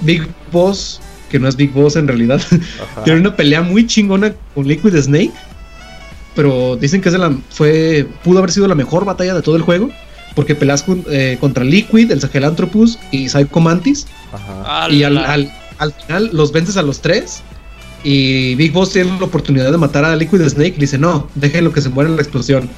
Big 0.01 0.27
Boss, 0.51 1.01
que 1.31 1.39
no 1.39 1.49
es 1.49 1.57
Big 1.57 1.73
Boss 1.73 1.97
en 1.97 2.09
realidad, 2.09 2.41
tiene 3.05 3.21
una 3.21 3.37
pelea 3.37 3.63
muy 3.63 3.87
chingona 3.87 4.35
con 4.55 4.67
Liquid 4.67 4.97
Snake. 4.97 5.33
Pero 6.35 6.77
dicen 6.77 7.01
que 7.01 7.11
es 7.11 7.15
la, 7.15 7.35
fue, 7.51 8.07
pudo 8.25 8.39
haber 8.39 8.51
sido 8.51 8.67
la 8.67 8.75
mejor 8.75 9.05
batalla 9.05 9.35
de 9.35 9.43
todo 9.43 9.57
el 9.57 9.63
juego 9.63 9.91
porque 10.35 10.55
peleas 10.55 10.85
eh, 11.11 11.37
contra 11.41 11.65
Liquid, 11.65 12.11
el 12.11 12.21
Sahelanthropus 12.21 12.99
y 13.11 13.29
Psycho 13.29 13.61
Mantis. 13.61 14.07
Ajá. 14.33 14.91
Y 14.91 15.03
al, 15.03 15.19
al, 15.19 15.93
final 16.07 16.31
los 16.33 16.53
vences 16.53 16.77
a 16.77 16.83
los 16.83 17.01
tres. 17.01 17.43
Y 18.05 18.57
Big 18.57 18.73
Boss 18.73 18.93
tiene 18.93 19.17
la 19.19 19.27
oportunidad 19.27 19.71
de 19.71 19.79
matar 19.79 20.05
a 20.05 20.17
Liquid 20.17 20.43
Snake 20.49 20.75
y 20.77 20.81
dice: 20.81 20.99
No, 20.99 21.29
déjenlo 21.35 21.73
que 21.73 21.81
se 21.81 21.89
muera 21.89 22.11
en 22.11 22.17
la 22.17 22.23
explosión. 22.23 22.69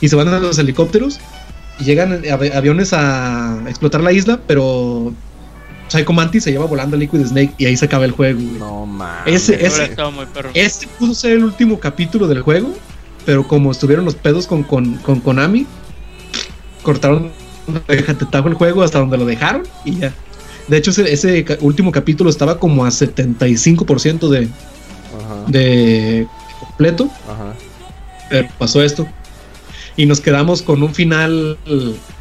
Y 0.00 0.08
se 0.08 0.16
van 0.16 0.28
a 0.28 0.38
los 0.38 0.58
helicópteros 0.58 1.20
y 1.78 1.84
llegan 1.84 2.22
aviones 2.54 2.92
a 2.92 3.62
explotar 3.68 4.00
la 4.02 4.12
isla, 4.12 4.40
pero 4.46 5.12
Psycho 5.88 6.12
Mantis 6.12 6.44
se 6.44 6.52
lleva 6.52 6.66
volando 6.66 6.96
a 6.96 6.98
Liquid 6.98 7.26
Snake 7.26 7.54
y 7.58 7.66
ahí 7.66 7.76
se 7.76 7.84
acaba 7.84 8.04
el 8.04 8.12
juego. 8.12 8.40
No 8.58 8.86
mames. 8.86 9.34
Ese, 9.34 9.66
ese, 9.66 9.96
ese, 10.54 10.86
pudo 10.98 11.14
ser 11.14 11.32
el 11.32 11.44
último 11.44 11.78
capítulo 11.80 12.28
del 12.28 12.42
juego, 12.42 12.72
pero 13.26 13.46
como 13.46 13.70
estuvieron 13.70 14.04
los 14.04 14.14
pedos 14.14 14.46
con, 14.46 14.62
con, 14.62 14.94
con 14.96 15.20
Konami, 15.20 15.66
cortaron 16.82 17.30
te 17.86 18.26
tajo 18.26 18.48
el 18.48 18.54
juego 18.54 18.82
hasta 18.82 18.98
donde 18.98 19.18
lo 19.18 19.24
dejaron 19.24 19.62
y 19.84 19.98
ya. 19.98 20.12
De 20.68 20.76
hecho, 20.76 20.90
ese, 20.90 21.44
último 21.60 21.90
capítulo 21.90 22.30
estaba 22.30 22.58
como 22.58 22.84
a 22.84 22.88
75% 22.90 24.28
de, 24.28 24.48
de 25.48 26.28
completo. 26.60 27.10
Pero 28.28 28.48
pasó 28.56 28.80
esto. 28.82 29.08
Y 30.00 30.06
nos 30.06 30.22
quedamos 30.22 30.62
con 30.62 30.82
un 30.82 30.94
final 30.94 31.58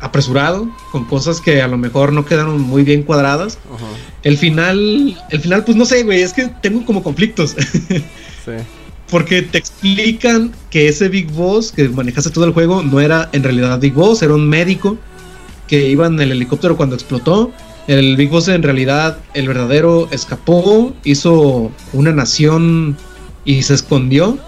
apresurado, 0.02 0.70
con 0.92 1.06
cosas 1.06 1.40
que 1.40 1.62
a 1.62 1.68
lo 1.70 1.78
mejor 1.78 2.12
no 2.12 2.26
quedaron 2.26 2.60
muy 2.60 2.84
bien 2.84 3.04
cuadradas. 3.04 3.58
Ajá. 3.74 3.86
El 4.24 4.38
final, 4.38 5.18
el 5.30 5.40
final, 5.40 5.64
pues 5.64 5.78
no 5.78 5.86
sé, 5.86 6.04
güey, 6.04 6.22
es 6.22 6.34
que 6.34 6.50
tengo 6.62 6.86
como 6.86 7.02
conflictos. 7.02 7.56
Sí. 8.46 8.54
Porque 9.12 9.42
te 9.42 9.58
explican 9.58 10.54
que 10.70 10.88
ese 10.88 11.10
Big 11.10 11.30
Boss 11.32 11.74
que 11.74 11.88
manejaste 11.90 12.30
todo 12.30 12.46
el 12.46 12.54
juego 12.54 12.82
no 12.82 13.00
era 13.02 13.30
en 13.34 13.44
realidad 13.44 13.80
Big 13.80 13.94
Boss, 13.94 14.22
era 14.22 14.34
un 14.34 14.48
médico 14.48 14.98
que 15.68 15.90
iba 15.90 16.08
en 16.08 16.20
el 16.20 16.32
helicóptero 16.32 16.78
cuando 16.78 16.96
explotó. 16.96 17.52
El 17.88 18.16
Big 18.16 18.30
Boss 18.30 18.48
en 18.48 18.64
realidad, 18.64 19.18
el 19.34 19.48
verdadero, 19.48 20.08
escapó, 20.12 20.94
hizo 21.04 21.70
una 21.92 22.12
nación 22.12 22.98
y 23.46 23.62
se 23.62 23.74
escondió. 23.74 24.40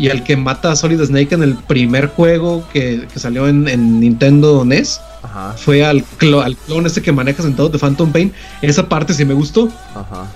Y 0.00 0.08
el 0.08 0.22
que 0.24 0.36
mata 0.36 0.72
a 0.72 0.76
Solid 0.76 1.02
Snake 1.04 1.34
en 1.34 1.42
el 1.42 1.54
primer 1.56 2.06
juego 2.08 2.64
que, 2.72 3.06
que 3.12 3.18
salió 3.18 3.46
en, 3.48 3.68
en 3.68 4.00
Nintendo 4.00 4.64
NES 4.64 4.98
Ajá. 5.22 5.52
fue 5.58 5.84
al, 5.84 6.04
clo- 6.18 6.42
al 6.42 6.56
clon 6.56 6.86
este 6.86 7.02
que 7.02 7.12
manejas 7.12 7.44
en 7.44 7.54
todo 7.54 7.68
de 7.68 7.78
Phantom 7.78 8.10
Pain. 8.10 8.32
Esa 8.62 8.88
parte 8.88 9.12
sí 9.12 9.24
me 9.26 9.34
gustó. 9.34 9.68
Ajá. 9.94 10.26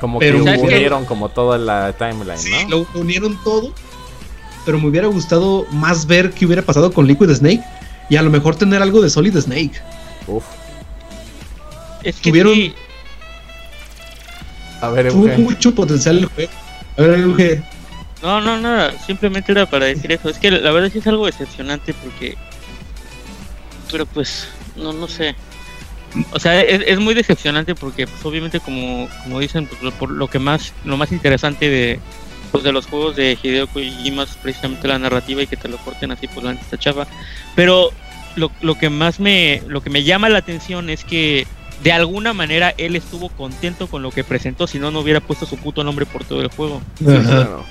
Como 0.00 0.18
Pero 0.18 0.42
que 0.44 0.50
unieron 0.58 1.04
como 1.04 1.28
toda 1.28 1.58
la 1.58 1.92
timeline, 1.92 2.36
Sí, 2.38 2.50
¿no? 2.68 2.78
lo 2.94 3.00
unieron 3.00 3.38
todo. 3.44 3.72
Pero 4.66 4.80
me 4.80 4.88
hubiera 4.88 5.06
gustado 5.06 5.64
más 5.70 6.06
ver 6.06 6.32
qué 6.32 6.44
hubiera 6.46 6.62
pasado 6.62 6.92
con 6.92 7.06
Liquid 7.06 7.30
Snake. 7.30 7.62
Y 8.10 8.16
a 8.16 8.22
lo 8.22 8.30
mejor 8.30 8.56
tener 8.56 8.82
algo 8.82 9.00
de 9.00 9.10
Solid 9.10 9.36
Snake. 9.38 9.80
Uf. 10.26 10.42
Es 12.02 12.16
que 12.16 12.30
Tuvieron- 12.32 12.54
sí, 12.54 12.74
A 14.80 14.88
ver, 14.88 15.12
Tuvo 15.12 15.28
mucho 15.38 15.72
potencial 15.74 16.18
el 16.18 16.26
juego. 16.26 16.50
A 16.98 17.02
ver, 17.02 17.20
Euge. 17.20 17.62
No, 18.22 18.40
no, 18.40 18.56
nada, 18.58 18.96
simplemente 19.04 19.50
era 19.50 19.66
para 19.66 19.86
decir 19.86 20.12
eso. 20.12 20.28
Es 20.28 20.38
que 20.38 20.50
la 20.50 20.70
verdad 20.70 20.90
sí 20.92 20.98
es 20.98 21.06
algo 21.06 21.26
decepcionante 21.26 21.92
porque. 21.92 22.36
Pero 23.90 24.06
pues, 24.06 24.48
no, 24.76 24.92
no 24.92 25.08
sé. 25.08 25.34
O 26.30 26.38
sea, 26.38 26.60
es, 26.60 26.98
muy 26.98 27.14
decepcionante 27.14 27.74
porque, 27.74 28.06
pues, 28.06 28.24
obviamente, 28.24 28.60
como, 28.60 29.08
como 29.22 29.40
dicen, 29.40 29.66
pues, 29.66 29.82
lo, 29.82 29.90
por 29.92 30.10
lo 30.10 30.28
que 30.28 30.38
más, 30.38 30.72
lo 30.84 30.96
más 30.96 31.10
interesante 31.10 31.68
de, 31.68 31.98
pues, 32.52 32.62
de 32.62 32.72
los 32.72 32.86
juegos 32.86 33.16
de 33.16 33.36
Hideo 33.42 33.66
Kojima 33.66 34.24
es 34.24 34.36
precisamente 34.36 34.88
la 34.88 34.98
narrativa 34.98 35.42
y 35.42 35.46
que 35.46 35.56
te 35.56 35.68
lo 35.68 35.78
corten 35.78 36.12
así, 36.12 36.28
pues, 36.28 36.44
la 36.44 36.52
está 36.52 36.78
chafa. 36.78 37.06
Pero 37.56 37.90
lo, 38.36 38.52
lo 38.60 38.76
que 38.76 38.90
más 38.90 39.20
me, 39.20 39.62
lo 39.66 39.82
que 39.82 39.90
me 39.90 40.04
llama 40.04 40.28
la 40.28 40.38
atención 40.38 40.90
es 40.90 41.02
que 41.04 41.46
de 41.82 41.92
alguna 41.92 42.32
manera 42.32 42.74
él 42.78 42.94
estuvo 42.96 43.28
contento 43.30 43.86
con 43.88 44.02
lo 44.02 44.10
que 44.10 44.22
presentó, 44.24 44.66
si 44.66 44.78
no, 44.78 44.90
no 44.90 45.00
hubiera 45.00 45.20
puesto 45.20 45.46
su 45.46 45.56
puto 45.56 45.82
nombre 45.82 46.06
por 46.06 46.24
todo 46.24 46.40
el 46.40 46.48
juego. 46.48 46.80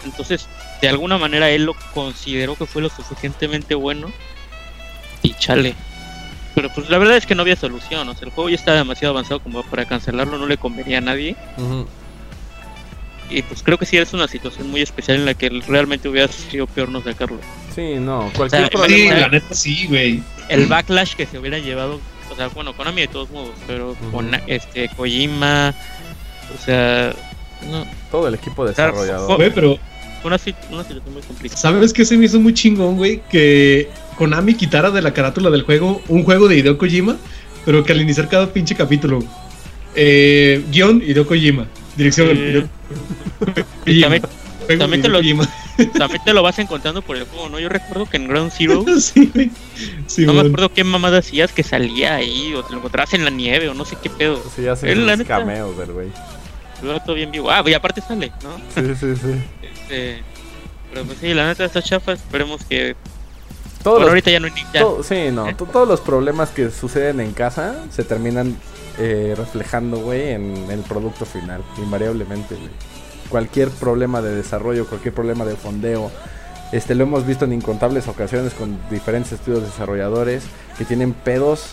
Entonces, 0.04 0.47
de 0.82 0.89
alguna 0.89 1.17
manera 1.17 1.50
él 1.50 1.63
lo 1.65 1.76
consideró 1.93 2.56
que 2.56 2.65
fue 2.65 2.82
lo 2.82 2.89
suficientemente 2.89 3.76
bueno. 3.76 4.12
Y 5.24 5.34
chale. 5.36 5.76
Pero 6.56 6.69
pues 6.74 6.89
la 6.89 6.97
verdad 6.97 7.15
es 7.15 7.26
que 7.26 7.36
no 7.36 7.43
había 7.43 7.56
solución. 7.56 8.10
O 8.10 8.13
sea, 8.13 8.28
el 8.28 8.34
juego 8.34 8.50
ya 8.50 8.56
está 8.56 8.74
demasiado 8.74 9.13
avanzado 9.13 9.39
como 9.39 9.63
para 9.63 9.86
cancelarlo, 9.86 10.38
no 10.38 10.47
le 10.47 10.58
convenía 10.58 10.97
a 10.97 11.02
nadie. 11.02 11.36
Y 13.30 13.41
pues 13.43 13.63
creo 13.63 13.78
que 13.78 13.86
sí 13.86 13.97
es 13.97 14.12
una 14.13 14.28
situación 14.28 14.69
muy 14.69 14.82
especial 14.82 15.17
en 15.17 15.26
la 15.26 15.34
que 15.34 15.50
realmente 15.67 16.10
hubiera 16.10 16.28
sido 16.28 16.67
peor 16.67 16.89
no 16.89 17.02
sacarlo. 17.02 17.39
Sí, 17.74 17.93
no. 17.97 18.30
Cualquier 18.36 18.45
O 18.45 18.50
sea, 18.50 18.65
Sí, 18.65 18.69
problema. 19.06 19.15
la 19.21 19.28
neta 19.30 19.56
sí, 19.56 19.86
güey. 19.88 20.21
El 20.50 20.65
backlash 20.65 21.13
que 21.15 21.26
se 21.26 21.39
hubiera 21.39 21.58
llevado, 21.60 22.02
sea, 22.47 22.54
bueno, 22.56 22.75
Konami 22.75 23.01
de 23.01 23.08
todos 23.08 23.30
modos, 23.32 23.51
pero 23.67 23.95
con 24.12 24.32
este 24.47 24.89
Kojima, 24.95 25.73
o 26.60 26.63
sea, 26.65 27.13
no, 27.69 27.86
Todo 28.10 28.27
el 28.27 28.36
equipo 28.36 28.65
Claro, 28.73 28.93
desarrollador. 28.93 29.38
Güey, 29.38 29.54
pero 29.54 29.77
fue 30.21 30.27
una, 30.30 30.38
sit- 30.38 30.56
una 30.71 30.84
situación 30.84 31.13
muy 31.13 31.21
complicada. 31.23 31.60
¿sabes 31.62 31.93
qué 31.93 32.06
se 32.06 32.17
me 32.17 32.25
hizo 32.25 32.39
muy 32.39 32.54
chingón, 32.54 32.97
güey? 32.97 33.21
Que 33.30 33.89
Konami 34.17 34.54
quitara 34.56 34.91
de 34.91 35.01
la 35.01 35.13
carátula 35.13 35.49
del 35.49 35.63
juego 35.63 36.01
un 36.08 36.23
juego 36.23 36.47
de 36.47 36.58
Hideo 36.58 36.77
Kojima, 36.77 37.17
pero 37.65 37.84
que 37.84 37.93
al 37.93 38.01
iniciar 38.01 38.27
cada 38.30 38.47
pinche 38.51 38.75
capítulo, 38.75 39.23
eh, 39.95 40.63
guion 40.71 41.01
Hideo 41.01 41.25
Kojima, 41.27 41.67
dirección 41.95 42.30
Sí. 42.30 42.34
Hideo 42.41 42.69
Kojima, 44.10 44.27
también, 44.78 45.02
te 45.02 45.08
lo- 45.10 45.19
también 45.97 46.21
te 46.24 46.34
lo 46.34 46.43
vas 46.43 46.60
encontrando 46.60 47.02
por 47.02 47.17
el 47.17 47.26
juego, 47.26 47.50
¿no? 47.50 47.60
Yo 47.60 47.69
recuerdo 47.69 48.06
que 48.08 48.17
en 48.17 48.28
Ground 48.28 48.52
Zero 48.56 48.84
sí, 49.00 49.32
güey. 49.34 49.52
Sí, 50.08 50.26
No 50.26 50.34
me 50.34 50.41
acuerdo 50.41 50.74
qué 50.74 50.84
mamada 50.84 51.19
hacías 51.19 51.52
que 51.52 51.63
salía 51.63 52.15
ahí, 52.15 52.54
o 52.54 52.63
te 52.63 52.71
lo 52.74 52.80
encontrabas 52.80 53.13
en 53.13 53.24
la 53.24 53.30
nieve, 53.32 53.69
o 53.69 53.74
no 53.74 53.86
sé 53.86 53.97
qué 54.02 54.10
pedo. 54.10 54.41
Sí, 54.56 54.62
la 54.63 54.76
sus 54.76 54.84
neta. 54.95 55.24
cameos 55.26 55.78
del 55.78 55.91
güey. 55.91 56.08
Luego 56.82 57.00
todo 57.02 57.15
bien 57.15 57.32
vivo. 57.32 57.52
Ah, 57.52 57.63
y 57.65 57.74
aparte 57.74 58.02
sale, 58.02 58.32
¿no? 58.43 58.58
Sí, 58.74 58.95
sí, 59.00 59.15
sí. 59.15 59.41
Este, 59.62 60.24
pero 60.91 61.06
pues 61.06 61.17
sí, 61.19 61.34
la 61.34 61.47
neta 61.47 61.65
está 61.65 61.82
chafa. 61.82 62.13
Esperemos 62.13 62.63
que. 62.65 62.95
Todos 63.84 63.95
Bueno, 63.97 64.00
los- 64.00 64.10
ahorita 64.10 64.32
ya 64.32 64.39
no 64.39 64.47
hay 64.47 64.54
ni. 64.54 64.62
Ya. 64.74 64.82
todo- 64.82 65.04
sí, 65.04 65.15
no. 65.32 65.47
¿Eh? 65.47 65.54
to- 65.58 65.65
Todos 65.65 65.88
los 65.88 66.02
problemas 66.02 66.50
que 66.50 66.69
suceden 66.71 67.19
en 67.19 67.34
casa 67.34 67.76
se 67.91 68.04
terminan 68.04 68.58
eh, 68.97 69.34
reflejando, 69.38 69.97
güey, 69.97 70.30
en 70.32 70.67
el 70.69 70.80
producto 70.82 71.26
final. 71.26 71.63
Invariablemente, 71.78 72.56
güey. 72.56 72.69
Cualquier 73.32 73.70
problema 73.70 74.22
de 74.22 74.36
desarrollo, 74.36 74.86
cualquier 74.86 75.13
problema 75.13 75.46
de 75.46 75.56
fondeo. 75.56 76.12
Este, 76.72 76.94
lo 76.96 77.04
hemos 77.04 77.26
visto 77.26 77.46
en 77.46 77.54
incontables 77.54 78.08
ocasiones 78.08 78.54
con 78.54 78.78
diferentes 78.89 79.32
estudios 79.34 79.63
desarrolladores 79.63 80.44
que 80.78 80.86
tienen 80.86 81.13
pedos 81.13 81.72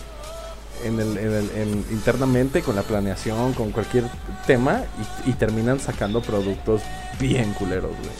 en 0.85 0.99
el, 0.99 1.17
en 1.17 1.33
el- 1.33 1.51
en- 1.55 1.85
internamente 1.91 2.61
con 2.61 2.75
la 2.75 2.81
planeación, 2.83 3.53
con 3.53 3.71
cualquier 3.71 4.05
tema 4.47 4.81
y, 5.25 5.29
y 5.31 5.33
terminan 5.33 5.79
sacando 5.79 6.21
productos 6.21 6.81
bien 7.19 7.53
culeros, 7.53 7.91
güey. 7.91 8.11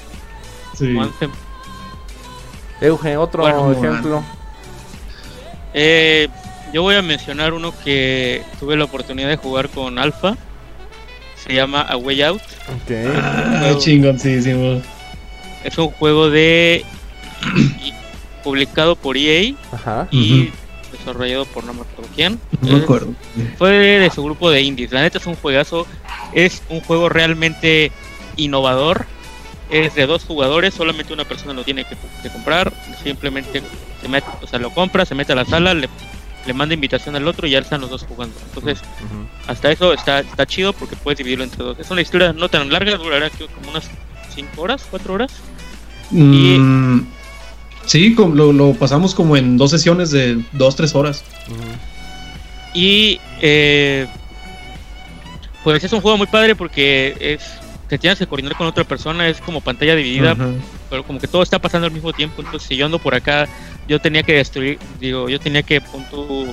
Sí. 0.77 0.87
Como 0.87 1.03
Anthem. 1.03 1.31
Euge, 2.81 3.17
otro 3.17 3.41
Bueno, 3.43 3.71
ejemplo. 3.71 4.23
Eh, 5.73 6.27
yo 6.73 6.81
voy 6.81 6.95
a 6.95 7.01
mencionar 7.01 7.53
uno 7.53 7.73
que 7.83 8.43
tuve 8.59 8.75
la 8.77 8.85
oportunidad 8.85 9.27
de 9.29 9.37
jugar 9.37 9.69
con 9.69 9.97
Alpha. 9.99 10.37
Se 11.49 11.55
llama 11.55 11.81
A 11.81 11.97
Way 11.97 12.21
Out. 12.21 12.41
Ok. 12.67 12.91
Ah, 13.17 13.73
chingoncísimo. 13.79 14.83
Es 15.63 15.75
un 15.79 15.87
juego 15.87 16.29
de. 16.29 16.85
publicado 18.43 18.95
por 18.95 19.17
EA 19.17 19.55
Ajá. 19.71 20.07
y 20.11 20.51
desarrollado 20.91 21.45
por 21.45 21.63
no 21.63 21.73
me 21.73 21.81
acuerdo 21.81 22.11
quién. 22.15 22.39
No 22.61 22.77
me 22.77 22.83
acuerdo. 22.83 23.15
fue 23.57 23.71
de 23.71 24.11
su 24.11 24.23
grupo 24.23 24.51
de 24.51 24.61
indies. 24.61 24.91
La 24.91 25.01
neta 25.01 25.17
es 25.17 25.25
un 25.25 25.35
juegazo. 25.37 25.87
Es 26.33 26.61
un 26.69 26.81
juego 26.81 27.09
realmente 27.09 27.91
innovador. 28.35 29.07
Es 29.71 29.95
de 29.95 30.05
dos 30.05 30.25
jugadores, 30.25 30.75
solamente 30.75 31.13
una 31.13 31.25
persona 31.25 31.53
lo 31.53 31.63
tiene 31.63 31.83
que, 31.83 31.97
que 32.21 32.29
comprar. 32.29 32.71
Simplemente 33.03 33.63
se 34.03 34.07
mete, 34.07 34.27
o 34.39 34.45
sea, 34.45 34.59
lo 34.59 34.69
compra, 34.69 35.03
se 35.03 35.15
mete 35.15 35.33
a 35.33 35.35
la 35.35 35.45
sala, 35.45 35.73
le, 35.73 35.89
le 36.49 36.53
manda 36.55 36.73
invitación 36.73 37.15
al 37.15 37.27
otro 37.27 37.45
y 37.45 37.51
ya 37.51 37.59
están 37.59 37.79
los 37.81 37.91
dos 37.91 38.05
jugando. 38.09 38.35
Entonces, 38.47 38.79
Ujú. 39.05 39.27
hasta 39.45 39.71
eso 39.71 39.93
está, 39.93 40.21
está 40.21 40.47
chido 40.47 40.73
porque 40.73 40.95
puedes 40.95 41.19
dividirlo 41.19 41.43
entre 41.43 41.63
dos. 41.63 41.77
Es 41.77 41.91
una 41.91 42.01
historia 42.01 42.33
no 42.33 42.49
tan 42.49 42.71
larga, 42.71 42.97
durará 42.97 43.29
como 43.29 43.69
unas 43.69 43.87
5 44.33 44.59
horas, 44.59 44.83
4 44.89 45.13
horas. 45.13 45.31
Mm, 46.09 47.01
sí, 47.85 48.15
como 48.15 48.33
lo, 48.33 48.51
lo 48.51 48.73
pasamos 48.73 49.13
como 49.13 49.37
en 49.37 49.57
dos 49.57 49.69
sesiones 49.69 50.09
de 50.09 50.43
dos, 50.53 50.75
tres 50.75 50.95
horas. 50.95 51.23
Ujú. 51.47 51.59
Y 52.73 53.19
eh, 53.41 54.07
pues 55.63 55.83
es 55.83 55.93
un 55.93 56.01
juego 56.01 56.17
muy 56.17 56.27
padre 56.27 56.55
porque 56.55 57.15
es 57.19 57.43
te 57.87 57.99
tienes 57.99 58.17
que 58.17 58.25
coordinar 58.25 58.55
con 58.55 58.65
otra 58.65 58.83
persona, 58.83 59.27
es 59.27 59.39
como 59.41 59.61
pantalla 59.61 59.95
dividida, 59.95 60.31
Ajá. 60.31 60.49
pero 60.89 61.03
como 61.03 61.19
que 61.19 61.27
todo 61.27 61.43
está 61.43 61.59
pasando 61.59 61.85
al 61.85 61.93
mismo 61.93 62.11
tiempo. 62.11 62.41
Entonces, 62.41 62.67
si 62.67 62.75
yo 62.75 62.85
ando 62.85 62.99
por 62.99 63.13
acá, 63.13 63.47
yo 63.89 63.99
tenía 63.99 64.21
que 64.23 64.35
destruir, 64.35 64.77
digo, 64.99 65.27
yo 65.27 65.39
tenía 65.39 65.63
que 65.63 65.81
punto, 65.81 66.45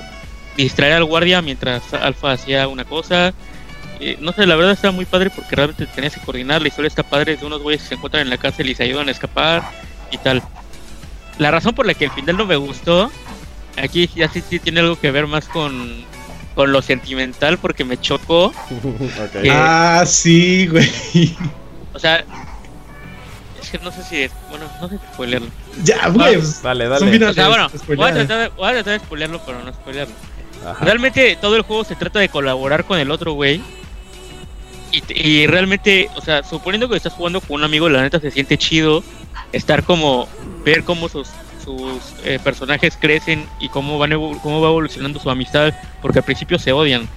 distraer 0.57 0.93
al 0.93 1.05
guardia 1.05 1.41
mientras 1.41 1.93
Alfa 1.93 2.31
hacía 2.31 2.67
una 2.67 2.83
cosa. 2.83 3.31
Eh, 3.99 4.17
no 4.19 4.33
sé, 4.33 4.45
la 4.47 4.55
verdad 4.55 4.73
está 4.73 4.91
muy 4.91 5.05
padre 5.05 5.29
porque 5.29 5.55
realmente 5.55 5.85
tenías 5.85 6.15
que 6.15 6.21
coordinar. 6.21 6.61
La 6.61 6.67
historia 6.67 6.87
está 6.87 7.03
padre 7.03 7.37
de 7.37 7.45
unos 7.45 7.61
güeyes 7.61 7.83
que 7.83 7.89
se 7.89 7.95
encuentran 7.95 8.23
en 8.23 8.31
la 8.31 8.37
cárcel 8.37 8.69
y 8.69 8.75
se 8.75 8.83
ayudan 8.83 9.07
a 9.07 9.11
escapar 9.11 9.63
y 10.11 10.17
tal. 10.17 10.41
La 11.37 11.51
razón 11.51 11.75
por 11.75 11.85
la 11.85 11.93
que 11.93 12.05
el 12.05 12.11
final 12.11 12.37
no 12.37 12.45
me 12.47 12.55
gustó, 12.55 13.11
aquí 13.77 14.09
ya 14.15 14.27
sí, 14.29 14.41
sí 14.47 14.57
tiene 14.57 14.79
algo 14.79 14.99
que 14.99 15.11
ver 15.11 15.27
más 15.27 15.45
con, 15.47 16.03
con 16.55 16.71
lo 16.71 16.81
sentimental 16.81 17.59
porque 17.59 17.85
me 17.85 18.01
chocó. 18.01 18.51
Ah, 19.51 20.03
sí, 20.07 20.65
güey. 20.67 20.89
O 21.93 21.99
sea, 21.99 22.25
es 23.67 23.79
que 23.79 23.83
no 23.83 23.91
sé 23.91 24.03
si, 24.03 24.29
bueno, 24.49 24.65
no 24.81 24.89
sé 24.89 24.97
si 24.97 25.13
spoilerlo. 25.13 25.47
Ya, 25.83 26.07
güey. 26.09 26.35
pues, 26.35 26.61
Dale, 26.61 26.85
son 26.85 26.93
dale. 26.93 27.11
finales, 27.11 27.31
O 27.31 27.33
sea, 27.33 27.47
bueno, 27.49 27.69
voy 27.95 28.09
a, 28.09 28.13
tratar 28.13 28.39
de, 28.39 28.47
voy 28.55 28.69
a 28.69 28.73
tratar 28.73 28.99
de 28.99 29.05
spoilearlo, 29.05 29.41
pero 29.45 29.63
no 29.63 29.73
spoilearlo. 29.73 30.15
Ajá. 30.65 30.85
Realmente 30.85 31.37
todo 31.39 31.55
el 31.55 31.61
juego 31.63 31.83
se 31.83 31.95
trata 31.95 32.19
de 32.19 32.29
colaborar 32.29 32.85
con 32.85 32.97
el 32.99 33.11
otro 33.11 33.33
güey. 33.33 33.61
Y, 34.91 35.03
y 35.13 35.47
realmente, 35.47 36.09
o 36.15 36.21
sea, 36.21 36.43
suponiendo 36.43 36.87
que 36.87 36.95
estás 36.95 37.13
jugando 37.13 37.41
con 37.41 37.57
un 37.57 37.63
amigo, 37.65 37.89
la 37.89 38.01
neta 38.01 38.19
se 38.19 38.31
siente 38.31 38.57
chido 38.57 39.03
estar 39.51 39.83
como, 39.83 40.27
ver 40.63 40.83
cómo 40.83 41.09
sus, 41.09 41.27
sus 41.63 42.01
eh, 42.23 42.39
personajes 42.41 42.97
crecen 42.99 43.45
y 43.59 43.67
cómo, 43.67 43.97
van 43.99 44.11
cómo 44.11 44.61
va 44.61 44.69
evolucionando 44.69 45.19
su 45.19 45.29
amistad, 45.29 45.73
porque 46.01 46.19
al 46.19 46.25
principio 46.25 46.57
se 46.57 46.71
odian. 46.71 47.07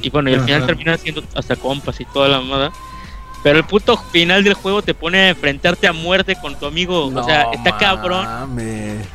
Y 0.00 0.08
bueno, 0.08 0.30
y 0.30 0.34
al 0.34 0.40
final 0.40 0.58
Ajá. 0.60 0.66
terminan 0.66 0.98
siendo 0.98 1.22
hasta 1.34 1.56
compas 1.56 2.00
y 2.00 2.06
toda 2.06 2.28
la 2.28 2.40
mamada. 2.40 2.72
Pero 3.42 3.58
el 3.58 3.64
puto 3.64 3.96
final 3.96 4.44
del 4.44 4.54
juego 4.54 4.82
te 4.82 4.94
pone 4.94 5.18
a 5.18 5.28
enfrentarte 5.30 5.86
a 5.86 5.92
muerte 5.92 6.36
con 6.40 6.58
tu 6.58 6.66
amigo. 6.66 7.06
o 7.06 7.24
sea, 7.24 7.50
está 7.52 7.76
cabrón. 7.76 8.24
mames. 8.24 9.06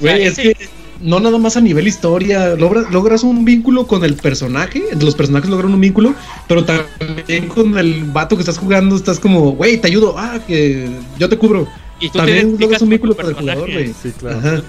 Güey, 0.00 0.22
es 0.22 0.36
que 0.36 0.56
no 1.00 1.18
nada 1.18 1.38
más 1.38 1.56
a 1.56 1.60
nivel 1.60 1.88
historia, 1.88 2.54
logras 2.56 3.22
un 3.22 3.44
vínculo 3.44 3.86
con 3.86 4.04
el 4.04 4.14
personaje, 4.14 4.82
los 5.00 5.14
personajes 5.14 5.50
logran 5.50 5.72
un 5.72 5.80
vínculo, 5.80 6.14
pero 6.46 6.64
también 6.64 7.48
con 7.48 7.78
el 7.78 8.04
vato 8.04 8.36
que 8.36 8.42
estás 8.42 8.58
jugando, 8.58 8.96
estás 8.96 9.18
como, 9.18 9.52
güey, 9.52 9.78
te 9.78 9.88
ayudo, 9.88 10.14
ah, 10.18 10.38
que 10.46 10.90
yo 11.18 11.28
te 11.28 11.38
cubro. 11.38 11.66
Y 12.00 12.10
tú 12.10 12.18
también 12.18 12.56
logras 12.58 12.82
un 12.82 12.88
vínculo 12.88 13.16
con 13.16 13.26
el 13.26 13.34
jugador, 13.34 13.70
güey. 13.70 13.94
Sí, 14.00 14.12
claro. 14.18 14.62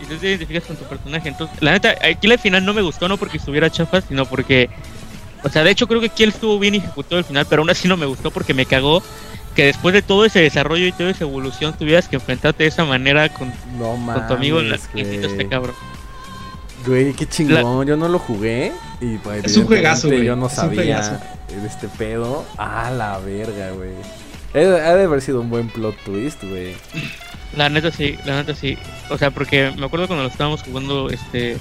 Y 0.00 0.06
tú 0.06 0.16
te 0.16 0.28
identificas 0.28 0.64
con 0.64 0.76
tu 0.76 0.84
personaje. 0.84 1.28
Entonces, 1.28 1.56
la 1.60 1.72
neta, 1.72 1.94
aquí 2.02 2.30
al 2.30 2.38
final 2.38 2.64
no 2.64 2.72
me 2.72 2.82
gustó, 2.82 3.08
no 3.08 3.16
porque 3.16 3.38
estuviera 3.38 3.70
chafa, 3.70 4.00
sino 4.00 4.26
porque. 4.26 4.70
O 5.44 5.48
sea, 5.48 5.64
de 5.64 5.70
hecho 5.70 5.86
creo 5.86 6.00
que 6.00 6.06
aquí 6.06 6.22
él 6.22 6.30
estuvo 6.30 6.58
bien 6.58 6.74
ejecutado 6.74 7.18
al 7.18 7.24
final, 7.24 7.46
pero 7.48 7.62
aún 7.62 7.70
así 7.70 7.88
no 7.88 7.96
me 7.96 8.06
gustó 8.06 8.30
porque 8.30 8.54
me 8.54 8.66
cagó 8.66 9.02
que 9.54 9.66
después 9.66 9.92
de 9.92 10.02
todo 10.02 10.24
ese 10.24 10.40
desarrollo 10.40 10.86
y 10.86 10.92
toda 10.92 11.10
esa 11.10 11.24
evolución 11.24 11.76
tuvieras 11.76 12.08
que 12.08 12.16
enfrentarte 12.16 12.62
de 12.62 12.68
esa 12.68 12.84
manera 12.84 13.28
con, 13.28 13.50
con 13.50 14.26
tu 14.28 14.34
amigo 14.34 14.60
en 14.60 14.70
la 14.70 14.76
este 14.76 15.48
cabrón. 15.48 15.74
Güey, 16.86 17.12
qué 17.12 17.26
chingón, 17.26 17.86
yo 17.86 17.96
no 17.96 18.08
lo 18.08 18.18
jugué 18.18 18.72
y 19.00 19.18
pues 19.18 19.44
es 19.44 19.56
un 19.56 19.66
juegazo, 19.66 20.08
güey. 20.08 20.24
Yo 20.24 20.36
no 20.36 20.48
sabía 20.48 21.20
de 21.48 21.66
este 21.66 21.88
pedo. 21.88 22.44
Ah, 22.56 22.90
la 22.96 23.18
verga, 23.18 23.70
güey. 23.72 23.90
Ha 24.54 24.94
de 24.94 25.04
haber 25.04 25.20
sido 25.20 25.40
un 25.40 25.50
buen 25.50 25.68
plot 25.68 25.96
twist, 26.04 26.42
güey. 26.44 26.74
La 27.56 27.68
neta 27.68 27.90
sí, 27.90 28.16
la 28.24 28.36
neta 28.36 28.54
sí. 28.54 28.78
O 29.10 29.18
sea, 29.18 29.30
porque 29.30 29.72
me 29.76 29.86
acuerdo 29.86 30.06
cuando 30.06 30.24
lo 30.24 30.30
estábamos 30.30 30.62
jugando, 30.62 31.10
este, 31.10 31.58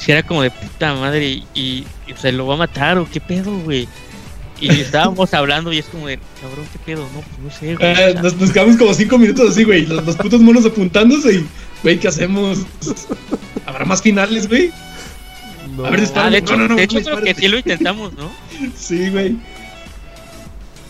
si 0.00 0.12
era 0.12 0.22
como 0.22 0.42
de 0.42 0.50
puta 0.50 0.94
madre 0.94 1.28
y, 1.28 1.44
y, 1.54 1.86
y 2.06 2.12
o 2.12 2.16
sea, 2.16 2.32
lo 2.32 2.46
va 2.46 2.54
a 2.54 2.58
matar 2.58 2.96
o 2.98 3.08
qué 3.08 3.20
pedo, 3.20 3.56
güey. 3.60 3.86
Y 4.58 4.68
estábamos 4.80 5.32
hablando 5.34 5.72
y 5.72 5.78
es 5.78 5.86
como 5.86 6.06
de, 6.06 6.18
cabrón, 6.40 6.66
¿qué 6.72 6.78
pedo? 6.84 7.08
No, 7.14 7.20
pues 7.20 7.38
no 7.38 7.50
sé, 7.50 7.76
güey. 7.76 7.92
Eh, 7.92 8.14
nos, 8.22 8.36
nos, 8.36 8.50
quedamos 8.50 8.76
como 8.76 8.94
cinco 8.94 9.18
minutos 9.18 9.50
así, 9.50 9.64
güey. 9.64 9.86
Los, 9.86 10.16
putos 10.16 10.40
monos 10.40 10.64
apuntándose 10.64 11.34
y, 11.34 11.46
güey, 11.82 11.98
¿qué 11.98 12.08
hacemos? 12.08 12.60
¿Habrá 13.66 13.84
más 13.84 14.00
finales, 14.00 14.48
güey? 14.48 14.70
No. 15.76 15.84
A 15.84 15.90
ver, 15.90 16.00
está. 16.00 16.26
Ah, 16.26 16.30
de 16.30 16.38
hecho, 16.38 16.56
no, 16.56 16.68
no, 16.68 16.76
de 16.76 16.82
hecho 16.82 17.00
creo 17.02 17.22
que 17.22 17.34
sí 17.34 17.48
lo 17.48 17.58
intentamos, 17.58 18.12
¿no? 18.14 18.30
sí, 18.76 19.10
güey. 19.10 19.36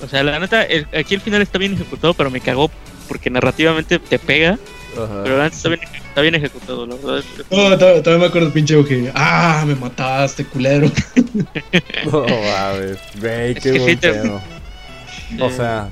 O 0.03 0.09
sea, 0.09 0.23
la 0.23 0.39
neta, 0.39 0.67
aquí 0.97 1.15
el 1.15 1.21
final 1.21 1.43
está 1.43 1.59
bien 1.59 1.75
ejecutado, 1.75 2.15
pero 2.15 2.31
me 2.31 2.41
cagó 2.41 2.71
porque 3.09 3.29
narrativamente 3.29 3.99
te 3.99 4.19
pega. 4.19 4.59
Ajá. 4.97 5.21
Pero 5.23 5.43
antes 5.43 5.57
está 5.59 5.69
bien, 5.69 5.81
está 5.83 6.21
bien 6.21 6.35
ejecutado, 6.35 6.87
la 6.87 6.95
verdad. 6.97 7.25
No, 7.51 7.79
todavía, 7.79 8.19
me 8.19 8.27
acuerdo, 8.27 8.53
pinche 8.53 8.85
que 8.85 9.13
Ah, 9.15 9.65
me 9.67 9.75
mataste, 9.75 10.45
culero. 10.45 10.91
no 12.13 12.27
mames, 12.27 12.99
güey, 13.21 13.55
qué 13.55 13.79
bueno. 13.79 14.41
O 15.41 15.51
sea. 15.51 15.89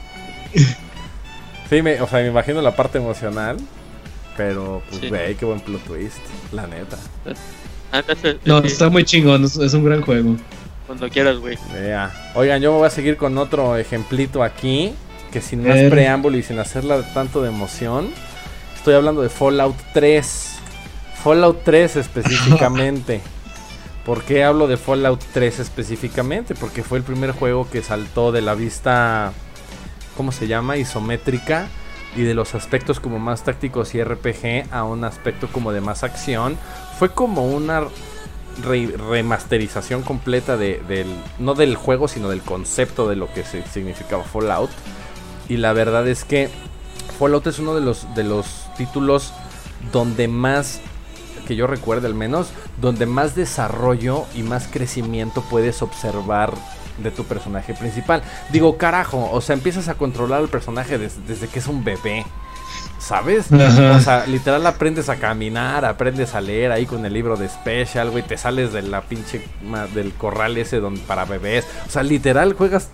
Sí, 1.71 1.81
me, 1.81 2.01
o 2.01 2.09
sea, 2.09 2.21
me 2.21 2.29
imagino 2.29 2.61
la 2.61 2.75
parte 2.75 2.99
emocional. 2.99 3.57
Pero, 4.37 4.83
pues, 4.89 5.09
güey, 5.09 5.35
qué 5.35 5.45
buen 5.45 5.61
plot 5.61 5.83
twist, 5.85 6.19
la 6.53 6.67
neta. 6.67 6.97
No, 8.45 8.59
está 8.59 8.89
muy 8.89 9.05
chingón, 9.05 9.45
es 9.45 9.75
un 9.75 9.85
gran 9.85 10.03
juego. 10.03 10.37
Cuando 10.89 11.09
quieras, 11.11 11.37
güey. 11.37 11.59
Oigan, 12.35 12.63
yo 12.63 12.73
me 12.73 12.79
voy 12.79 12.87
a 12.87 12.91
seguir 12.91 13.19
con 13.19 13.37
otro 13.37 13.77
ejemplito 13.77 14.43
aquí. 14.43 14.95
Que 15.31 15.43
sin 15.43 15.63
más 15.69 15.77
preámbulo 15.91 16.39
y 16.39 16.43
sin 16.43 16.59
hacerla 16.59 17.03
tanto 17.13 17.43
de 17.43 17.51
emoción. 17.51 18.09
Estoy 18.79 18.95
hablando 18.95 19.23
de 19.23 19.29
Fallout 19.29 19.77
3. 19.93 20.59
Fallout 21.23 21.65
3 21.65 21.97
específicamente. 21.97 23.21
¿Por 24.07 24.23
qué 24.23 24.45
hablo 24.45 24.69
de 24.69 24.77
Fallout 24.77 25.21
3 25.35 25.59
específicamente? 25.59 26.55
Porque 26.55 26.85
fue 26.85 26.99
el 26.99 27.05
primer 27.05 27.33
juego 27.33 27.69
que 27.69 27.83
saltó 27.83 28.31
de 28.31 28.41
la 28.41 28.55
vista, 28.55 29.33
¿cómo 30.17 30.31
se 30.31 30.47
llama? 30.47 30.77
Isométrica 30.77 31.67
y 32.17 32.23
de 32.23 32.35
los 32.35 32.55
aspectos 32.55 33.01
como 33.01 33.19
más 33.19 33.43
tácticos 33.43 33.97
y 33.97 34.03
RPG 34.03 34.73
a 34.73 34.85
un 34.85 35.03
aspecto 35.03 35.49
como 35.49 35.73
de 35.73 35.81
más 35.81 36.05
acción. 36.05 36.57
Fue 37.01 37.11
como 37.11 37.47
una 37.47 37.83
remasterización 38.63 40.03
completa 40.03 40.57
de, 40.57 40.81
del, 40.87 41.09
no 41.41 41.55
del 41.55 41.75
juego, 41.75 42.07
sino 42.07 42.29
del 42.29 42.43
concepto 42.43 43.09
de 43.09 43.17
lo 43.17 43.31
que 43.35 43.43
significaba 43.45 44.23
Fallout. 44.23 44.71
Y 45.49 45.57
la 45.57 45.73
verdad 45.73 46.07
es 46.07 46.25
que 46.25 46.49
Fallout 47.19 47.47
es 47.47 47.59
uno 47.59 47.75
de 47.75 47.81
los, 47.81 48.15
de 48.15 48.25
los 48.25 48.47
títulos 48.77 49.33
donde 49.93 50.29
más, 50.29 50.81
que 51.47 51.57
yo 51.57 51.67
recuerde 51.67 52.07
al 52.07 52.15
menos, 52.15 52.49
donde 52.81 53.07
más 53.07 53.35
desarrollo 53.35 54.27
y 54.35 54.43
más 54.43 54.69
crecimiento 54.69 55.43
puedes 55.43 55.83
observar 55.83 56.53
de 57.03 57.11
tu 57.11 57.25
personaje 57.25 57.75
principal. 57.75 58.23
Digo, 58.51 58.77
carajo, 58.77 59.31
o 59.31 59.41
sea, 59.41 59.55
empiezas 59.55 59.89
a 59.89 59.95
controlar 59.95 60.41
al 60.41 60.49
personaje 60.49 60.99
desde 60.99 61.49
que 61.49 61.59
es 61.59 61.67
un 61.67 61.85
bebé. 61.85 62.25
¿Sabes? 62.99 63.47
O 63.53 64.01
sea, 64.01 64.27
literal 64.27 64.67
aprendes 64.67 65.09
a 65.09 65.17
caminar, 65.17 65.85
aprendes 65.85 66.35
a 66.35 66.41
leer 66.41 66.73
ahí 66.73 66.85
con 66.85 67.07
el 67.07 67.13
libro 67.13 67.37
de 67.37 67.49
Special, 67.49 68.11
güey, 68.11 68.25
te 68.25 68.37
sales 68.37 68.73
de 68.73 68.83
la 68.83 69.03
pinche 69.03 69.41
del 69.95 70.13
corral 70.15 70.59
ese 70.59 70.81
donde 70.81 71.01
para 71.03 71.25
bebés. 71.25 71.65
O 71.87 71.91
sea, 71.91 72.03
literal 72.03 72.55
juegas 72.55 72.91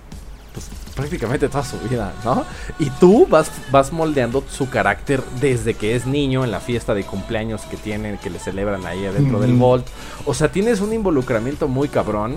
prácticamente 0.95 1.49
toda 1.49 1.64
su 1.64 1.78
vida, 1.78 2.12
¿no? 2.24 2.45
Y 2.78 2.90
tú 2.90 3.26
vas, 3.28 3.51
vas 3.70 3.92
moldeando 3.92 4.45
su 4.49 4.70
carácter 4.70 5.22
desde 5.40 5.74
que 5.74 5.97
es 5.97 6.07
niño 6.07 6.45
en 6.45 6.51
la 6.51 6.61
fiesta 6.61 6.95
de 6.95 7.05
cumpleaños 7.05 7.62
que 7.62 7.76
tienen, 7.76 8.18
que 8.18 8.30
le 8.30 8.38
celebran 8.38 8.86
ahí 8.86 9.05
adentro 9.05 9.40
del 9.40 9.55
Vault. 9.55 9.86
O 10.24 10.34
sea, 10.34 10.51
tienes 10.51 10.80
un 10.80 10.92
involucramiento 10.92 11.68
muy 11.68 11.88
cabrón 11.88 12.36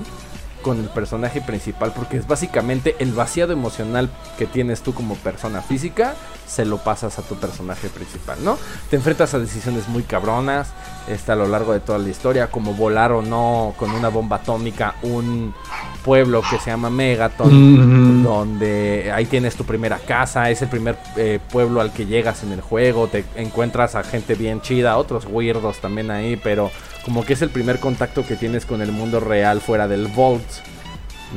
con 0.61 0.79
el 0.79 0.89
personaje 0.89 1.39
principal 1.41 1.93
porque 1.95 2.17
es 2.17 2.27
básicamente 2.27 2.95
el 2.99 3.13
vaciado 3.13 3.53
emocional 3.53 4.09
que 4.37 4.47
tienes 4.47 4.81
tú 4.81 4.93
como 4.93 5.15
persona 5.15 5.61
física 5.61 6.15
se 6.47 6.65
lo 6.65 6.77
pasas 6.77 7.19
a 7.19 7.21
tu 7.21 7.35
personaje 7.35 7.89
principal, 7.89 8.37
¿no? 8.43 8.57
Te 8.89 8.95
enfrentas 8.95 9.33
a 9.33 9.39
decisiones 9.39 9.87
muy 9.87 10.03
cabronas 10.03 10.69
está 11.07 11.33
a 11.33 11.35
lo 11.35 11.47
largo 11.47 11.73
de 11.73 11.79
toda 11.79 11.97
la 11.97 12.09
historia, 12.09 12.47
como 12.47 12.73
volar 12.73 13.11
o 13.11 13.21
no 13.21 13.73
con 13.77 13.91
una 13.91 14.09
bomba 14.09 14.37
atómica 14.37 14.95
un 15.03 15.53
pueblo 16.03 16.41
que 16.49 16.57
se 16.59 16.69
llama 16.69 16.89
Megaton, 16.89 18.23
donde 18.23 19.11
ahí 19.13 19.25
tienes 19.25 19.55
tu 19.55 19.63
primera 19.63 19.99
casa, 19.99 20.49
es 20.49 20.61
el 20.61 20.69
primer 20.69 20.97
eh, 21.15 21.39
pueblo 21.51 21.81
al 21.81 21.91
que 21.91 22.05
llegas 22.05 22.43
en 22.43 22.51
el 22.51 22.61
juego, 22.61 23.07
te 23.07 23.25
encuentras 23.35 23.95
a 23.95 24.03
gente 24.03 24.35
bien 24.35 24.61
chida, 24.61 24.97
otros 24.97 25.25
weirdos 25.29 25.79
también 25.79 26.11
ahí, 26.11 26.39
pero 26.41 26.71
como 27.03 27.25
que 27.25 27.33
es 27.33 27.41
el 27.41 27.49
primer 27.49 27.79
contacto 27.79 28.25
que 28.25 28.35
tienes 28.35 28.65
con 28.65 28.81
el 28.81 28.91
mundo 28.91 29.19
real 29.19 29.61
fuera 29.61 29.87
del 29.87 30.07
Vault, 30.07 30.47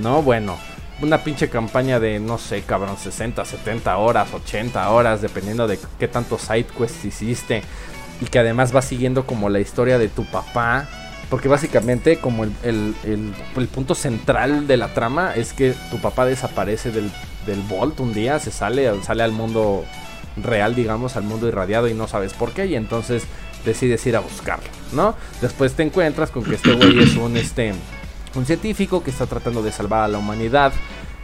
¿no? 0.01 0.23
Bueno, 0.23 0.57
una 1.03 1.19
pinche 1.25 1.49
campaña 1.49 1.99
de, 1.99 2.21
no 2.21 2.39
sé, 2.39 2.63
cabrón, 2.63 2.97
60, 2.97 3.45
70 3.45 3.97
horas, 3.97 4.33
80 4.33 4.91
horas, 4.91 5.23
dependiendo 5.23 5.67
de 5.67 5.79
qué 5.99 6.09
tanto 6.09 6.39
side 6.39 6.67
quest 6.67 7.05
hiciste. 7.05 7.63
Y 8.21 8.27
que 8.27 8.39
además 8.39 8.75
va 8.75 8.83
siguiendo 8.83 9.27
como 9.27 9.49
la 9.49 9.61
historia 9.61 9.99
de 9.99 10.09
tu 10.09 10.25
papá. 10.25 10.89
Porque 11.31 11.49
básicamente 11.49 12.19
como 12.19 12.45
el, 12.45 12.53
el, 12.65 13.69
punto 13.69 13.95
central 13.95 14.67
de 14.67 14.77
la 14.77 14.89
trama 14.89 15.33
es 15.37 15.53
que 15.53 15.75
tu 15.91 15.99
papá 15.99 16.27
desaparece 16.27 16.91
del, 16.91 17.09
del 17.47 17.63
Vault 17.71 18.01
un 18.01 18.13
día, 18.13 18.41
se 18.41 18.51
sale, 18.51 18.91
sale 19.03 19.23
al 19.23 19.31
mundo 19.31 19.85
real, 20.37 20.75
digamos, 20.75 21.17
al 21.17 21.23
mundo 21.23 21.47
irradiado 21.47 21.87
y 21.87 21.95
no 21.95 22.09
sabes 22.09 22.33
por 22.33 22.51
qué. 22.51 22.67
Y 22.67 22.75
entonces 22.75 23.23
decides 23.65 24.05
ir 24.07 24.17
a 24.17 24.21
buscarlo, 24.21 24.69
¿no? 24.93 25.15
Después 25.41 25.75
te 25.75 25.85
encuentras 25.85 26.31
con 26.31 26.43
que 26.43 26.57
este 26.57 26.73
güey 26.73 26.99
es 26.99 27.15
un 27.17 27.37
este 27.37 27.75
un 28.35 28.47
científico 28.47 29.03
que 29.03 29.11
está 29.11 29.27
tratando 29.27 29.63
de 29.63 29.73
salvar 29.73 30.05
a 30.05 30.09
la 30.09 30.19
humanidad, 30.19 30.73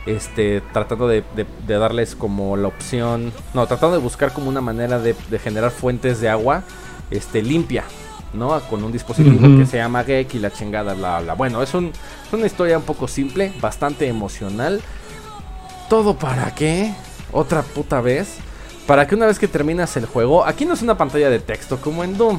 este, 0.07 0.63
tratando 0.73 1.09
de, 1.09 1.25
darles 1.67 2.15
como 2.15 2.57
la 2.57 2.69
opción, 2.69 3.33
no, 3.55 3.67
tratando 3.67 3.97
de 3.97 4.03
buscar 4.03 4.33
como 4.33 4.49
una 4.49 4.61
manera 4.61 4.99
de, 4.99 5.15
generar 5.39 5.71
fuentes 5.71 6.21
de 6.21 6.29
agua, 6.29 6.63
este, 7.11 7.43
limpia, 7.43 7.85
¿no? 8.33 8.59
Con 8.69 8.85
un 8.85 8.93
dispositivo 8.93 9.59
que 9.59 9.67
se 9.67 9.79
llama 9.79 10.05
GEC 10.05 10.35
y 10.35 10.39
la 10.39 10.53
chingada, 10.53 10.95
bla, 10.95 11.21
bla. 11.21 11.35
Bueno, 11.35 11.63
es, 11.63 11.75
un, 11.75 11.87
es 11.87 12.33
una 12.33 12.47
historia 12.47 12.79
un 12.79 12.85
poco 12.85 13.09
simple, 13.09 13.53
bastante 13.61 14.07
emocional. 14.07 14.81
¿Todo 15.89 16.17
para 16.17 16.55
qué? 16.55 16.93
Otra 17.33 17.63
puta 17.63 18.01
vez. 18.01 18.39
Para 18.87 19.07
que 19.09 19.17
una 19.17 19.27
vez 19.27 19.39
que 19.41 19.49
terminas 19.49 19.97
el 19.97 20.07
juego, 20.07 20.45
aquí 20.45 20.65
no 20.65 20.75
es 20.75 20.83
una 20.83 20.97
pantalla 20.97 21.29
de 21.29 21.41
texto 21.41 21.81
como 21.81 22.05
en 22.05 22.17
Doom. 22.17 22.39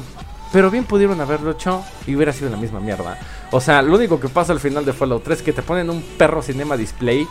Pero 0.50 0.70
bien 0.70 0.84
pudieron 0.84 1.20
haberlo 1.20 1.50
hecho 1.50 1.84
y 2.06 2.16
hubiera 2.16 2.32
sido 2.32 2.48
la 2.48 2.56
misma 2.56 2.80
mierda. 2.80 3.18
O 3.50 3.60
sea, 3.60 3.80
lo 3.82 3.96
único 3.96 4.20
que 4.20 4.28
pasa 4.28 4.52
al 4.52 4.60
final 4.60 4.84
de 4.84 4.92
Fallout 4.92 5.24
3 5.24 5.38
es 5.38 5.44
que 5.44 5.52
te 5.52 5.62
ponen 5.62 5.88
un 5.90 6.02
perro 6.02 6.42
cinema 6.42 6.76
display. 6.76 7.26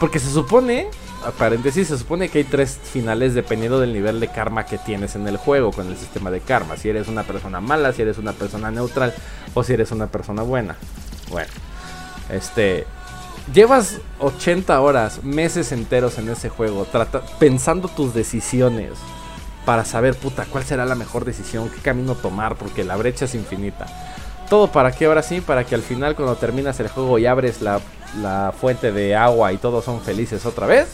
Porque 0.00 0.18
se 0.18 0.30
supone, 0.30 0.88
a 1.24 1.30
paréntesis, 1.30 1.88
se 1.88 1.96
supone 1.96 2.28
que 2.28 2.38
hay 2.38 2.44
tres 2.44 2.78
finales 2.82 3.34
dependiendo 3.34 3.78
del 3.78 3.92
nivel 3.92 4.18
de 4.18 4.28
karma 4.28 4.66
que 4.66 4.76
tienes 4.76 5.14
en 5.14 5.26
el 5.28 5.36
juego 5.36 5.70
con 5.70 5.86
el 5.86 5.96
sistema 5.96 6.30
de 6.30 6.40
karma. 6.40 6.76
Si 6.76 6.88
eres 6.88 7.08
una 7.08 7.22
persona 7.22 7.60
mala, 7.60 7.92
si 7.92 8.02
eres 8.02 8.18
una 8.18 8.32
persona 8.32 8.70
neutral 8.70 9.14
o 9.54 9.62
si 9.62 9.72
eres 9.72 9.92
una 9.92 10.08
persona 10.08 10.42
buena. 10.42 10.76
Bueno, 11.30 11.50
este. 12.28 12.86
Llevas 13.52 13.98
80 14.20 14.80
horas, 14.80 15.22
meses 15.22 15.70
enteros 15.70 16.18
en 16.18 16.30
ese 16.30 16.48
juego, 16.48 16.86
pensando 17.38 17.88
tus 17.88 18.14
decisiones 18.14 18.92
para 19.66 19.84
saber, 19.84 20.14
puta, 20.16 20.46
cuál 20.46 20.64
será 20.64 20.86
la 20.86 20.94
mejor 20.94 21.26
decisión, 21.26 21.68
qué 21.68 21.80
camino 21.80 22.14
tomar, 22.14 22.56
porque 22.56 22.84
la 22.84 22.96
brecha 22.96 23.26
es 23.26 23.34
infinita. 23.34 23.86
Todo 24.54 24.68
para 24.68 24.92
que 24.92 25.06
ahora 25.06 25.20
sí, 25.20 25.40
para 25.40 25.64
que 25.64 25.74
al 25.74 25.82
final 25.82 26.14
cuando 26.14 26.36
terminas 26.36 26.78
el 26.78 26.86
juego 26.86 27.18
y 27.18 27.26
abres 27.26 27.60
la, 27.60 27.80
la 28.22 28.54
fuente 28.56 28.92
de 28.92 29.16
agua 29.16 29.52
y 29.52 29.56
todos 29.56 29.84
son 29.84 30.00
felices 30.00 30.46
otra 30.46 30.68
vez. 30.68 30.86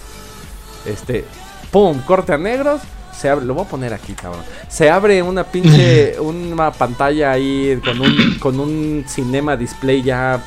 Este, 0.87 1.27
¡pum! 1.71 2.01
Corte 2.07 2.33
a 2.33 2.39
negros. 2.39 2.81
se 3.13 3.29
abre, 3.29 3.45
lo 3.45 3.53
voy 3.53 3.67
a 3.67 3.69
poner 3.69 3.93
aquí, 3.93 4.15
cabrón. 4.15 4.41
Se 4.67 4.89
abre 4.89 5.23
una 5.23 5.45
pinche, 5.45 6.19
una 6.21 6.71
pantalla 6.73 7.33
ahí 7.33 7.79
con 7.85 8.01
un, 8.01 8.39
con 8.39 8.59
un 8.59 9.05
cinema 9.07 9.59
display 9.59 10.01
ya 10.01 10.43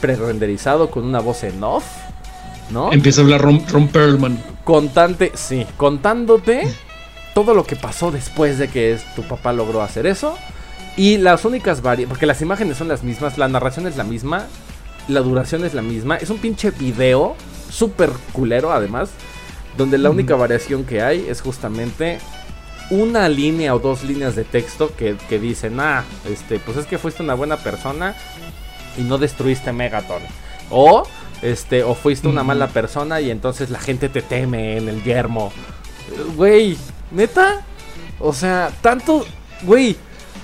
pre-renderizado 0.00 0.90
con 0.90 1.04
una 1.04 1.20
voz 1.20 1.44
en 1.44 1.62
off, 1.62 1.84
¿no? 2.70 2.92
Empieza 2.92 3.20
a 3.20 3.24
hablar 3.26 3.42
Ron, 3.42 3.64
Ron 3.68 3.86
Perlman. 3.86 4.42
Contante, 4.64 5.30
sí, 5.36 5.64
contándote 5.76 6.66
todo 7.32 7.54
lo 7.54 7.62
que 7.62 7.76
pasó 7.76 8.10
después 8.10 8.58
de 8.58 8.66
que 8.66 8.98
tu 9.14 9.22
papá 9.22 9.52
logró 9.52 9.82
hacer 9.82 10.04
eso. 10.08 10.36
Y 10.96 11.18
las 11.18 11.44
únicas 11.44 11.82
varias, 11.82 12.08
porque 12.08 12.26
las 12.26 12.40
imágenes 12.40 12.78
son 12.78 12.88
las 12.88 13.02
mismas, 13.02 13.36
la 13.36 13.48
narración 13.48 13.86
es 13.86 13.96
la 13.96 14.04
misma, 14.04 14.46
la 15.08 15.20
duración 15.20 15.64
es 15.64 15.74
la 15.74 15.82
misma. 15.82 16.16
Es 16.16 16.30
un 16.30 16.38
pinche 16.38 16.70
video 16.70 17.36
súper 17.70 18.10
culero 18.32 18.72
además, 18.72 19.10
donde 19.76 19.98
la 19.98 20.10
única 20.10 20.34
variación 20.36 20.84
que 20.84 21.02
hay 21.02 21.26
es 21.28 21.42
justamente 21.42 22.18
una 22.90 23.28
línea 23.28 23.74
o 23.74 23.78
dos 23.78 24.04
líneas 24.04 24.36
de 24.36 24.44
texto 24.44 24.94
que, 24.96 25.16
que 25.28 25.38
dicen, 25.38 25.78
ah, 25.80 26.04
este, 26.28 26.58
pues 26.58 26.76
es 26.76 26.86
que 26.86 26.98
fuiste 26.98 27.22
una 27.22 27.34
buena 27.34 27.56
persona 27.56 28.14
y 28.96 29.02
no 29.02 29.18
destruiste 29.18 29.72
Megaton. 29.72 30.22
O, 30.70 31.06
este, 31.42 31.82
o 31.82 31.94
fuiste 31.94 32.28
una 32.28 32.42
mala 32.42 32.68
persona 32.68 33.20
y 33.20 33.30
entonces 33.30 33.70
la 33.70 33.78
gente 33.78 34.08
te 34.08 34.22
teme 34.22 34.78
en 34.78 34.88
el 34.88 35.02
yermo. 35.02 35.52
Güey, 36.36 36.76
neta. 37.10 37.62
O 38.18 38.32
sea, 38.32 38.70
tanto, 38.80 39.26
güey. 39.62 39.96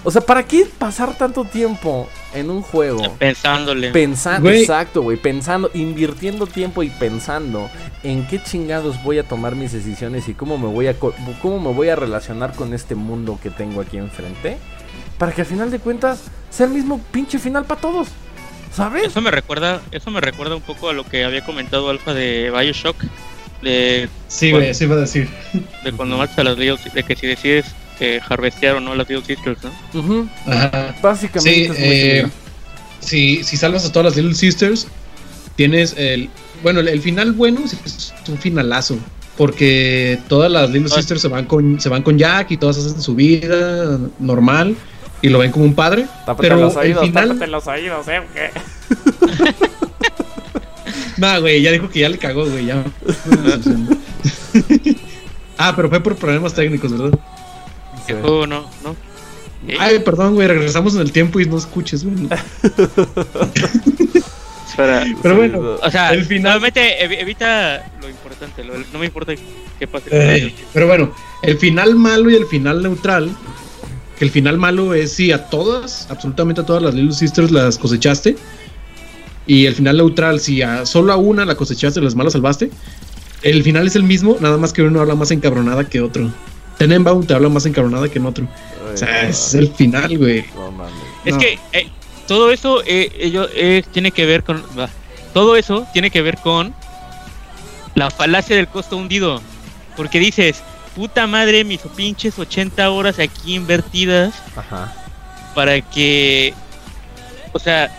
O 0.05 0.11
sea, 0.11 0.21
¿para 0.23 0.43
qué 0.45 0.67
pasar 0.79 1.17
tanto 1.17 1.45
tiempo 1.45 2.09
en 2.35 2.51
un 2.51 2.63
juego? 2.63 3.15
Pensándole. 3.19 3.91
Pensando, 3.93 4.51
exacto, 4.51 5.03
güey. 5.03 5.17
Pensando, 5.17 5.71
invirtiendo 5.75 6.47
tiempo 6.49 6.83
y 6.83 6.91
pensando 6.91 7.71
en 8.03 8.27
qué 8.27 8.43
chingados 8.43 9.01
voy 9.05 9.19
a 9.19 9.23
tomar 9.23 9.55
mis 9.55 9.71
decisiones 9.73 10.29
y 10.29 10.35
cómo 10.35 10.59
me 10.59 10.67
voy 10.67 10.89
a, 10.89 10.99
co- 10.99 11.15
cómo 11.41 11.61
me 11.61 11.73
voy 11.77 11.89
a 11.89 11.95
relacionar 11.97 12.53
con 12.55 12.75
este 12.75 12.95
mundo 12.97 13.39
que 13.41 13.51
tengo 13.51 13.81
aquí 13.81 13.97
enfrente. 13.97 14.59
Para 15.19 15.31
que 15.33 15.43
al 15.43 15.47
final 15.47 15.71
de 15.71 15.79
cuentas 15.79 16.23
sea 16.51 16.67
el 16.67 16.73
mismo 16.73 17.01
pinche 17.13 17.39
final 17.39 17.65
para 17.65 17.81
todos. 17.81 18.09
¿Sabes? 18.75 19.05
Eso 19.05 19.21
me 19.21 19.31
recuerda, 19.31 19.83
eso 19.93 20.11
me 20.11 20.21
recuerda 20.21 20.57
un 20.57 20.63
poco 20.63 20.89
a 20.89 20.95
lo 20.95 21.05
que 21.05 21.25
había 21.25 21.45
comentado 21.45 21.91
Alfa 21.91 22.13
de 22.15 22.51
Bioshock, 22.51 22.97
de, 23.61 24.09
Sí, 24.29 24.51
güey, 24.51 24.71
eso 24.71 24.85
iba 24.85 24.97
a 24.97 25.01
decir. 25.01 25.29
de 25.85 25.93
cuando 25.93 26.17
matas 26.17 26.39
a 26.39 26.45
las 26.45 26.59
Little, 26.59 26.91
de 26.93 27.03
que 27.05 27.15
si 27.15 27.27
decides 27.27 27.67
eh, 28.01 28.21
harvestear 28.29 28.77
o 28.77 28.81
no 28.81 28.95
las 28.95 29.09
Little 29.09 29.25
Sisters, 29.25 29.59
¿no? 29.95 30.29
Ajá. 30.47 30.95
Básicamente 31.03 31.55
Sí, 31.55 31.63
es 31.63 31.69
muy 31.71 31.79
eh, 31.81 32.27
si, 33.01 33.45
si 33.45 33.57
salvas 33.57 33.85
a 33.87 33.93
todas 33.93 34.07
las 34.07 34.17
Little 34.17 34.35
Sisters, 34.35 34.87
tienes 35.57 35.95
el. 35.97 36.29
Bueno, 36.63 36.81
el, 36.81 36.89
el 36.89 37.01
final 37.01 37.33
bueno 37.33 37.61
es 37.65 38.13
un 38.29 38.39
finalazo. 38.39 38.99
Porque 39.37 40.19
todas 40.29 40.53
las 40.53 40.69
Little 40.71 40.91
Ah. 40.93 40.97
Sisters 40.97 41.23
se 41.23 41.29
van 41.29 41.47
con 41.47 41.81
se 41.81 41.89
van 41.89 42.03
con 42.03 42.19
Jack 42.19 42.51
y 42.51 42.57
todas 42.59 42.77
hacen 42.79 43.01
su 43.01 43.15
vida 43.15 43.99
normal 44.19 44.77
y 45.23 45.29
lo 45.31 45.39
ven 45.39 45.51
como 45.51 45.65
un 45.65 45.75
padre. 45.75 46.07
Tápate 46.27 46.43
pero 46.49 46.57
los 46.57 46.75
el 46.75 46.79
oídos, 46.81 47.05
final- 47.07 47.29
tápate 47.29 47.47
los 47.51 47.67
oídos, 47.67 48.09
¿eh? 48.09 48.21
¿Qué? 48.35 48.51
Nah, 51.19 51.39
güey, 51.39 51.63
ya 51.63 51.71
dijo 51.71 51.89
que 51.89 52.01
ya 52.01 52.09
le 52.09 52.19
cagó, 52.19 52.45
güey. 52.47 52.67
Ya. 52.67 52.83
ah, 55.59 55.73
pero 55.77 55.89
fue 55.89 56.01
por 56.03 56.17
problemas 56.17 56.55
técnicos, 56.55 56.91
¿verdad? 56.99 57.19
Sí. 58.07 58.13
El 58.13 58.21
juego 58.21 58.47
no, 58.47 58.69
no. 58.85 58.97
Eh, 59.69 59.77
Ay, 59.79 59.99
perdón, 60.01 60.35
güey, 60.35 60.49
regresamos 60.49 60.95
en 60.97 61.03
el 61.03 61.13
tiempo 61.13 61.39
y 61.41 61.45
no 61.47 61.57
escuches, 61.59 62.05
güey. 62.05 62.17
espera. 64.69 65.05
Pero 65.23 65.35
Sí, 65.35 65.39
bueno, 65.39 65.61
no. 65.63 65.71
O 65.87 65.91
sea, 65.91 66.13
El 66.13 66.25
final- 66.25 66.55
finalmente 66.61 67.21
evita 67.23 67.93
lo 68.01 68.09
importante, 68.09 68.65
lo- 68.65 68.79
no 68.93 68.99
me 68.99 69.07
importa 69.07 69.35
qué 69.79 69.87
pase. 69.87 70.07
Eh, 70.11 70.55
pero 70.73 70.87
bueno, 70.87 71.13
el 71.43 71.59
final 71.59 71.95
malo 71.95 72.31
y 72.31 72.35
el 72.37 72.47
final 72.47 72.83
neutral. 72.83 73.31
Que 74.19 74.25
el 74.27 74.31
final 74.31 74.59
malo 74.59 74.95
es 74.95 75.13
si 75.13 75.33
a 75.33 75.47
todas, 75.49 76.07
absolutamente 76.11 76.61
a 76.61 76.67
todas 76.67 76.83
las 76.83 76.95
Little 76.95 77.15
Sisters 77.15 77.51
las 77.51 77.79
cosechaste. 77.79 78.37
Y 79.47 79.67
el 79.67 79.75
final 79.75 79.97
neutral, 79.97 80.39
si 80.41 80.63
a 80.63 80.87
solo 80.87 81.13
a 81.13 81.17
una 81.17 81.45
la 81.45 81.57
cosechaste, 81.57 82.01
las 82.01 82.15
malas 82.15 82.33
salvaste. 82.35 82.71
El 83.43 83.63
final 83.65 83.87
es 83.89 83.97
el 83.97 84.05
mismo, 84.05 84.37
nada 84.41 84.57
más 84.57 84.73
que 84.73 84.83
uno 84.83 85.01
habla 85.01 85.17
más 85.17 85.33
encabronada 85.33 85.89
que 85.89 86.01
otro. 86.01 86.31
Tenenbaum 86.83 87.25
te 87.25 87.33
habla 87.35 87.49
más 87.49 87.65
encabronada 87.67 88.09
que 88.09 88.19
en 88.19 88.27
otro. 88.27 88.47
O 88.93 88.97
sea, 88.97 89.29
es 89.29 89.55
el 89.55 89.73
final, 89.73 90.19
güey. 90.19 90.45
No. 90.55 90.85
Es 91.25 91.35
no. 91.35 91.41
que 91.41 91.59
eh, 91.73 91.89
todo 92.27 92.51
eso 92.51 92.83
eh, 92.85 93.11
ello- 93.21 93.49
eh, 93.55 93.85
tiene 93.93 94.11
que 94.11 94.27
ver 94.27 94.43
con. 94.43 94.65
todo 95.33 95.57
eso 95.57 95.87
tiene 95.93 96.11
que 96.11 96.23
ver 96.23 96.39
con 96.39 96.75
la 97.95 98.11
falacia 98.11 98.57
del 98.57 98.67
costo 98.69 98.97
hundido. 98.97 99.41
Porque 99.97 100.19
dices, 100.19 100.63
puta 100.97 101.27
madre, 101.27 101.63
mis 101.65 101.81
pinches 101.95 102.39
80 102.39 102.91
horas 102.91 103.19
aquí 103.21 103.55
invertidas 103.55 104.35
Ajá. 104.57 104.93
para 105.55 105.81
que. 105.81 106.53
O 107.53 107.59
sea, 107.61 107.91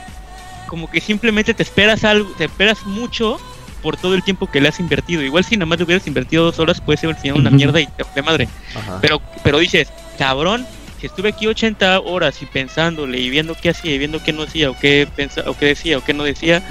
como 0.68 0.90
que 0.92 1.00
simplemente 1.00 1.54
te 1.54 1.64
esperas 1.64 2.04
algo, 2.04 2.30
te 2.38 2.46
esperas 2.46 2.86
mucho 2.86 3.40
por 3.84 3.98
todo 3.98 4.16
el 4.16 4.24
tiempo 4.24 4.50
que 4.50 4.62
le 4.62 4.70
has 4.70 4.80
invertido. 4.80 5.22
Igual 5.22 5.44
si 5.44 5.56
nada 5.58 5.68
más 5.68 5.78
le 5.78 5.86
hubieras 5.86 6.08
invertido 6.08 6.46
dos 6.46 6.58
horas, 6.58 6.82
puede 6.82 6.98
ser 6.98 7.10
al 7.10 7.18
final 7.18 7.40
una 7.42 7.52
mierda 7.52 7.80
y 7.80 7.86
te 7.86 8.04
de 8.16 8.22
madre. 8.24 8.48
Ajá. 8.76 8.98
Pero, 9.02 9.22
pero 9.44 9.60
dices, 9.60 9.90
cabrón, 10.18 10.66
si 11.00 11.06
estuve 11.08 11.30
aquí 11.30 11.46
80 11.46 12.00
horas 12.00 12.42
y 12.42 12.46
pensándole 12.48 13.20
y 13.20 13.30
viendo 13.30 13.56
qué 13.62 13.70
hacía 13.70 13.94
y 13.94 13.98
viendo 14.00 14.24
qué 14.24 14.34
no 14.34 14.44
hacía 14.44 14.72
o 14.72 14.80
qué, 14.80 15.08
pensa, 15.16 15.44
o 15.46 15.56
qué 15.56 15.68
decía 15.68 15.98
o 15.98 16.04
qué 16.04 16.14
no 16.14 16.24
decía, 16.24 16.64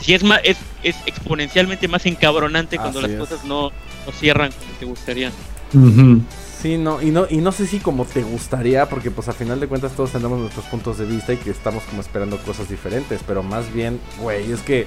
si 0.00 0.14
es 0.14 0.22
más, 0.22 0.40
es, 0.44 0.58
es 0.82 0.96
exponencialmente 1.06 1.88
más 1.88 2.04
encabronante 2.06 2.76
cuando 2.76 2.98
Así 3.00 3.08
las 3.08 3.14
es. 3.14 3.28
cosas 3.28 3.44
no, 3.44 3.70
no 4.06 4.12
cierran 4.12 4.52
como 4.52 4.72
te 4.78 4.84
gustaría. 4.84 5.32
Ujú. 5.72 6.22
Sí, 6.60 6.78
no, 6.78 7.02
y 7.02 7.10
no, 7.10 7.26
y 7.28 7.36
no 7.36 7.52
sé 7.52 7.66
si 7.66 7.78
como 7.80 8.04
te 8.06 8.22
gustaría, 8.22 8.88
porque 8.88 9.10
pues 9.10 9.28
a 9.28 9.32
final 9.32 9.60
de 9.60 9.68
cuentas 9.68 9.92
todos 9.92 10.12
tenemos 10.12 10.38
nuestros 10.38 10.64
puntos 10.66 10.98
de 10.98 11.04
vista 11.04 11.32
y 11.32 11.36
que 11.36 11.50
estamos 11.50 11.82
como 11.84 12.00
esperando 12.00 12.38
cosas 12.38 12.68
diferentes, 12.68 13.20
pero 13.26 13.42
más 13.42 13.72
bien, 13.72 14.00
güey, 14.18 14.50
es 14.50 14.60
que, 14.60 14.86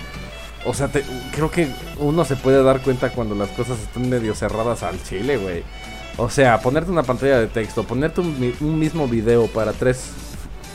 o 0.66 0.74
sea, 0.74 0.88
te- 0.90 1.04
creo 1.32 1.50
que 1.52 1.68
uno 2.00 2.26
se 2.26 2.36
puede 2.36 2.62
dar 2.64 2.82
cuenta 2.82 3.10
cuando 3.10 3.36
las 3.36 3.50
cosas 3.50 3.80
están 3.80 4.10
medio 4.10 4.36
cerradas 4.36 4.84
al 4.84 5.02
chile, 5.04 5.38
güey. 5.38 5.64
O 6.18 6.30
sea, 6.30 6.60
ponerte 6.60 6.92
una 6.92 7.04
pantalla 7.04 7.40
de 7.40 7.48
texto, 7.48 7.84
ponerte 7.84 8.22
un, 8.22 8.54
un 8.60 8.80
mismo 8.80 9.08
video 9.08 9.48
para 9.48 9.72
tres 9.74 10.12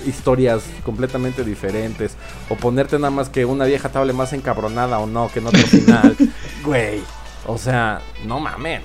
historias 0.06 0.62
completamente 0.84 1.44
diferentes, 1.44 2.16
o 2.48 2.54
ponerte 2.56 2.98
nada 2.98 3.10
más 3.10 3.28
que 3.28 3.44
una 3.44 3.64
vieja 3.64 3.88
te 3.88 3.98
hable 3.98 4.12
más 4.12 4.32
encabronada 4.32 4.98
o 4.98 5.06
no 5.06 5.28
que 5.32 5.38
en 5.40 5.46
otro 5.46 5.60
final, 5.66 6.16
güey. 6.64 7.00
O 7.46 7.58
sea, 7.58 8.00
no 8.26 8.40
mamen 8.40 8.80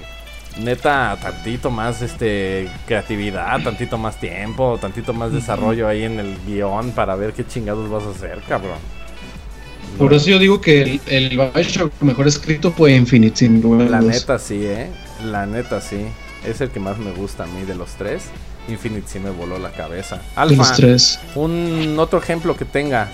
neta 0.58 1.18
tantito 1.22 1.70
más 1.70 2.02
este 2.02 2.70
creatividad, 2.86 3.62
tantito 3.64 3.98
más 3.98 4.20
tiempo, 4.20 4.78
tantito 4.82 5.14
más 5.14 5.32
desarrollo 5.32 5.88
ahí 5.88 6.04
en 6.04 6.20
el 6.20 6.38
guion 6.46 6.92
para 6.92 7.16
ver 7.16 7.32
qué 7.34 7.46
chingados 7.48 7.90
vas 7.90 8.04
a 8.04 8.10
hacer, 8.10 8.42
cabrón. 8.50 8.80
Por 9.98 10.14
eso 10.14 10.30
yo 10.30 10.40
digo 10.40 10.62
que 10.62 10.82
el, 10.82 11.02
el 11.08 11.30
Bioshock 11.54 11.92
mejor 12.02 12.28
escrito 12.28 12.72
fue 12.72 12.94
Infinite, 12.96 13.38
sin 13.38 13.92
La 13.92 14.02
neta 14.02 14.40
sí, 14.40 14.66
eh. 14.66 14.90
La 15.26 15.46
neta 15.46 15.82
sí. 15.82 16.06
Es 16.46 16.62
el 16.62 16.70
que 16.70 16.80
más 16.80 16.98
me 16.98 17.12
gusta 17.12 17.44
a 17.44 17.48
mí 17.48 17.64
de 17.66 17.76
los 17.76 17.92
tres. 17.96 18.24
Infinite 18.70 19.08
sí 19.08 19.20
me 19.20 19.30
voló 19.30 19.60
la 19.60 19.72
cabeza. 19.72 20.18
De 20.18 20.56
los 20.56 20.70
Alfa, 20.70 20.76
tres. 20.76 21.20
un 21.36 21.96
otro 21.98 22.20
ejemplo 22.20 22.56
que 22.56 22.66
tenga. 22.66 23.12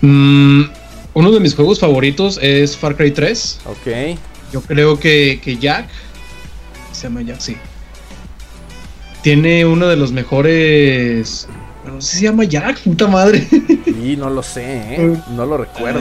Mm, 0.00 0.62
uno 1.14 1.30
de 1.32 1.40
mis 1.40 1.54
juegos 1.54 1.80
favoritos 1.80 2.38
es 2.40 2.76
Far 2.76 2.96
Cry 2.96 3.10
3. 3.10 3.60
Ok. 3.66 4.18
Yo 4.52 4.62
creo 4.62 4.98
que, 4.98 5.40
que 5.42 5.56
Jack, 5.58 5.88
se 6.92 7.04
llama 7.04 7.22
Jack, 7.22 7.40
sí. 7.40 7.56
Tiene 9.22 9.66
uno 9.66 9.88
de 9.88 9.96
los 9.96 10.12
mejores. 10.12 11.48
No 11.92 12.00
sé 12.00 12.12
si 12.12 12.18
se 12.18 12.24
llama 12.24 12.44
Jack, 12.44 12.80
puta 12.80 13.06
madre. 13.06 13.46
Y 13.98 14.16
no 14.16 14.30
lo 14.30 14.42
sé, 14.44 14.62
eh. 14.94 15.16
No 15.34 15.44
lo 15.44 15.58
recuerdo. 15.58 16.00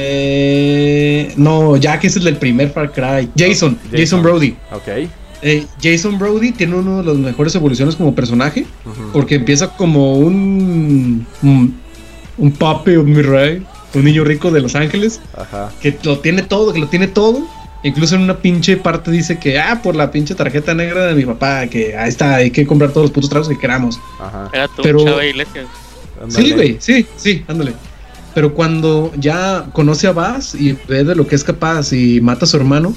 Eh, 0.00 1.32
no, 1.36 1.76
Jack 1.76 2.04
es 2.04 2.16
el 2.16 2.24
del 2.24 2.36
primer 2.36 2.70
Far 2.70 2.92
Cry. 2.92 3.30
Jason, 3.36 3.78
Jason. 3.84 3.98
Jason, 3.98 4.22
Brody. 4.22 4.56
Ok. 4.72 4.88
Eh, 5.42 5.64
Jason 5.80 6.18
Brody 6.18 6.50
tiene 6.52 6.74
uno 6.74 6.98
de 6.98 7.04
las 7.04 7.16
mejores 7.16 7.54
evoluciones 7.54 7.94
como 7.96 8.14
personaje. 8.14 8.66
Porque 9.12 9.36
empieza 9.36 9.68
como 9.68 10.14
un. 10.16 11.24
Un, 11.42 11.80
un 12.36 12.52
papi, 12.52 12.96
un 12.96 13.12
mi 13.12 13.22
rey. 13.22 13.62
Un 13.94 14.04
niño 14.04 14.24
rico 14.24 14.50
de 14.50 14.60
Los 14.60 14.74
Ángeles. 14.74 15.20
Ajá. 15.36 15.70
Que 15.80 15.96
lo 16.02 16.18
tiene 16.18 16.42
todo, 16.42 16.72
que 16.72 16.80
lo 16.80 16.88
tiene 16.88 17.06
todo. 17.06 17.46
Incluso 17.88 18.14
en 18.16 18.22
una 18.22 18.36
pinche 18.38 18.76
parte 18.76 19.10
dice 19.10 19.38
que, 19.38 19.58
ah, 19.58 19.80
por 19.82 19.96
la 19.96 20.10
pinche 20.10 20.34
tarjeta 20.34 20.74
negra 20.74 21.06
de 21.06 21.14
mi 21.14 21.24
papá, 21.24 21.66
que 21.66 21.96
ahí 21.96 22.08
está, 22.08 22.36
hay 22.36 22.50
que 22.50 22.66
comprar 22.66 22.90
todos 22.90 23.04
los 23.06 23.10
putos 23.10 23.30
tragos 23.30 23.48
que 23.48 23.58
queramos. 23.58 23.98
Ajá. 24.20 24.50
Era 24.52 24.68
tu 24.68 24.82
Pero- 24.82 25.04
chava 25.04 25.24
iglesia. 25.24 25.66
Sí, 26.28 26.52
güey, 26.52 26.76
sí, 26.80 27.06
sí, 27.16 27.44
ándale. 27.48 27.72
Pero 28.34 28.52
cuando 28.54 29.12
ya 29.16 29.66
conoce 29.72 30.06
a 30.06 30.12
Bass 30.12 30.54
y 30.54 30.76
ve 30.88 31.04
de 31.04 31.14
lo 31.14 31.26
que 31.26 31.34
es 31.34 31.44
capaz 31.44 31.92
y 31.92 32.20
mata 32.20 32.44
a 32.44 32.48
su 32.48 32.56
hermano, 32.56 32.94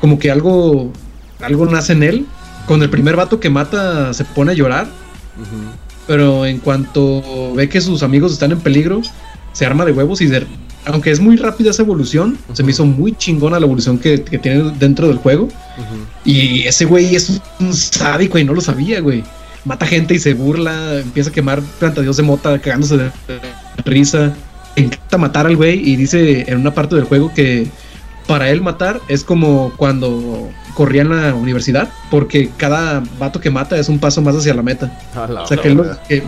como 0.00 0.18
que 0.18 0.30
algo, 0.30 0.92
algo 1.40 1.66
nace 1.66 1.92
en 1.94 2.02
él. 2.02 2.26
Con 2.66 2.82
el 2.82 2.90
primer 2.90 3.16
vato 3.16 3.40
que 3.40 3.48
mata 3.50 4.12
se 4.12 4.24
pone 4.26 4.52
a 4.52 4.54
llorar, 4.54 4.86
pero 6.06 6.44
en 6.46 6.58
cuanto 6.58 7.54
ve 7.54 7.68
que 7.68 7.80
sus 7.80 8.02
amigos 8.02 8.32
están 8.32 8.52
en 8.52 8.60
peligro, 8.60 9.00
se 9.52 9.64
arma 9.66 9.84
de 9.86 9.92
huevos 9.92 10.20
y 10.20 10.28
se 10.28 10.46
aunque 10.84 11.10
es 11.10 11.20
muy 11.20 11.36
rápida 11.36 11.70
esa 11.70 11.82
evolución, 11.82 12.38
se 12.52 12.62
me 12.62 12.70
hizo 12.70 12.84
muy 12.84 13.12
chingona 13.12 13.60
la 13.60 13.66
evolución 13.66 13.98
que, 13.98 14.22
que 14.22 14.38
tiene 14.38 14.72
dentro 14.78 15.08
del 15.08 15.18
juego. 15.18 15.48
Y 16.24 16.62
ese 16.66 16.84
güey 16.84 17.14
es 17.14 17.40
un 17.60 17.74
sádico 17.74 18.38
y 18.38 18.44
no 18.44 18.54
lo 18.54 18.60
sabía, 18.60 19.00
güey. 19.00 19.22
Mata 19.64 19.86
gente 19.86 20.14
y 20.14 20.18
se 20.18 20.34
burla, 20.34 20.98
empieza 21.00 21.30
a 21.30 21.32
quemar 21.32 21.60
plantadios 21.78 22.16
de 22.16 22.22
mota, 22.22 22.58
cagándose 22.58 22.96
de 22.96 23.10
risa. 23.84 24.32
Encanta 24.76 25.18
matar 25.18 25.46
al 25.46 25.56
güey 25.56 25.88
y 25.88 25.96
dice 25.96 26.44
en 26.48 26.58
una 26.58 26.72
parte 26.72 26.94
del 26.94 27.04
juego 27.04 27.32
que 27.34 27.68
para 28.26 28.50
él 28.50 28.60
matar 28.60 29.00
es 29.08 29.24
como 29.24 29.72
cuando 29.76 30.50
corría 30.74 31.02
en 31.02 31.08
la 31.08 31.34
universidad, 31.34 31.88
porque 32.10 32.50
cada 32.56 33.02
vato 33.18 33.40
que 33.40 33.50
mata 33.50 33.76
es 33.78 33.88
un 33.88 33.98
paso 33.98 34.22
más 34.22 34.36
hacia 34.36 34.54
la 34.54 34.62
meta. 34.62 34.96
La 35.14 35.42
O 35.42 35.46
sea, 35.46 35.56
que, 35.56 35.68
él, 35.68 35.76
verga. 35.78 36.00
que, 36.06 36.22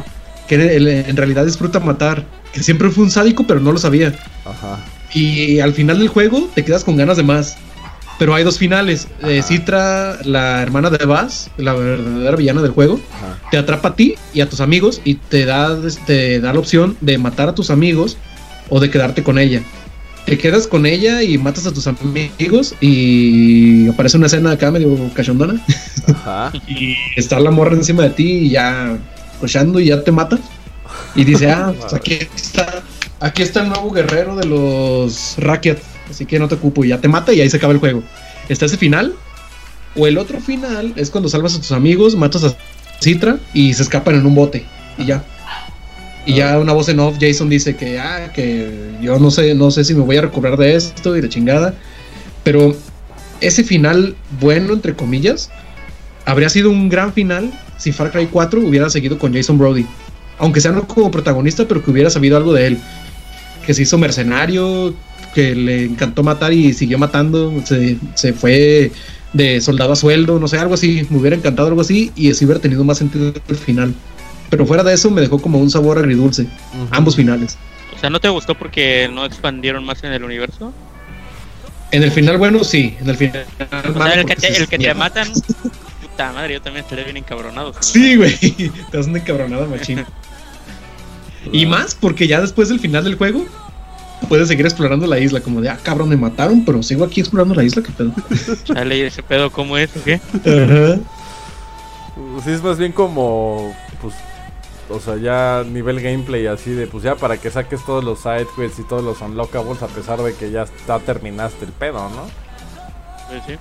que 0.49 0.55
él 0.77 0.89
en 0.89 1.17
realidad 1.17 1.45
disfruta 1.45 1.79
matar, 1.79 2.25
que 2.53 2.63
siempre 2.63 2.91
fue 2.91 3.05
un 3.05 3.11
sádico, 3.11 3.47
pero 3.47 3.61
no 3.61 3.73
lo 3.73 3.79
sabía. 3.79 4.15
Ajá. 4.45 4.79
Y 5.13 5.61
al 5.61 5.73
final 5.73 5.99
del 5.99 6.09
juego 6.09 6.49
te 6.55 6.65
quedas 6.65 6.85
con 6.85 6.97
ganas 6.97 7.17
de 7.17 7.23
más. 7.23 7.57
Pero 8.19 8.35
hay 8.35 8.45
dos 8.45 8.59
finales. 8.59 9.09
Eh. 9.23 9.43
Citra, 9.43 10.19
la 10.25 10.61
hermana 10.61 10.91
de 10.91 11.05
Bass, 11.07 11.51
la 11.57 11.73
verdadera 11.73 12.37
villana 12.37 12.61
del 12.61 12.73
juego, 12.73 13.01
Ajá. 13.17 13.39
te 13.51 13.57
atrapa 13.57 13.89
a 13.89 13.97
ti 13.97 14.15
y 14.35 14.43
a 14.43 14.49
tus 14.49 14.61
amigos 14.61 15.01
y 15.05 15.15
te 15.15 15.47
da, 15.47 15.79
te 16.07 16.39
da 16.41 16.53
la 16.53 16.59
opción 16.59 16.97
de 17.01 17.17
matar 17.17 17.49
a 17.49 17.55
tus 17.55 17.71
amigos 17.71 18.19
o 18.69 18.79
de 18.79 18.91
quedarte 18.91 19.23
con 19.23 19.39
ella. 19.39 19.63
Te 20.27 20.37
quedas 20.37 20.67
con 20.67 20.85
ella 20.85 21.23
y 21.23 21.39
matas 21.39 21.67
a 21.67 21.73
tus 21.73 21.87
amigos 21.87 22.75
y 22.81 23.89
aparece 23.89 24.19
una 24.19 24.27
escena 24.27 24.53
acá 24.53 24.71
medio 24.71 25.11
cachondona 25.15 25.65
Ajá. 26.07 26.53
y 26.69 26.95
está 27.17 27.41
la 27.41 27.51
morra 27.51 27.75
encima 27.75 28.03
de 28.03 28.11
ti 28.11 28.31
y 28.31 28.51
ya 28.51 28.99
cochando 29.41 29.81
y 29.81 29.87
ya 29.87 30.05
te 30.05 30.13
mata. 30.13 30.39
Y 31.15 31.25
dice, 31.25 31.51
ah, 31.51 31.75
pues 31.81 31.93
aquí 31.93 32.19
está, 32.35 32.83
aquí 33.19 33.43
está 33.43 33.63
el 33.63 33.69
nuevo 33.69 33.91
guerrero 33.91 34.37
de 34.37 34.47
los 34.47 35.35
Rakiat, 35.39 35.79
así 36.11 36.27
que 36.27 36.39
no 36.39 36.49
te 36.49 36.55
ocupo 36.57 36.85
y 36.85 36.89
ya 36.89 37.01
te 37.01 37.09
mata 37.09 37.33
y 37.33 37.41
ahí 37.41 37.51
se 37.51 37.57
acaba 37.57 37.73
el 37.73 37.79
juego. 37.79 38.03
Está 38.49 38.67
ese 38.67 38.77
final. 38.77 39.15
O 39.97 40.07
el 40.07 40.19
otro 40.19 40.41
final 40.41 40.93
es 40.95 41.11
cuando 41.11 41.29
salvas 41.29 41.57
a 41.57 41.59
tus 41.59 41.73
amigos, 41.73 42.15
matas 42.15 42.45
a 42.45 42.55
Citra 43.03 43.39
y 43.53 43.75
se 43.75 43.83
escapan 43.83 44.15
en 44.15 44.25
un 44.25 44.37
bote 44.37 44.65
y 44.97 45.07
ya. 45.07 45.25
Y 46.27 46.35
ya 46.35 46.59
una 46.59 46.73
voz 46.73 46.89
en 46.89 47.01
off, 47.01 47.17
Jason 47.21 47.49
dice 47.49 47.75
que, 47.75 47.99
ah, 47.99 48.31
que 48.33 48.93
yo 49.01 49.19
no 49.19 49.31
sé, 49.31 49.55
no 49.55 49.71
sé 49.71 49.85
si 49.85 49.95
me 49.95 50.03
voy 50.03 50.17
a 50.17 50.23
recobrar 50.23 50.57
de 50.57 50.77
esto 50.77 51.17
y 51.17 51.21
de 51.21 51.29
chingada. 51.29 51.75
Pero 52.45 52.77
ese 53.41 53.65
final 53.65 54.17
bueno, 54.39 54.75
entre 54.75 54.95
comillas, 54.95 55.51
habría 56.25 56.49
sido 56.49 56.71
un 56.71 56.89
gran 56.89 57.13
final 57.13 57.51
si 57.79 57.93
Far 57.93 58.13
Cry 58.13 58.27
4 58.27 58.61
hubiera 58.61 58.91
seguido 58.91 59.19
con 59.19 59.33
Jason 59.33 59.59
Brody. 59.59 59.87
Aunque 60.41 60.61
sea 60.61 60.73
no 60.73 60.87
como 60.89 61.11
protagonista, 61.11 61.67
pero 61.69 61.85
que 61.85 61.91
hubiera 61.91 62.11
sabido 62.11 62.37
algo 62.37 62.53
de 62.53 62.67
él. 62.67 62.79
Que 63.65 63.75
se 63.75 63.83
hizo 63.83 63.99
mercenario, 63.99 64.95
que 65.35 65.55
le 65.55 65.85
encantó 65.85 66.23
matar 66.23 66.53
y 66.53 66.73
siguió 66.73 66.99
matando, 66.99 67.53
se, 67.65 67.97
se 68.15 68.33
fue 68.33 68.91
de 69.33 69.61
soldado 69.61 69.93
a 69.93 69.97
sueldo, 69.97 70.41
no 70.41 70.49
sé, 70.49 70.59
algo 70.59 70.75
así. 70.75 71.07
Me 71.11 71.19
hubiera 71.19 71.37
encantado 71.37 71.69
algo 71.69 71.83
así 71.83 72.11
y 72.17 72.31
así 72.31 72.45
hubiera 72.45 72.61
tenido 72.61 72.83
más 72.85 72.99
sentido 72.99 73.33
el 73.49 73.57
final. 73.57 73.95
Pero 74.49 74.67
fuera 74.67 74.83
de 74.83 74.95
eso 74.95 75.11
me 75.11 75.21
dejó 75.21 75.41
como 75.41 75.59
un 75.59 75.71
sabor 75.71 75.99
agridulce, 75.99 76.43
Ujú. 76.43 76.89
ambos 76.91 77.15
finales. 77.17 77.57
O 77.95 78.01
sea, 78.01 78.11
¿no 78.11 78.19
te 78.19 78.29
gustó 78.31 78.55
porque 78.57 79.09
no 79.13 79.25
expandieron 79.27 79.85
más 79.85 80.03
en 80.03 80.13
el 80.13 80.25
universo? 80.25 80.73
En 81.93 82.03
el 82.03 82.11
final 82.11 82.39
bueno, 82.39 82.65
sí, 82.65 82.97
en 83.01 83.09
el 83.11 83.17
final 83.17 83.45
O 83.61 83.99
malo, 83.99 84.13
sea, 84.13 84.21
el 84.23 84.27
que 84.27 84.37
te, 84.37 84.55
se- 84.55 84.63
el 84.63 84.69
que 84.69 84.79
te 84.79 84.85
ya. 84.85 84.95
matan. 84.95 85.29
Puta 86.01 86.33
madre, 86.33 86.55
yo 86.55 86.63
también 86.63 86.85
estaría 86.85 87.05
bien 87.05 87.19
encabronado. 87.19 87.75
Sí, 87.81 88.17
güey, 88.17 88.37
te 88.91 88.99
hacen 88.99 89.15
encabronada, 89.17 89.67
machín. 89.67 90.05
Y 91.53 91.67
más 91.67 91.95
porque 91.95 92.27
ya 92.27 92.41
después 92.41 92.69
del 92.69 92.81
final 92.81 93.05
del 93.05 93.17
juego 93.17 93.45
puedes 94.29 94.49
seguir 94.49 94.67
explorando 94.67 95.07
la 95.07 95.19
isla, 95.19 95.41
como 95.41 95.61
de, 95.61 95.71
ah, 95.71 95.79
cabrón, 95.83 96.09
me 96.09 96.17
mataron, 96.17 96.65
pero 96.65 96.83
sigo 96.83 97.05
aquí 97.05 97.21
explorando 97.21 97.55
la 97.55 97.65
isla, 97.65 97.83
qué 97.83 97.93
pedo. 97.93 98.13
Chale, 98.65 98.99
¿y 98.99 99.01
ese 99.03 99.23
pedo 99.23 99.51
cómo 99.51 99.79
es 99.79 99.97
o 99.97 100.05
qué? 100.05 100.15
Ajá. 100.15 101.01
Sí, 102.45 102.51
es 102.51 102.63
más 102.63 102.79
bien 102.79 102.93
como, 102.93 103.75
pues, 104.03 104.15
o 104.89 105.01
sea, 105.01 105.17
ya 105.17 105.65
nivel 105.67 106.01
gameplay 106.01 106.47
así 106.47 106.71
de, 106.71 106.87
pues 106.87 107.03
ya 107.03 107.15
para 107.15 107.39
que 107.39 107.51
saques 107.51 107.85
todos 107.85 108.05
los 108.05 108.21
side 108.21 108.47
quests 108.57 108.81
y 108.81 108.83
todos 108.83 109.03
los 109.03 109.21
unlockables 109.21 109.83
a 109.83 109.89
pesar 109.89 110.21
de 110.21 110.35
que 110.35 110.51
ya 110.51 110.63
está, 110.63 110.99
terminaste 110.99 111.65
el 111.65 111.73
pedo, 111.73 112.09
¿no? 112.11 112.29
Pues 113.29 113.43
sí. 113.47 113.55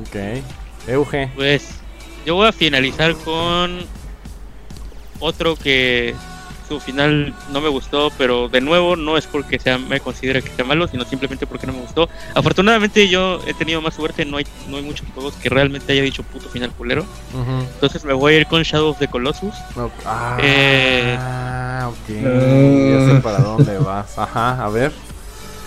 Ok. 0.00 0.42
Euge. 0.88 1.30
Pues 1.34 1.74
yo 2.26 2.34
voy 2.34 2.48
a 2.48 2.52
finalizar 2.52 3.14
con 3.16 3.80
otro 5.20 5.54
que 5.56 6.14
su 6.68 6.80
final 6.80 7.34
no 7.50 7.60
me 7.60 7.68
gustó, 7.68 8.10
pero 8.18 8.48
de 8.48 8.60
nuevo 8.60 8.96
no 8.96 9.16
es 9.16 9.26
porque 9.26 9.58
sea, 9.58 9.78
me 9.78 10.00
considere 10.00 10.42
que 10.42 10.50
sea 10.50 10.64
malo, 10.64 10.86
sino 10.88 11.04
simplemente 11.04 11.46
porque 11.46 11.66
no 11.66 11.72
me 11.72 11.80
gustó. 11.80 12.08
Afortunadamente 12.34 13.08
yo 13.08 13.40
he 13.46 13.54
tenido 13.54 13.80
más 13.80 13.94
suerte, 13.94 14.24
no 14.24 14.36
hay, 14.36 14.46
no 14.68 14.76
hay 14.76 14.82
muchos 14.82 15.06
juegos 15.14 15.34
que 15.34 15.48
realmente 15.48 15.92
haya 15.92 16.02
dicho 16.02 16.22
puto 16.22 16.48
final 16.48 16.70
culero. 16.72 17.04
Entonces 17.74 18.04
me 18.04 18.12
voy 18.12 18.34
a 18.34 18.36
ir 18.38 18.46
con 18.46 18.62
Shadow 18.62 18.90
of 18.90 18.98
the 18.98 19.08
Colossus. 19.08 19.54
Ah, 20.06 20.38
Eh. 20.42 21.18
ok. 21.86 22.26
Ah. 22.26 23.06
Ya 23.08 23.14
sé 23.14 23.20
para 23.22 23.38
dónde 23.38 23.78
vas. 23.78 24.18
Ajá, 24.18 24.64
a 24.64 24.68
ver. 24.68 24.92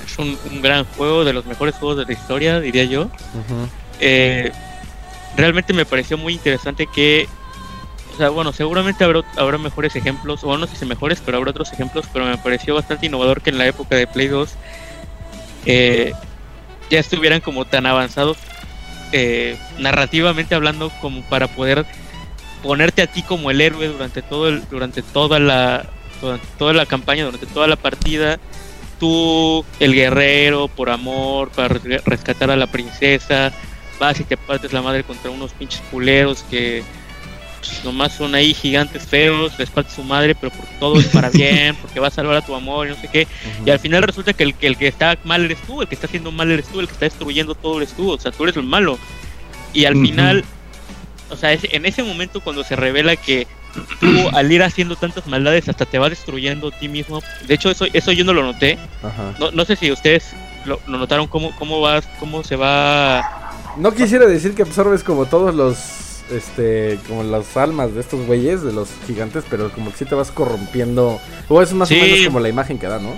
Es 0.05 0.17
un, 0.19 0.37
un 0.51 0.61
gran 0.61 0.85
juego, 0.85 1.23
de 1.25 1.33
los 1.33 1.45
mejores 1.45 1.75
juegos 1.75 1.97
de 1.97 2.05
la 2.05 2.13
historia, 2.13 2.59
diría 2.59 2.83
yo. 2.85 3.09
Eh, 3.99 4.51
realmente 5.35 5.73
me 5.73 5.85
pareció 5.85 6.17
muy 6.17 6.33
interesante 6.33 6.87
que, 6.87 7.27
o 8.15 8.17
sea, 8.17 8.29
bueno, 8.29 8.53
seguramente 8.53 9.03
habrá, 9.03 9.21
habrá 9.37 9.57
mejores 9.57 9.95
ejemplos, 9.95 10.43
o 10.43 10.57
no 10.57 10.67
sé 10.67 10.75
si 10.77 10.85
mejores, 10.85 11.21
pero 11.23 11.37
habrá 11.37 11.51
otros 11.51 11.71
ejemplos, 11.73 12.05
pero 12.13 12.25
me 12.25 12.37
pareció 12.37 12.75
bastante 12.75 13.07
innovador 13.07 13.41
que 13.41 13.49
en 13.51 13.57
la 13.57 13.67
época 13.67 13.95
de 13.95 14.07
Play 14.07 14.27
2 14.27 14.57
eh, 15.65 16.13
ya 16.89 16.99
estuvieran 16.99 17.41
como 17.41 17.65
tan 17.65 17.85
avanzados 17.85 18.37
eh, 19.11 19.57
narrativamente 19.79 20.55
hablando 20.55 20.91
como 21.01 21.23
para 21.23 21.47
poder 21.47 21.85
ponerte 22.63 23.01
a 23.01 23.07
ti 23.07 23.23
como 23.23 23.51
el 23.51 23.61
héroe 23.61 23.87
durante 23.87 24.21
todo 24.21 24.49
el, 24.49 24.67
durante 24.69 25.01
toda 25.01 25.39
la 25.39 25.89
durante 26.21 26.47
toda 26.57 26.73
la 26.73 26.85
campaña, 26.85 27.25
durante 27.25 27.45
toda 27.47 27.67
la 27.67 27.75
partida, 27.75 28.39
tú 28.99 29.65
el 29.79 29.93
guerrero 29.93 30.67
por 30.69 30.89
amor 30.89 31.51
para 31.51 31.69
res- 31.69 32.03
rescatar 32.05 32.51
a 32.51 32.55
la 32.55 32.67
princesa, 32.67 33.51
vas 33.99 34.19
y 34.19 34.23
te 34.23 34.37
partes 34.37 34.73
la 34.73 34.81
madre 34.81 35.03
contra 35.03 35.29
unos 35.31 35.53
pinches 35.53 35.81
culeros 35.91 36.43
que 36.49 36.83
nomás 37.83 38.13
son 38.13 38.35
ahí 38.35 38.53
gigantes 38.53 39.03
feos, 39.03 39.57
les 39.59 39.69
partes 39.69 39.93
su 39.93 40.03
madre, 40.03 40.35
pero 40.35 40.51
por 40.51 40.65
todo 40.79 40.99
es 40.99 41.07
para 41.07 41.29
bien, 41.31 41.75
porque 41.75 41.99
va 41.99 42.07
a 42.07 42.11
salvar 42.11 42.37
a 42.37 42.41
tu 42.45 42.53
amor 42.55 42.87
y 42.87 42.91
no 42.91 42.95
sé 42.95 43.07
qué. 43.11 43.27
Y 43.65 43.69
al 43.69 43.79
final 43.79 44.03
resulta 44.03 44.33
que 44.33 44.43
el, 44.43 44.53
que 44.55 44.67
el 44.67 44.77
que 44.77 44.87
está 44.87 45.17
mal 45.23 45.43
eres 45.45 45.59
tú, 45.67 45.81
el 45.81 45.87
que 45.87 45.95
está 45.95 46.07
haciendo 46.07 46.31
mal 46.31 46.51
eres 46.51 46.67
tú, 46.67 46.79
el 46.79 46.87
que 46.87 46.93
está 46.93 47.05
destruyendo 47.05 47.55
todo 47.55 47.77
eres 47.77 47.93
tú, 47.93 48.11
o 48.11 48.19
sea, 48.19 48.31
tú 48.31 48.43
eres 48.43 48.55
el 48.57 48.63
malo. 48.63 48.97
Y 49.73 49.85
al 49.85 49.93
final, 49.95 50.43
o 51.29 51.35
sea, 51.35 51.51
es- 51.53 51.67
en 51.71 51.85
ese 51.85 52.03
momento 52.03 52.39
cuando 52.41 52.63
se 52.63 52.75
revela 52.75 53.15
que 53.15 53.47
tú 53.99 54.29
al 54.33 54.49
ir 54.51 54.63
haciendo 54.63 54.95
tantas 54.95 55.27
maldades 55.27 55.67
hasta 55.67 55.85
te 55.85 55.99
va 55.99 56.09
destruyendo 56.09 56.69
a 56.69 56.71
ti 56.71 56.87
mismo, 56.87 57.21
de 57.45 57.53
hecho 57.55 57.69
eso, 57.71 57.85
eso 57.91 58.11
yo 58.13 58.23
no 58.23 58.31
lo 58.33 58.43
noté, 58.43 58.77
Ajá. 59.03 59.33
no, 59.37 59.51
no 59.51 59.65
sé 59.65 59.75
si 59.75 59.91
ustedes 59.91 60.31
lo, 60.65 60.79
lo 60.87 60.97
notaron 60.97 61.27
cómo, 61.27 61.53
cómo 61.57 61.81
va, 61.81 62.01
cómo 62.19 62.41
se 62.43 62.55
va 62.55 63.73
No 63.77 63.91
quisiera 63.93 64.25
decir 64.27 64.55
que 64.55 64.61
absorbes 64.61 65.03
como 65.03 65.25
todos 65.25 65.53
los, 65.53 65.77
este, 66.31 66.99
como 67.07 67.23
las 67.23 67.55
almas 67.57 67.93
de 67.93 68.01
estos 68.01 68.25
güeyes, 68.25 68.61
de 68.63 68.73
los 68.73 68.89
gigantes, 69.07 69.43
pero 69.49 69.71
como 69.71 69.91
que 69.91 69.97
sí 69.97 70.05
te 70.05 70.15
vas 70.15 70.31
corrompiendo. 70.31 71.19
O 71.49 71.61
es 71.61 71.73
más 71.73 71.89
Sí. 71.89 71.97
o 71.99 72.01
menos 72.03 72.25
como 72.25 72.39
la 72.39 72.49
imagen 72.49 72.77
que 72.79 72.87
da, 72.87 72.99
¿no? 72.99 73.13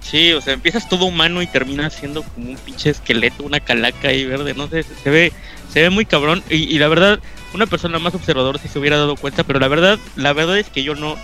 Sí, 0.00 0.32
o 0.32 0.40
sea, 0.40 0.54
empiezas 0.54 0.88
todo 0.88 1.04
humano 1.04 1.42
y 1.42 1.46
terminas 1.46 1.94
siendo 1.94 2.22
como 2.22 2.50
un 2.50 2.56
pinche 2.56 2.90
esqueleto, 2.90 3.44
una 3.44 3.60
calaca 3.60 4.08
ahí 4.08 4.24
verde, 4.24 4.52
no 4.54 4.66
sé, 4.68 4.82
se 4.82 5.10
ve, 5.10 5.32
se 5.72 5.82
ve 5.82 5.90
muy 5.90 6.04
cabrón. 6.04 6.42
Y, 6.50 6.56
y 6.56 6.78
la 6.78 6.88
verdad, 6.88 7.20
una 7.54 7.66
persona 7.66 7.98
más 8.00 8.14
observador 8.14 8.58
si 8.58 8.66
se 8.68 8.78
hubiera 8.78 8.96
dado 8.96 9.14
cuenta, 9.16 9.44
pero 9.44 9.60
la 9.60 9.68
verdad, 9.68 9.98
la 10.16 10.32
verdad 10.32 10.58
es 10.58 10.68
que 10.68 10.82
yo 10.82 10.94
no 10.96 11.16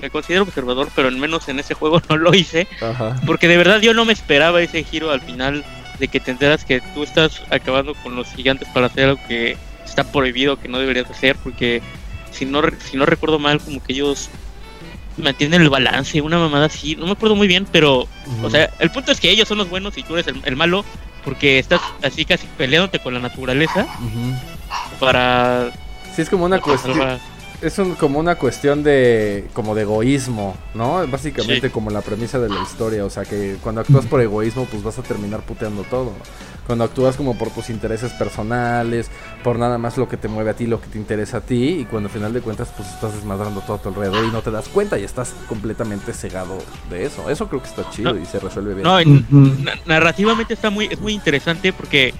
me 0.00 0.08
considero 0.10 0.44
observador, 0.44 0.88
pero 0.94 1.08
al 1.08 1.16
menos 1.16 1.48
en 1.48 1.58
ese 1.58 1.74
juego 1.74 2.00
no 2.08 2.16
lo 2.16 2.34
hice, 2.34 2.66
Ajá. 2.80 3.20
porque 3.26 3.46
de 3.48 3.56
verdad 3.58 3.80
yo 3.80 3.92
no 3.92 4.04
me 4.06 4.12
esperaba 4.14 4.62
ese 4.62 4.84
giro 4.84 5.10
al 5.10 5.20
final 5.20 5.64
de 5.98 6.08
que 6.08 6.20
te 6.20 6.30
enteras 6.30 6.64
que 6.64 6.80
tú 6.94 7.02
estás 7.02 7.42
acabando 7.50 7.94
con 7.94 8.14
los 8.16 8.28
gigantes 8.28 8.68
para 8.72 8.86
hacer 8.86 9.08
algo 9.10 9.20
que 9.28 9.56
está 9.88 10.10
prohibido, 10.10 10.58
que 10.58 10.68
no 10.68 10.78
deberías 10.78 11.10
hacer, 11.10 11.36
porque 11.42 11.82
si 12.30 12.44
no, 12.44 12.62
si 12.78 12.96
no 12.96 13.06
recuerdo 13.06 13.38
mal, 13.38 13.60
como 13.60 13.82
que 13.82 13.92
ellos 13.92 14.28
mantienen 15.16 15.62
el 15.62 15.70
balance, 15.70 16.20
una 16.20 16.38
mamada 16.38 16.66
así, 16.66 16.94
no 16.94 17.06
me 17.06 17.12
acuerdo 17.12 17.34
muy 17.34 17.48
bien, 17.48 17.66
pero 17.72 18.06
o 18.42 18.50
sea, 18.50 18.70
el 18.78 18.90
punto 18.90 19.10
es 19.10 19.18
que 19.18 19.30
ellos 19.30 19.48
son 19.48 19.58
los 19.58 19.68
buenos 19.68 19.98
y 19.98 20.02
tú 20.02 20.14
eres 20.14 20.28
el, 20.28 20.40
el 20.44 20.54
malo 20.54 20.84
porque 21.24 21.58
estás 21.58 21.80
así 22.02 22.24
casi 22.24 22.46
peleándote 22.56 23.00
con 23.00 23.14
la 23.14 23.20
naturaleza 23.20 23.86
para 25.00 25.72
Sí, 26.18 26.22
es 26.22 26.30
como 26.30 26.46
una 26.46 26.60
cuestión. 26.60 26.98
Es 27.60 27.78
un, 27.78 27.94
como 27.96 28.18
una 28.18 28.36
cuestión 28.36 28.82
de 28.82 29.46
como 29.52 29.74
de 29.74 29.82
egoísmo, 29.82 30.56
¿no? 30.74 31.06
Básicamente 31.08 31.68
Sí. 31.68 31.72
como 31.72 31.90
la 31.90 32.00
premisa 32.02 32.38
de 32.38 32.48
la 32.48 32.62
historia, 32.62 33.04
o 33.04 33.10
sea 33.10 33.24
que 33.24 33.56
cuando 33.62 33.80
actúas 33.80 34.06
por 34.06 34.20
egoísmo 34.20 34.66
pues 34.70 34.82
vas 34.82 34.98
a 34.98 35.02
terminar 35.02 35.40
puteando 35.42 35.82
todo. 35.84 36.12
Cuando 36.66 36.84
actúas 36.84 37.16
como 37.16 37.36
por 37.38 37.48
tus 37.50 37.70
intereses 37.70 38.12
personales, 38.12 39.10
por 39.42 39.58
nada 39.58 39.78
más 39.78 39.96
lo 39.96 40.06
que 40.06 40.18
te 40.18 40.28
mueve 40.28 40.50
a 40.50 40.54
ti, 40.54 40.66
lo 40.66 40.80
que 40.82 40.86
te 40.88 40.98
interesa 40.98 41.38
a 41.38 41.40
ti 41.40 41.78
y 41.80 41.84
cuando 41.86 42.08
al 42.08 42.12
final 42.12 42.32
de 42.34 42.42
cuentas 42.42 42.68
pues 42.76 42.88
estás 42.90 43.14
desmadrando 43.14 43.60
todo 43.62 43.76
a 43.76 43.80
tu 43.82 43.88
alrededor 43.88 44.24
y 44.26 44.30
no 44.30 44.42
te 44.42 44.50
das 44.50 44.68
cuenta 44.68 44.98
y 44.98 45.04
estás 45.04 45.34
completamente 45.48 46.12
cegado 46.12 46.58
de 46.90 47.06
eso. 47.06 47.30
Eso 47.30 47.48
creo 47.48 47.62
que 47.62 47.68
está 47.68 47.88
chido 47.90 48.12
No. 48.12 48.20
y 48.20 48.26
se 48.26 48.38
resuelve 48.38 48.74
bien. 48.74 49.26
No, 49.30 49.50
narrativamente 49.86 50.52
está 50.54 50.68
muy, 50.70 50.86
es 50.90 51.00
muy 51.00 51.14
interesante 51.14 51.72
porque 51.72 52.12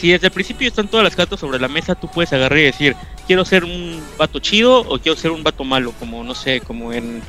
si 0.00 0.10
desde 0.10 0.26
el 0.28 0.32
principio 0.32 0.68
están 0.68 0.88
todas 0.88 1.04
las 1.04 1.16
cartas 1.16 1.40
sobre 1.40 1.58
la 1.58 1.68
mesa, 1.68 1.94
tú 1.94 2.08
puedes 2.08 2.32
agarrar 2.32 2.58
y 2.58 2.62
decir, 2.64 2.96
quiero 3.26 3.44
ser 3.44 3.64
un 3.64 4.00
vato 4.18 4.38
chido 4.38 4.80
o 4.80 4.98
quiero 4.98 5.16
ser 5.18 5.30
un 5.30 5.42
vato 5.42 5.64
malo, 5.64 5.92
como 5.98 6.22
no 6.24 6.34
sé, 6.34 6.60
como 6.60 6.92
en 6.92 7.22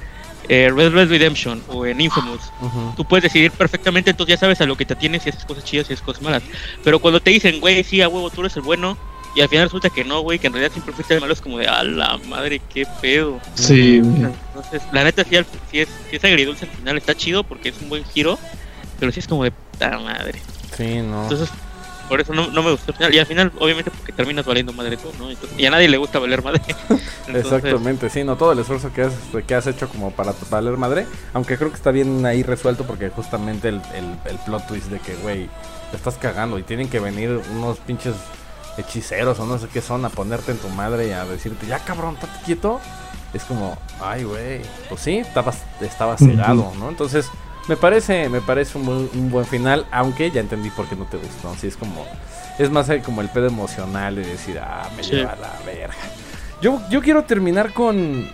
eh, 0.50 0.72
Red 0.74 0.92
Red 0.94 1.10
Redemption 1.10 1.62
o 1.70 1.86
en 1.86 2.00
Infamous. 2.02 2.42
Ujú. 2.62 2.94
Tú 2.98 3.06
puedes 3.06 3.24
decidir 3.24 3.52
perfectamente, 3.52 4.12
entonces 4.12 4.36
ya 4.36 4.40
sabes 4.40 4.62
a 4.62 4.66
lo 4.66 4.76
que 4.78 4.86
te 4.86 4.94
atienes 4.94 5.24
si 5.24 5.30
haces 5.30 5.46
cosas 5.46 5.64
chidas 5.64 5.90
y 5.90 5.94
haces 5.94 6.04
cosas 6.06 6.22
malas. 6.22 6.44
Pero 6.84 7.00
cuando 7.00 7.20
te 7.20 7.32
dicen, 7.32 7.60
güey, 7.60 7.84
sí, 7.84 8.02
a 8.02 8.08
huevo, 8.10 8.30
tú 8.30 8.42
eres 8.42 8.56
el 8.56 8.62
bueno, 8.64 8.98
y 9.36 9.42
al 9.42 9.50
final 9.50 9.66
resulta 9.66 9.90
que 9.90 10.04
no, 10.04 10.22
güey, 10.22 10.40
que 10.40 10.48
en 10.48 10.54
realidad 10.54 10.72
siempre 10.72 10.94
fuiste 10.94 11.14
el 11.14 11.22
malo, 11.22 11.32
es 11.34 11.42
como 11.42 11.58
de, 11.60 11.68
a 11.68 11.84
la 11.84 12.18
madre, 12.28 12.60
qué 12.74 12.86
pedo. 13.02 13.40
Sí. 13.56 13.98
Entonces, 13.98 14.82
la 14.94 15.04
neta, 15.04 15.24
sí, 15.24 15.36
al- 15.36 15.46
sí 15.70 15.80
es, 15.82 15.90
sí 16.10 16.16
es 16.16 16.24
agridulce 16.24 16.66
al 16.66 16.72
final, 16.72 16.98
está 16.98 17.14
chido 17.16 17.44
porque 17.44 17.70
es 17.70 17.76
un 17.82 17.90
buen 17.90 18.04
giro, 18.06 18.40
pero 19.00 19.12
sí 19.12 19.20
es 19.20 19.28
como 19.28 19.44
de 19.44 19.52
puta 19.52 20.00
madre. 20.00 20.40
Sí, 20.76 20.96
no. 21.02 21.24
Entonces, 21.24 21.50
por 22.08 22.22
eso 22.22 22.34
no, 22.34 22.48
no 22.48 22.64
me 22.64 22.72
gustó 22.72 22.92
el 22.92 22.98
final. 22.98 23.14
Y 23.14 23.20
al 23.20 23.26
final, 23.26 23.52
obviamente, 23.60 23.92
porque 23.92 24.12
terminas 24.12 24.46
valiendo 24.46 24.74
madre 24.74 24.98
tú, 24.98 25.12
¿no? 25.20 25.30
Entonces, 25.30 25.58
y 25.60 25.66
a 25.66 25.70
nadie 25.72 25.88
le 25.90 25.98
gusta 25.98 26.20
valer 26.20 26.44
madre. 26.44 26.62
Entonces, 27.28 27.36
Exactamente, 27.36 28.10
sí, 28.10 28.24
no 28.24 28.36
todo 28.38 28.52
el 28.54 28.60
esfuerzo 28.60 28.92
que 28.94 29.04
has, 29.04 29.14
que 29.46 29.56
has 29.56 29.68
hecho 29.68 29.90
como 29.90 30.12
para 30.12 30.34
valer 30.50 30.78
madre, 30.78 31.06
aunque 31.34 31.58
creo 31.58 31.70
que 31.70 31.76
está 31.76 31.92
bien 31.92 32.26
ahí 32.26 32.44
resuelto 32.44 32.86
porque 32.86 33.10
justamente 33.10 33.70
el, 33.70 33.82
el- 33.94 34.18
el 34.26 34.38
plot 34.46 34.68
twist 34.68 34.88
de 34.88 35.00
que, 35.00 35.16
güey, 35.16 35.50
te 35.92 35.98
estás 35.98 36.16
cagando 36.16 36.58
y 36.60 36.64
tienen 36.64 36.90
que 36.90 37.00
venir 37.00 37.40
unos 37.56 37.78
pinches 37.80 38.16
hechiceros 38.78 39.40
o 39.40 39.46
no 39.46 39.58
sé 39.58 39.68
qué 39.72 39.82
son 39.82 40.06
a 40.06 40.10
ponerte 40.10 40.52
en 40.52 40.58
tu 40.58 40.70
madre 40.70 41.08
y 41.08 41.12
a 41.12 41.26
decirte, 41.26 41.66
ya 41.68 41.80
cabrón, 41.80 42.16
estate 42.16 42.34
quieto, 42.46 42.80
es 43.34 43.44
como, 43.44 43.78
ay, 44.02 44.24
güey, 44.24 44.62
pues 44.90 45.02
sí, 45.02 45.18
estabas, 45.18 45.64
estaba 45.82 46.18
cegado, 46.18 46.72
¿no? 46.80 46.90
Entonces, 46.90 47.28
me 47.68 47.76
parece, 47.78 48.30
me 48.30 48.42
parece 48.42 48.78
un, 48.78 48.86
buen- 48.86 49.10
un 49.14 49.30
buen 49.30 49.46
final, 49.46 49.86
aunque 49.92 50.32
ya 50.32 50.42
entendí 50.42 50.70
por 50.70 50.88
qué 50.88 50.96
no 50.96 51.06
te 51.06 51.18
gustó, 51.18 51.50
así 51.52 51.68
es 51.68 51.76
como, 51.78 52.06
es 52.60 52.70
más 52.72 52.90
como 53.06 53.22
el 53.22 53.30
pedo 53.30 53.48
emocional 53.48 54.16
de 54.16 54.26
decir, 54.26 54.60
ah, 54.60 54.90
me 54.96 55.04
Sí. 55.04 55.12
lleva 55.12 55.32
a 55.34 55.36
la 55.36 55.54
verga. 55.66 55.94
Yo, 56.62 56.82
yo 56.90 57.02
quiero 57.02 57.24
terminar 57.24 57.74
con 57.74 58.28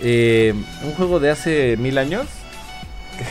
eh, 0.00 0.54
un 0.84 0.92
juego 0.94 1.18
de 1.20 1.30
hace 1.30 1.76
mil 1.78 1.98
años. 1.98 2.26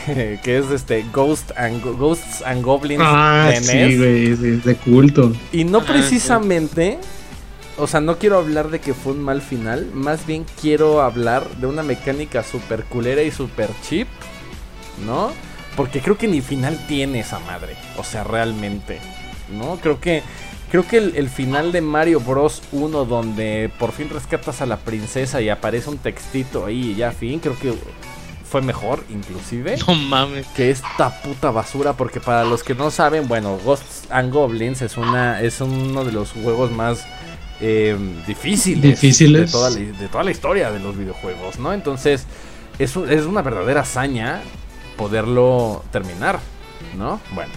Que, 0.06 0.40
que 0.42 0.58
es 0.58 0.68
este 0.72 1.04
Ghost 1.12 1.52
and, 1.56 1.80
Ghosts 1.96 2.42
and 2.44 2.60
Goblins 2.64 3.00
Ah, 3.06 3.50
de 3.52 3.60
sí, 3.60 3.72
NES. 3.76 3.98
güey, 3.98 4.36
sí, 4.36 4.60
de 4.68 4.74
culto. 4.74 5.32
Y 5.52 5.62
no 5.62 5.78
Ah, 5.78 5.84
precisamente. 5.86 6.98
O 7.78 7.86
sea, 7.86 8.00
no 8.00 8.18
quiero 8.18 8.38
hablar 8.38 8.70
de 8.70 8.80
que 8.80 8.94
fue 8.94 9.12
un 9.12 9.22
mal 9.22 9.40
final. 9.42 9.86
Más 9.94 10.26
bien 10.26 10.44
quiero 10.60 11.02
hablar 11.02 11.46
de 11.58 11.68
una 11.68 11.84
mecánica 11.84 12.42
super 12.42 12.82
culera 12.84 13.22
y 13.22 13.30
super 13.30 13.68
cheap. 13.88 14.08
¿No? 15.04 15.32
Porque 15.76 16.00
creo 16.00 16.16
que 16.16 16.28
ni 16.28 16.40
final 16.40 16.78
tiene 16.86 17.20
esa 17.20 17.38
madre. 17.40 17.76
O 17.98 18.04
sea, 18.04 18.24
realmente. 18.24 19.00
¿No? 19.50 19.76
Creo 19.76 20.00
que. 20.00 20.22
Creo 20.70 20.86
que 20.86 20.96
el, 20.96 21.14
el 21.14 21.28
final 21.30 21.70
de 21.70 21.80
Mario 21.80 22.18
Bros 22.18 22.60
1 22.72 23.04
donde 23.04 23.70
por 23.78 23.92
fin 23.92 24.10
rescatas 24.10 24.60
a 24.60 24.66
la 24.66 24.78
princesa 24.78 25.40
y 25.40 25.48
aparece 25.48 25.88
un 25.88 25.98
textito 25.98 26.66
ahí 26.66 26.90
y 26.90 26.94
ya 26.96 27.12
fin, 27.12 27.38
creo 27.38 27.56
que 27.56 27.72
fue 28.50 28.62
mejor 28.62 29.04
inclusive 29.10 29.76
no 29.86 29.94
mames. 29.94 30.46
que 30.48 30.70
esta 30.70 31.22
puta 31.22 31.50
basura 31.50 31.92
porque 31.94 32.20
para 32.20 32.44
los 32.44 32.62
que 32.62 32.74
no 32.74 32.90
saben, 32.90 33.28
bueno, 33.28 33.58
Ghosts 33.64 34.08
and 34.10 34.32
Goblins 34.32 34.82
es 34.82 34.96
una 34.96 35.40
es 35.40 35.60
uno 35.60 36.04
de 36.04 36.12
los 36.12 36.32
juegos 36.32 36.70
más 36.70 37.04
eh, 37.60 37.96
difíciles, 38.26 38.82
Difíciles. 38.82 39.46
De, 39.46 39.52
toda 39.52 39.70
la, 39.70 39.76
de 39.76 40.08
toda 40.08 40.24
la 40.24 40.30
historia 40.30 40.70
de 40.70 40.78
los 40.78 40.96
videojuegos, 40.96 41.58
¿no? 41.58 41.72
Entonces 41.72 42.26
es 42.78 42.96
una 42.96 43.42
verdadera 43.42 43.80
hazaña 43.80 44.42
poderlo 44.96 45.82
terminar, 45.90 46.40
¿no? 46.96 47.20
Bueno. 47.34 47.52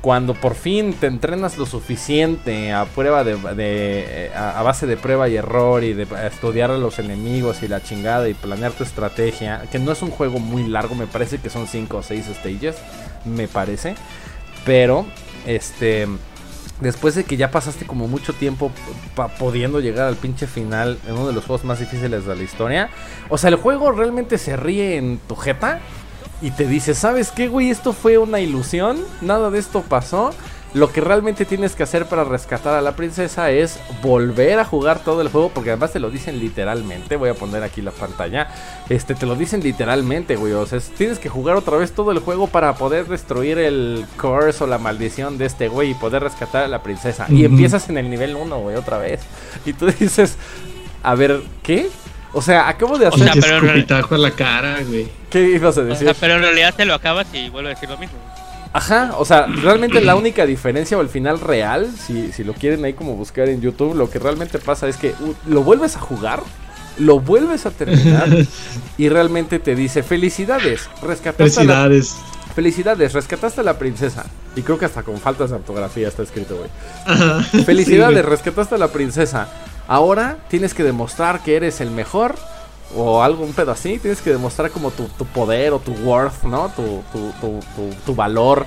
Cuando 0.00 0.34
por 0.34 0.54
fin 0.54 0.94
te 0.94 1.08
entrenas 1.08 1.58
lo 1.58 1.66
suficiente 1.66 2.72
a 2.72 2.84
prueba 2.84 3.24
de, 3.24 3.36
eh, 3.58 4.30
a, 4.32 4.62
base 4.62 4.86
de 4.86 4.96
prueba 4.96 5.28
y 5.28 5.34
error 5.34 5.82
y 5.82 5.92
de 5.92 6.06
estudiar 6.24 6.70
a 6.70 6.78
los 6.78 7.00
enemigos 7.00 7.64
y 7.64 7.68
la 7.68 7.82
chingada 7.82 8.28
y 8.28 8.34
planear 8.34 8.70
tu 8.70 8.84
estrategia, 8.84 9.62
que 9.72 9.80
no 9.80 9.90
es 9.90 10.00
un 10.00 10.10
juego 10.10 10.38
muy 10.38 10.68
largo, 10.68 10.94
me 10.94 11.08
parece 11.08 11.38
que 11.38 11.50
son 11.50 11.66
5 11.66 11.96
o 11.96 12.02
6 12.04 12.26
stages, 12.40 12.76
me 13.24 13.48
parece, 13.48 13.96
pero 14.64 15.04
este 15.46 16.06
después 16.80 17.16
de 17.16 17.24
que 17.24 17.36
ya 17.36 17.50
pasaste 17.50 17.84
como 17.84 18.06
mucho 18.06 18.32
tiempo 18.32 18.70
pudiendo 19.38 19.80
llegar 19.80 20.06
al 20.06 20.16
pinche 20.16 20.46
final 20.46 20.98
en 21.08 21.14
uno 21.14 21.26
de 21.26 21.32
los 21.32 21.44
juegos 21.44 21.64
más 21.64 21.80
difíciles 21.80 22.24
de 22.24 22.36
la 22.36 22.42
historia, 22.42 22.88
o 23.28 23.36
sea, 23.36 23.50
el 23.50 23.56
juego 23.56 23.90
realmente 23.90 24.38
se 24.38 24.56
ríe 24.56 24.96
en 24.96 25.18
tu 25.26 25.34
jeta 25.34 25.80
y 26.40 26.50
te 26.52 26.66
dice, 26.66 26.94
¿sabes 26.94 27.30
qué, 27.30 27.48
güey? 27.48 27.70
Esto 27.70 27.92
fue 27.92 28.18
una 28.18 28.40
ilusión, 28.40 28.98
nada 29.20 29.50
de 29.50 29.58
esto 29.58 29.82
pasó. 29.82 30.30
Lo 30.74 30.92
que 30.92 31.00
realmente 31.00 31.46
tienes 31.46 31.74
que 31.74 31.82
hacer 31.82 32.04
para 32.06 32.24
rescatar 32.24 32.74
a 32.74 32.82
la 32.82 32.92
princesa 32.94 33.50
es 33.50 33.80
volver 34.02 34.58
a 34.58 34.66
jugar 34.66 34.98
todo 35.02 35.22
el 35.22 35.28
juego, 35.30 35.48
porque 35.48 35.70
además 35.70 35.92
te 35.94 35.98
lo 35.98 36.10
dicen 36.10 36.38
literalmente. 36.38 37.16
Voy 37.16 37.30
a 37.30 37.34
poner 37.34 37.62
aquí 37.62 37.80
la 37.80 37.90
pantalla. 37.90 38.48
Este, 38.90 39.14
te 39.14 39.24
lo 39.24 39.34
dicen 39.34 39.62
literalmente, 39.62 40.36
güey. 40.36 40.52
O 40.52 40.66
sea, 40.66 40.76
es- 40.76 40.90
tienes 40.90 41.18
que 41.18 41.30
jugar 41.30 41.56
otra 41.56 41.78
vez 41.78 41.92
todo 41.92 42.12
el 42.12 42.18
juego 42.18 42.48
para 42.48 42.74
poder 42.74 43.06
destruir 43.06 43.56
el 43.56 44.04
curse 44.20 44.62
o 44.62 44.66
la 44.66 44.76
maldición 44.76 45.38
de 45.38 45.46
este 45.46 45.68
güey 45.68 45.92
y 45.92 45.94
poder 45.94 46.22
rescatar 46.22 46.64
a 46.64 46.68
la 46.68 46.82
princesa. 46.82 47.24
Y 47.30 47.46
empiezas 47.46 47.88
en 47.88 47.96
el 47.96 48.10
nivel 48.10 48.36
1, 48.36 48.58
güey, 48.60 48.76
otra 48.76 48.98
vez. 48.98 49.20
Y 49.64 49.72
tú 49.72 49.86
dices, 49.98 50.36
a 51.02 51.14
ver, 51.14 51.40
¿qué? 51.62 51.88
O 52.32 52.42
sea, 52.42 52.68
acabo 52.68 52.98
de 52.98 53.06
O 53.06 53.08
hacer... 53.08 53.24
sea, 53.24 53.32
Pinche 53.32 53.48
pero 53.48 53.58
en 53.60 53.64
escupitajo 53.66 54.16
la 54.16 54.30
cara, 54.32 54.78
güey. 54.86 55.08
¿Qué 55.30 55.42
ibas 55.50 55.78
a 55.78 55.80
O 55.80 55.84
decir? 55.84 56.04
sea, 56.08 56.14
pero 56.18 56.34
en 56.34 56.42
realidad 56.42 56.74
te 56.76 56.84
lo 56.84 56.94
acabas 56.94 57.26
y 57.32 57.48
vuelvo 57.48 57.68
a 57.68 57.74
decir 57.74 57.88
lo 57.88 57.96
mismo. 57.98 58.18
Ajá, 58.72 59.14
o 59.16 59.24
sea, 59.24 59.46
realmente 59.46 60.00
la 60.02 60.14
única 60.14 60.44
diferencia 60.44 60.98
o 60.98 61.00
el 61.00 61.08
final 61.08 61.40
real, 61.40 61.90
si, 62.06 62.32
si 62.32 62.44
lo 62.44 62.52
quieren 62.52 62.84
ahí 62.84 62.92
como 62.92 63.14
buscar 63.14 63.48
en 63.48 63.62
YouTube, 63.62 63.94
lo 63.96 64.10
que 64.10 64.18
realmente 64.18 64.58
pasa 64.58 64.86
es 64.88 64.96
que 64.98 65.14
uh, 65.20 65.34
lo 65.46 65.62
vuelves 65.62 65.96
a 65.96 66.00
jugar, 66.00 66.42
lo 66.98 67.18
vuelves 67.18 67.64
a 67.64 67.70
terminar 67.70 68.28
y 68.98 69.08
realmente 69.08 69.58
te 69.58 69.74
dice 69.74 70.02
felicidades, 70.02 70.90
rescataste 71.02 71.60
a 71.60 71.64
la, 71.64 71.88
Felicidades. 72.58 73.12
rescataste 73.12 73.60
a 73.60 73.64
la 73.64 73.78
princesa. 73.78 74.24
Y 74.56 74.62
creo 74.62 74.78
que 74.78 74.84
hasta 74.86 75.04
con 75.04 75.18
faltas 75.18 75.50
de 75.50 75.56
ortografía 75.56 76.08
está 76.08 76.24
escrito, 76.24 76.56
güey. 76.56 76.68
Felicidades, 77.64 78.16
Sí, 78.16 78.22
rescataste 78.22 78.74
a 78.74 78.78
la 78.78 78.88
princesa. 78.88 79.46
Ahora 79.86 80.38
tienes 80.48 80.74
que 80.74 80.82
demostrar 80.82 81.40
que 81.44 81.54
eres 81.56 81.80
el 81.80 81.92
mejor. 81.92 82.34
O 82.96 83.22
algo, 83.22 83.44
un 83.44 83.52
pedo 83.52 83.70
así. 83.70 83.98
Tienes 84.00 84.20
que 84.22 84.30
demostrar 84.30 84.70
como 84.72 84.90
tu, 84.90 85.04
tu 85.04 85.24
poder 85.26 85.72
o 85.72 85.78
tu 85.78 85.92
worth, 85.92 86.42
¿no? 86.44 86.68
Tu, 86.74 86.82
tu, 87.12 87.30
tu, 87.40 87.60
tu- 87.76 87.94
tu 88.04 88.14
valor. 88.16 88.66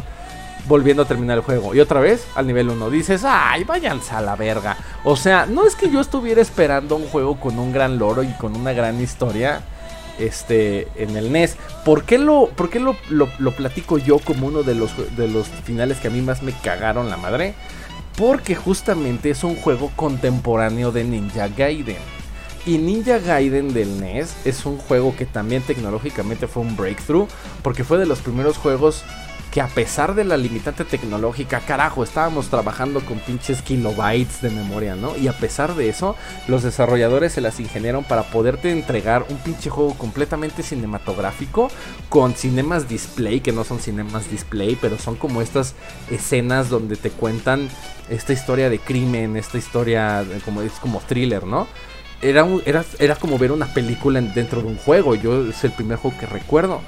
Volviendo 0.68 1.04
a 1.04 1.06
terminar 1.06 1.38
el 1.38 1.44
juego. 1.44 1.74
Y 1.76 1.80
otra 1.82 2.00
vez, 2.00 2.24
al 2.36 2.46
nivel 2.48 2.70
1, 2.70 2.90
dices, 2.92 3.24
ay, 3.26 3.64
váyanse 3.66 4.14
a 4.16 4.22
la 4.22 4.36
verga. 4.38 4.78
O 5.04 5.16
sea, 5.18 5.48
no 5.48 5.66
es 5.66 5.76
que 5.76 5.90
yo 5.92 6.00
estuviera 6.00 6.40
esperando 6.40 6.96
un 6.96 7.08
juego 7.08 7.38
con 7.40 7.58
un 7.60 7.74
gran 7.74 7.98
loro 7.98 8.24
y 8.24 8.32
con 8.34 8.56
una 8.56 8.72
gran 8.72 9.02
historia. 9.02 9.62
Este, 10.26 10.88
en 10.96 11.18
el 11.18 11.32
NES. 11.32 11.58
¿Por 11.84 12.04
qué 12.04 12.18
lo, 12.18 12.50
por 12.50 12.70
qué 12.70 12.80
lo, 12.80 12.96
lo- 13.10 13.52
platico 13.52 13.98
yo 13.98 14.20
como 14.20 14.48
uno 14.48 14.64
de 14.64 14.76
los, 14.76 14.92
de 15.18 15.28
los 15.28 15.48
finales 15.48 15.98
que 15.98 16.08
a 16.08 16.12
mí 16.12 16.22
más 16.22 16.44
me 16.44 16.52
cagaron 16.52 17.10
la 17.10 17.18
madre? 17.18 17.54
Porque 18.18 18.56
justamente 18.56 19.30
es 19.32 19.44
un 19.44 19.56
juego 19.56 19.92
contemporáneo 19.96 20.92
de 20.92 21.04
Ninja 21.06 21.48
Gaiden. 21.48 21.98
Y 22.66 22.78
Ninja 22.78 23.18
Gaiden 23.18 23.74
del 23.74 24.00
NES 24.00 24.36
es 24.46 24.66
un 24.68 24.78
juego 24.78 25.16
que 25.16 25.26
también 25.26 25.64
tecnológicamente 25.64 26.48
fue 26.48 26.62
un 26.62 26.76
breakthrough. 26.78 27.28
Porque 27.64 27.84
fue 27.84 27.98
de 27.98 28.06
los 28.06 28.20
primeros 28.20 28.58
juegos 28.58 29.04
que 29.52 29.60
a 29.60 29.68
pesar 29.68 30.16
de 30.16 30.24
la 30.24 30.38
limitante 30.38 30.86
tecnológica, 30.86 31.60
carajo, 31.60 32.04
estábamos 32.06 32.48
trabajando 32.48 33.02
con 33.02 33.20
pinches 33.20 33.62
kilobytes 33.62 34.42
de 34.42 34.50
memoria, 34.50 34.96
¿no? 34.96 35.18
Y 35.18 35.28
a 35.28 35.34
pesar 35.34 35.76
de 35.76 35.90
eso, 35.90 36.16
los 36.48 36.64
desarrolladores 36.64 37.34
se 37.34 37.42
las 37.42 37.60
ingeniaron 37.60 38.06
para 38.06 38.24
poderte 38.24 38.72
entregar 38.72 39.26
un 39.30 39.38
pinche 39.40 39.70
juego 39.70 39.94
completamente 39.96 40.64
cinematográfico 40.64 41.70
con 42.08 42.34
cinemas 42.34 42.88
display, 42.88 43.42
que 43.42 43.52
no 43.52 43.66
son 43.66 43.80
cinemas 43.80 44.32
display, 44.32 44.78
pero 44.80 44.98
son 44.98 45.16
como 45.18 45.42
estas 45.42 45.76
escenas 46.10 46.70
donde 46.70 46.96
te 46.96 47.10
cuentan 47.10 47.68
esta 48.10 48.32
historia 48.32 48.70
de 48.70 48.80
crimen, 48.80 49.36
esta 49.36 49.58
historia 49.58 50.24
como 50.46 50.62
es 50.62 50.72
como 50.74 51.00
thriller, 51.02 51.46
¿no? 51.46 51.68
Era, 52.22 52.48
era, 52.66 52.86
era 53.00 53.16
como 53.16 53.38
ver 53.38 53.52
una 53.52 53.66
película 53.74 54.20
en- 54.20 54.34
dentro 54.34 54.62
de 54.62 54.68
un 54.68 54.78
juego. 54.78 55.16
Yo 55.16 55.50
es 55.50 55.64
el 55.64 55.72
primer 55.72 55.98
juego 55.98 56.18
que 56.20 56.26
recuerdo. 56.28 56.80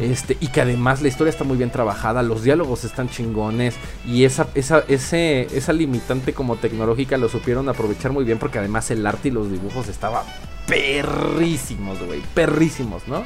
Este, 0.00 0.36
y 0.40 0.48
que 0.48 0.60
además 0.60 1.02
la 1.02 1.08
historia 1.08 1.30
está 1.30 1.44
muy 1.44 1.56
bien 1.56 1.70
trabajada, 1.70 2.22
los 2.22 2.42
diálogos 2.42 2.82
están 2.82 3.08
chingones 3.08 3.76
y 4.04 4.24
esa, 4.24 4.48
esa, 4.56 4.84
ese, 4.88 5.46
esa 5.56 5.72
limitante 5.72 6.32
como 6.32 6.56
tecnológica 6.56 7.16
lo 7.16 7.28
supieron 7.28 7.68
aprovechar 7.68 8.10
muy 8.10 8.24
bien 8.24 8.38
porque 8.38 8.58
además 8.58 8.90
el 8.90 9.06
arte 9.06 9.28
y 9.28 9.30
los 9.30 9.52
dibujos 9.52 9.86
estaban 9.86 10.24
perrísimos, 10.66 12.02
güey, 12.04 12.22
perrísimos, 12.34 13.06
¿no? 13.06 13.24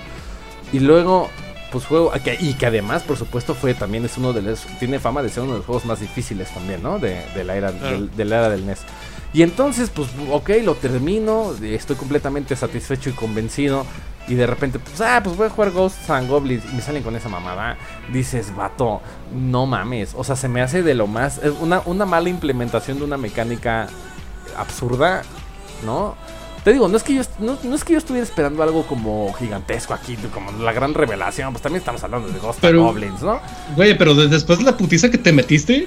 Y 0.73 0.81
luego, 0.81 1.31
pues 1.73 1.87
juego, 1.87 2.12
y 2.41 2.55
que 2.55 2.66
además, 2.66 3.03
por 3.03 3.16
supuesto, 3.16 3.55
fue 3.55 3.75
también 3.75 4.05
es 4.05 4.19
uno 4.19 4.33
de 4.33 4.43
los, 4.43 4.66
tiene 4.79 4.99
fama 4.99 5.23
de 5.23 5.31
ser 5.31 5.45
uno 5.45 5.53
de 5.53 5.59
los 5.59 5.66
juegos 5.66 5.87
más 5.87 6.01
difíciles 6.01 6.53
también, 6.53 6.83
¿no? 6.83 6.99
De, 6.99 7.25
la, 7.45 7.57
era, 7.57 7.73
de 7.73 8.25
la 8.25 8.39
era 8.39 8.49
del 8.51 8.66
NES. 8.66 8.81
Y 9.33 9.43
entonces, 9.43 9.91
pues, 9.91 10.09
ok, 10.31 10.51
lo 10.62 10.75
termino, 10.75 11.55
estoy 11.62 11.97
completamente 11.97 12.57
satisfecho 12.57 13.11
y 13.11 13.12
convencido. 13.12 13.87
Y 14.29 14.35
de 14.35 14.47
repente, 14.47 14.79
pues, 14.79 15.01
ah, 15.01 15.20
pues 15.24 15.37
voy 15.37 15.47
a 15.47 15.51
jugar 15.51 15.70
Ghosts 15.70 16.11
and 16.11 16.29
Goblins. 16.29 16.64
Y 16.70 16.76
me 16.76 16.83
salen 16.83 17.03
con 17.03 17.16
esa 17.16 17.29
mamada. 17.29 17.79
Dices, 18.12 18.55
vato, 18.55 19.01
no 19.35 19.66
mames. 19.66 20.12
O 20.16 20.22
sea, 20.22 20.37
se 20.37 20.49
me 20.49 20.61
hace 20.61 20.83
de 20.83 20.95
lo 20.95 21.07
más. 21.07 21.41
Una, 21.61 21.81
una 21.87 22.05
mala 22.05 22.29
implementación 22.29 22.99
de 22.99 23.05
una 23.05 23.16
mecánica 23.16 23.89
absurda, 24.57 25.22
¿no? 25.85 26.14
Te 26.64 26.72
digo, 26.72 26.89
no 26.89 26.97
es 26.97 27.03
que 27.03 27.14
yo 27.14 27.22
no, 27.39 27.57
es 27.74 27.85
que 27.85 27.93
yo 27.93 27.99
estuviera 27.99 28.26
esperando 28.26 28.62
algo 28.62 28.83
como 28.83 29.33
gigantesco 29.33 29.95
aquí, 29.95 30.16
como 30.35 30.53
la 30.53 30.72
gran 30.72 30.93
revelación, 30.93 31.53
pues 31.53 31.62
también 31.62 31.81
estamos 31.81 32.03
hablando 32.03 32.29
de 32.29 32.39
Ghosts 32.39 32.62
and 32.64 32.76
Goblins, 32.76 33.22
¿no? 33.22 33.41
Güey, 33.76 33.97
pero 33.97 34.14
después 34.14 34.59
de 34.59 34.64
la 34.64 34.76
putiza 34.76 35.09
que 35.11 35.18
te 35.18 35.33
metiste, 35.33 35.87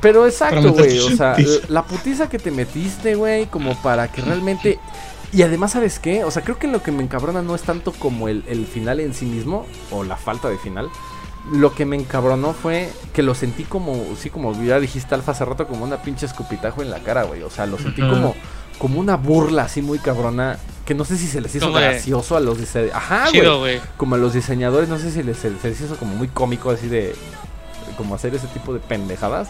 pero 0.00 0.26
exacto, 0.26 0.72
güey. 0.72 0.98
O 0.98 1.16
sea, 1.16 1.36
la 1.68 1.84
putiza 1.84 2.28
que 2.28 2.38
te 2.38 2.50
metiste, 2.50 3.14
güey, 3.14 3.46
como 3.46 3.74
para 3.82 4.08
que 4.08 4.22
realmente. 4.22 4.78
Y 5.34 5.42
además, 5.42 5.72
¿sabes 5.72 5.98
qué? 5.98 6.22
O 6.22 6.30
sea, 6.30 6.42
creo 6.42 6.60
que 6.60 6.68
lo 6.68 6.80
que 6.80 6.92
me 6.92 7.02
encabrona 7.02 7.42
no 7.42 7.56
es 7.56 7.62
tanto 7.62 7.90
como 7.90 8.28
el, 8.28 8.68
final 8.72 9.00
en 9.00 9.14
sí 9.14 9.24
mismo, 9.26 9.66
o 9.90 10.04
la 10.04 10.16
falta 10.16 10.48
de 10.48 10.58
final. 10.58 10.88
Lo 11.52 11.74
que 11.74 11.84
me 11.84 11.96
encabronó 11.96 12.52
fue 12.52 12.88
que 13.12 13.24
lo 13.24 13.34
sentí 13.34 13.64
como, 13.64 14.14
sí, 14.16 14.30
como 14.30 14.54
ya 14.62 14.78
dijiste 14.78 15.12
Alfa 15.12 15.32
hace 15.32 15.44
rato, 15.44 15.66
como 15.66 15.84
una 15.84 16.02
pinche 16.02 16.24
escupitajo 16.24 16.82
en 16.82 16.90
la 16.90 17.00
cara, 17.00 17.24
güey. 17.24 17.42
O 17.42 17.50
sea, 17.50 17.66
lo 17.66 17.78
sentí 17.78 18.00
como, 18.00 18.36
como 18.78 19.00
una 19.00 19.16
burla 19.16 19.64
así 19.64 19.82
muy 19.82 19.98
cabrona. 19.98 20.56
Que 20.86 20.94
no 20.94 21.04
sé 21.04 21.16
si 21.16 21.26
se 21.26 21.40
les 21.40 21.52
hizo 21.52 21.72
gracioso 21.72 22.36
a 22.36 22.40
los 22.40 22.58
diseñadores. 22.58 22.94
Ajá, 22.94 23.28
güey. 23.58 23.80
Como 23.96 24.14
a 24.14 24.18
los 24.18 24.34
diseñadores, 24.34 24.88
no 24.88 24.98
sé 24.98 25.10
si 25.10 25.24
les, 25.24 25.38
se 25.38 25.50
les 25.50 25.80
hizo 25.80 25.96
como 25.96 26.14
muy 26.14 26.28
cómico 26.28 26.70
así 26.70 26.86
de. 26.86 27.12
Como 27.96 28.14
hacer 28.14 28.34
ese 28.34 28.46
tipo 28.48 28.72
de 28.72 28.78
pendejadas. 28.78 29.48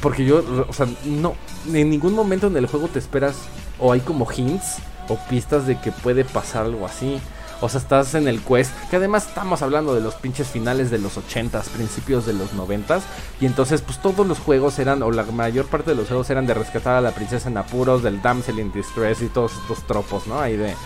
Porque 0.00 0.24
yo, 0.24 0.42
o 0.66 0.72
sea, 0.72 0.86
no, 1.04 1.34
en 1.66 1.90
ningún 1.90 2.14
momento 2.14 2.46
en 2.46 2.56
el 2.56 2.66
juego 2.66 2.88
te 2.88 3.00
esperas 3.00 3.34
o 3.78 3.92
hay 3.92 4.00
como 4.00 4.26
hints 4.30 4.78
o 5.08 5.16
pistas 5.28 5.66
de 5.66 5.78
que 5.80 5.92
puede 5.92 6.24
pasar 6.24 6.64
algo 6.64 6.86
así. 6.86 7.20
O 7.60 7.68
sea, 7.68 7.80
estás 7.80 8.14
en 8.14 8.28
el 8.28 8.40
quest, 8.40 8.70
que 8.88 8.96
además 8.96 9.26
estamos 9.26 9.62
hablando 9.62 9.92
de 9.92 10.00
los 10.00 10.14
pinches 10.14 10.46
finales 10.46 10.92
de 10.92 10.98
los 10.98 11.16
80s, 11.16 11.64
principios 11.70 12.24
de 12.24 12.32
los 12.32 12.52
90s. 12.52 13.00
Y 13.40 13.46
entonces, 13.46 13.82
pues 13.82 13.98
todos 13.98 14.24
los 14.26 14.38
juegos 14.38 14.78
eran, 14.78 15.02
o 15.02 15.10
la 15.10 15.24
mayor 15.24 15.66
parte 15.66 15.90
de 15.90 15.96
los 15.96 16.06
juegos 16.06 16.30
eran 16.30 16.46
de 16.46 16.54
rescatar 16.54 16.94
a 16.94 17.00
la 17.00 17.10
princesa 17.10 17.48
en 17.48 17.56
apuros, 17.56 18.04
del 18.04 18.22
damsel 18.22 18.60
in 18.60 18.70
distress 18.70 19.22
y 19.22 19.26
todos 19.26 19.54
estos 19.60 19.84
tropos, 19.88 20.28
¿no? 20.28 20.38
Ahí 20.38 20.56
de, 20.56 20.76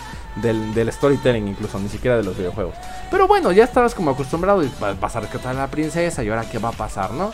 del, 0.41 0.91
storytelling, 0.91 1.47
incluso, 1.47 1.79
ni 1.79 1.89
siquiera 1.89 2.17
de 2.17 2.23
los 2.23 2.35
videojuegos. 2.35 2.73
Pero 3.11 3.27
bueno, 3.27 3.51
ya 3.51 3.65
estabas 3.65 3.93
como 3.93 4.09
acostumbrado 4.09 4.63
y 4.63 4.71
vas 4.99 5.15
a 5.15 5.19
rescatar 5.19 5.55
a 5.55 5.59
la 5.59 5.67
princesa 5.67 6.23
y 6.23 6.29
ahora 6.29 6.49
qué 6.49 6.57
va 6.57 6.69
a 6.69 6.73
pasar, 6.73 7.11
¿no? 7.11 7.29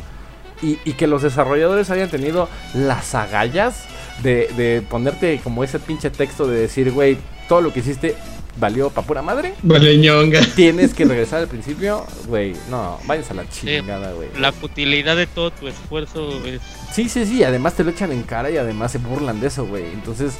y, 0.62 0.76
que 0.94 1.08
los 1.08 1.22
desarrolladores 1.22 1.90
hayan 1.90 2.10
tenido 2.10 2.50
las 2.74 3.16
agallas 3.16 3.86
de, 4.24 4.84
ponerte 4.90 5.40
como 5.44 5.64
ese 5.64 5.80
pinche 5.80 6.10
texto 6.10 6.48
de 6.48 6.62
decir, 6.62 6.92
güey, 6.92 7.18
todo 7.48 7.62
lo 7.62 7.74
que 7.74 7.80
hiciste 7.80 8.16
valió 8.58 8.90
pa' 8.90 9.04
pura 9.04 9.22
madre. 9.22 9.54
Vale, 9.64 9.98
ñonga. 9.98 10.42
Tienes 10.56 10.94
que 10.94 11.06
regresar 11.06 11.42
al 11.42 11.48
principio, 11.48 12.06
güey. 12.28 12.54
No, 12.70 13.00
váyanse 13.06 13.34
a 13.34 13.36
la 13.36 13.50
chingada, 13.50 14.12
güey. 14.12 14.30
la 14.38 14.52
futilidad 14.52 15.16
de 15.16 15.28
todo 15.28 15.52
tu 15.52 15.68
esfuerzo 15.68 16.46
es. 16.46 16.62
Sí, 16.92 17.08
sí, 17.08 17.26
sí. 17.26 17.44
Además 17.44 17.76
te 17.76 17.84
lo 17.84 17.92
echan 17.92 18.12
en 18.12 18.24
cara 18.24 18.50
y 18.52 18.58
además 18.58 18.92
se 18.92 18.98
burlan 18.98 19.40
de 19.40 19.48
eso, 19.48 19.66
güey. 19.66 19.86
Entonces, 19.94 20.34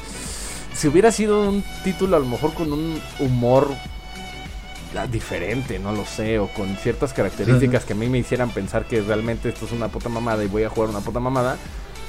si 0.74 0.88
hubiera 0.88 1.10
sido 1.12 1.48
un 1.48 1.64
título 1.82 2.16
a 2.16 2.20
lo 2.20 2.26
mejor 2.26 2.52
con 2.54 2.72
un 2.72 3.00
humor 3.18 3.74
diferente, 5.10 5.78
no 5.78 5.92
lo 5.92 6.04
sé, 6.04 6.38
o 6.38 6.48
con 6.48 6.76
ciertas 6.76 7.12
características 7.12 7.84
que 7.84 7.92
a 7.92 7.96
mí 7.96 8.08
me 8.08 8.18
hicieran 8.18 8.50
pensar 8.50 8.86
que 8.86 9.00
realmente 9.00 9.48
esto 9.48 9.66
es 9.66 9.72
una 9.72 9.88
puta 9.88 10.08
mamada 10.08 10.42
y 10.44 10.48
voy 10.48 10.64
a 10.64 10.68
jugar 10.68 10.90
una 10.90 11.00
puta 11.00 11.20
mamada, 11.20 11.56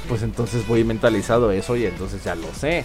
pues 0.08 0.24
entonces 0.24 0.68
voy 0.68 0.84
mentalizado 0.84 1.52
eso 1.52 1.76
y 1.76 1.86
entonces 1.86 2.24
ya 2.24 2.36
lo 2.36 2.48
sé. 2.54 2.84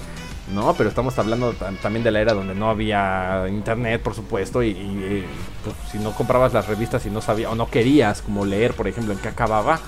No, 0.55 0.75
pero 0.75 0.89
estamos 0.89 1.19
hablando 1.19 1.55
también 1.83 2.05
de 2.05 2.13
la 2.13 2.21
era 2.21 2.33
donde 2.33 2.55
no 2.55 2.71
había 2.71 3.47
internet, 3.49 4.01
por 4.01 4.15
supuesto, 4.15 4.63
y, 4.63 5.25
pues, 5.65 5.75
si 5.91 5.99
no 5.99 6.13
comprabas 6.13 6.53
las 6.53 6.69
revistas 6.69 7.05
y 7.05 7.11
no 7.11 7.21
sabías 7.21 7.51
o 7.51 7.57
no 7.57 7.69
querías 7.69 8.23
como 8.23 8.45
leer, 8.45 8.73
por 8.75 8.87
ejemplo, 8.87 9.13
en 9.13 9.19
qué 9.19 9.27
acababa, 9.27 9.81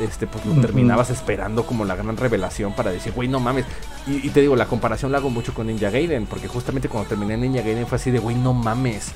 este, 0.00 0.26
pues 0.26 0.44
lo 0.44 0.60
terminabas 0.60 1.10
esperando 1.10 1.64
como 1.64 1.84
la 1.84 1.94
gran 1.94 2.16
revelación 2.16 2.74
para 2.74 2.90
decir, 2.90 3.12
güey, 3.12 3.28
no 3.28 3.38
mames. 3.38 3.64
Y, 4.08 4.26
y, 4.26 4.30
te 4.30 4.40
digo, 4.40 4.56
la 4.56 4.66
comparación 4.66 5.12
la 5.12 5.18
hago 5.18 5.30
mucho 5.30 5.54
con 5.54 5.68
Ninja 5.68 5.90
Gaiden, 5.90 6.26
porque 6.26 6.48
justamente 6.48 6.88
cuando 6.88 7.08
terminé 7.08 7.36
Ninja 7.36 7.62
Gaiden 7.62 7.86
fue 7.86 7.94
así 7.94 8.10
de, 8.10 8.18
güey, 8.18 8.34
no 8.34 8.52
mames 8.54 9.12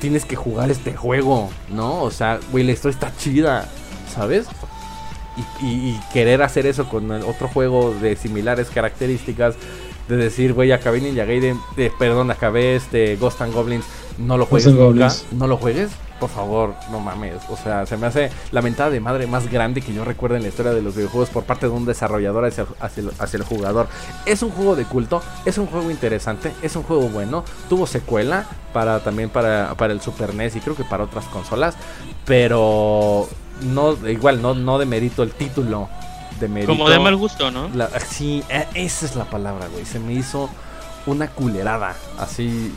tienes 0.00 0.24
que 0.24 0.36
jugar 0.36 0.70
este 0.70 0.94
juego, 0.94 1.50
¿no? 1.68 2.02
O 2.02 2.10
sea, 2.10 2.38
güey, 2.50 2.64
la 2.64 2.72
historia 2.72 2.94
está 2.94 3.16
chida, 3.16 3.68
¿sabes? 4.14 4.46
Y, 5.60 5.98
querer 6.12 6.42
hacer 6.42 6.66
eso 6.66 6.88
con 6.88 7.10
otro 7.10 7.48
juego 7.48 7.94
de 8.00 8.16
similares 8.16 8.68
características, 8.70 9.54
de 10.08 10.16
decir, 10.16 10.52
güey, 10.52 10.72
acabé 10.72 11.00
Ninja 11.00 11.24
Gaiden, 11.24 11.58
eh, 11.76 11.90
perdón, 11.98 12.30
acabé 12.30 12.76
este 12.76 13.16
Ghost 13.16 13.42
and 13.42 13.52
Goblins, 13.52 13.84
no 14.18 14.38
lo 14.38 14.46
juegues 14.46 14.72
nunca, 14.72 15.12
no 15.32 15.46
lo 15.46 15.56
juegues, 15.56 15.90
por 16.18 16.30
favor, 16.30 16.74
no 16.90 17.00
mames. 17.00 17.34
O 17.50 17.56
sea, 17.56 17.86
se 17.86 17.96
me 17.96 18.06
hace 18.06 18.30
la 18.50 18.62
mentada 18.62 18.90
de 18.90 19.00
madre 19.00 19.26
más 19.26 19.50
grande 19.50 19.82
que 19.82 19.92
yo 19.92 20.04
recuerdo 20.04 20.36
en 20.36 20.42
la 20.42 20.48
historia 20.48 20.72
de 20.72 20.82
los 20.82 20.94
videojuegos 20.94 21.28
por 21.28 21.44
parte 21.44 21.66
de 21.66 21.72
un 21.72 21.84
desarrollador 21.84 22.44
hacia, 22.44 22.66
hacia, 22.80 23.36
el, 23.36 23.42
jugador. 23.42 23.88
Es 24.24 24.42
un 24.42 24.50
juego 24.50 24.76
de 24.76 24.84
culto, 24.84 25.22
es 25.44 25.58
un 25.58 25.66
juego 25.66 25.90
interesante, 25.90 26.52
es 26.62 26.76
un 26.76 26.82
juego 26.84 27.08
bueno. 27.08 27.44
Tuvo 27.68 27.86
secuela 27.86 28.46
para 28.72 29.00
también 29.00 29.28
para, 29.28 29.74
para 29.76 29.92
el 29.92 30.00
Super 30.00 30.34
NES 30.34 30.56
y 30.56 30.60
creo 30.60 30.76
que 30.76 30.84
para 30.84 31.04
otras 31.04 31.26
consolas. 31.26 31.76
Pero 32.24 33.28
no, 33.62 33.96
igual, 34.08 34.42
no, 34.42 34.54
no 34.54 34.78
demerito 34.78 35.22
el 35.22 35.32
título. 35.32 35.88
De 36.40 36.66
Como 36.66 36.90
de 36.90 36.98
mal 36.98 37.16
gusto, 37.16 37.50
¿no? 37.50 37.70
sí, 38.06 38.44
e, 38.50 38.66
esa 38.74 39.06
es 39.06 39.16
la 39.16 39.24
palabra, 39.24 39.68
güey. 39.68 39.86
Se 39.86 39.98
me 39.98 40.12
hizo 40.12 40.50
una 41.06 41.28
culerada, 41.28 41.96
así, 42.18 42.74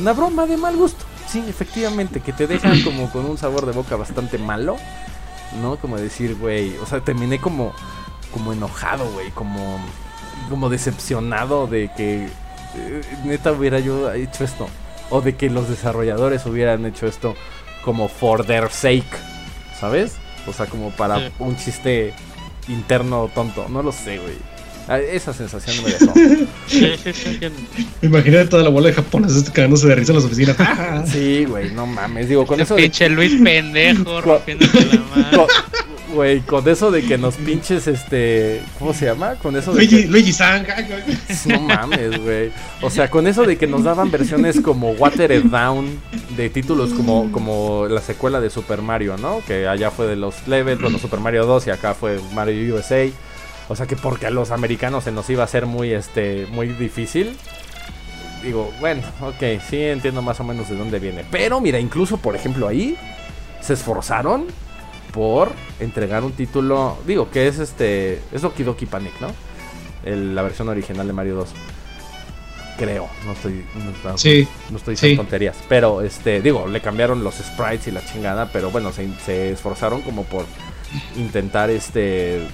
una 0.00 0.12
broma 0.12 0.46
de 0.46 0.56
mal 0.56 0.76
gusto. 0.76 1.04
Sí, 1.28 1.44
efectivamente, 1.46 2.20
que 2.20 2.32
te 2.32 2.46
dejan 2.46 2.80
como 2.84 3.10
con 3.10 3.26
un 3.26 3.36
sabor 3.36 3.66
de 3.66 3.72
boca 3.72 3.96
bastante 3.96 4.38
malo, 4.38 4.76
¿no? 5.60 5.76
Como 5.76 5.98
decir, 5.98 6.36
güey, 6.36 6.76
o 6.78 6.86
sea, 6.86 7.00
terminé 7.00 7.38
como, 7.38 7.74
como 8.32 8.52
enojado, 8.52 9.10
güey, 9.12 9.30
como, 9.32 9.78
como 10.48 10.70
decepcionado 10.70 11.66
de 11.66 11.90
que 11.94 12.28
eh, 12.76 13.02
neta 13.24 13.52
hubiera 13.52 13.78
yo 13.80 14.10
hecho 14.12 14.44
esto, 14.44 14.68
o 15.10 15.20
de 15.20 15.36
que 15.36 15.50
los 15.50 15.68
desarrolladores 15.68 16.46
hubieran 16.46 16.86
hecho 16.86 17.06
esto 17.06 17.34
como 17.84 18.08
for 18.08 18.46
their 18.46 18.70
sake, 18.70 19.04
¿sabes? 19.78 20.16
O 20.46 20.52
sea, 20.52 20.66
como 20.66 20.90
para 20.90 21.30
un 21.38 21.56
chiste 21.56 22.12
interno 22.68 23.30
tonto, 23.34 23.66
no 23.68 23.82
lo 23.82 23.92
sé, 23.92 24.18
güey. 24.18 24.34
Ah, 24.88 24.98
esa 24.98 25.32
sensación 25.32 25.76
no 25.76 25.82
me 25.82 25.92
dejó. 25.92 26.12
Imagínate 28.02 28.46
toda 28.48 28.64
la 28.64 28.68
bola 28.68 28.88
de 28.88 28.94
japoneses 28.94 29.48
cagándose 29.50 29.86
de 29.86 29.94
risa 29.94 30.12
en 30.12 30.16
las 30.16 30.24
oficinas. 30.24 30.56
sí, 31.08 31.44
güey, 31.44 31.70
no 31.72 31.86
mames. 31.86 32.28
Digo, 32.28 32.46
con 32.46 32.60
eso. 32.60 32.74
Pinche 32.74 33.08
Luis 33.08 33.40
pendejo, 33.42 34.20
rompiéndose 34.22 34.84
la 34.86 35.00
mano. 35.16 35.46
Güey, 36.12 36.40
con 36.40 36.68
eso 36.68 36.90
de 36.90 37.02
que 37.02 37.16
nos 37.16 37.36
pinches, 37.36 37.86
este. 37.86 38.62
¿Cómo 38.78 38.92
se 38.92 39.06
llama? 39.06 39.36
Con 39.36 39.56
eso 39.56 39.72
de. 39.72 39.78
Luigi, 39.78 40.04
Luigi 40.04 40.32
Sang. 40.32 40.66
No 41.46 41.60
mames, 41.60 42.22
güey. 42.22 42.52
O 42.82 42.90
sea, 42.90 43.08
con 43.08 43.26
eso 43.26 43.44
de 43.44 43.56
que 43.56 43.66
nos 43.66 43.84
daban 43.84 44.10
versiones 44.10 44.60
como 44.60 44.90
Watered 44.90 45.44
Down 45.44 46.00
de 46.36 46.50
títulos 46.50 46.92
como, 46.92 47.32
como 47.32 47.86
la 47.88 48.00
secuela 48.00 48.40
de 48.40 48.50
Super 48.50 48.82
Mario, 48.82 49.16
¿no? 49.16 49.40
Que 49.46 49.66
allá 49.66 49.90
fue 49.90 50.06
de 50.06 50.16
los 50.16 50.46
levels, 50.46 50.82
bueno, 50.82 50.98
Super 50.98 51.20
Mario 51.20 51.46
2 51.46 51.68
y 51.68 51.70
acá 51.70 51.94
fue 51.94 52.20
Mario 52.34 52.76
USA. 52.76 53.08
O 53.68 53.76
sea 53.76 53.86
que 53.86 53.96
porque 53.96 54.26
a 54.26 54.30
los 54.30 54.50
americanos 54.50 55.04
se 55.04 55.12
nos 55.12 55.28
iba 55.30 55.42
a 55.42 55.44
hacer 55.46 55.64
muy, 55.64 55.92
este, 55.92 56.46
muy 56.50 56.68
difícil. 56.68 57.34
Digo, 58.42 58.70
bueno, 58.80 59.02
ok, 59.20 59.62
sí 59.68 59.80
entiendo 59.80 60.20
más 60.20 60.40
o 60.40 60.44
menos 60.44 60.68
de 60.68 60.76
dónde 60.76 60.98
viene. 60.98 61.24
Pero 61.30 61.60
mira, 61.60 61.78
incluso 61.78 62.18
por 62.18 62.36
ejemplo 62.36 62.68
ahí 62.68 62.96
se 63.60 63.74
esforzaron 63.74 64.46
por 65.12 65.52
entregar 65.78 66.24
un 66.24 66.32
título, 66.32 66.98
digo, 67.06 67.30
que 67.30 67.46
es 67.48 67.58
este, 67.58 68.20
es 68.32 68.42
Doki 68.42 68.62
Doki 68.62 68.86
Panic, 68.86 69.12
¿no? 69.20 69.28
la 70.04 70.42
versión 70.42 70.68
original 70.68 71.06
de 71.06 71.12
Mario 71.12 71.36
2. 71.36 71.48
Creo, 72.78 73.08
no 73.24 73.32
estoy, 73.32 73.64
no, 74.04 74.18
sí, 74.18 74.48
no 74.70 74.78
estoy 74.78 74.94
diciendo 74.94 75.22
tonterías. 75.22 75.56
Pero 75.68 76.02
este, 76.02 76.40
digo, 76.40 76.66
le 76.66 76.80
cambiaron 76.80 77.22
los 77.22 77.36
sprites 77.36 77.86
y 77.86 77.90
la 77.92 78.04
chingada, 78.04 78.50
pero 78.50 78.70
bueno, 78.70 78.90
se, 78.92 79.08
se 79.24 79.52
esforzaron 79.52 80.02
como 80.02 80.24
por 80.24 80.46
intentar 81.16 81.70
este 81.70 82.48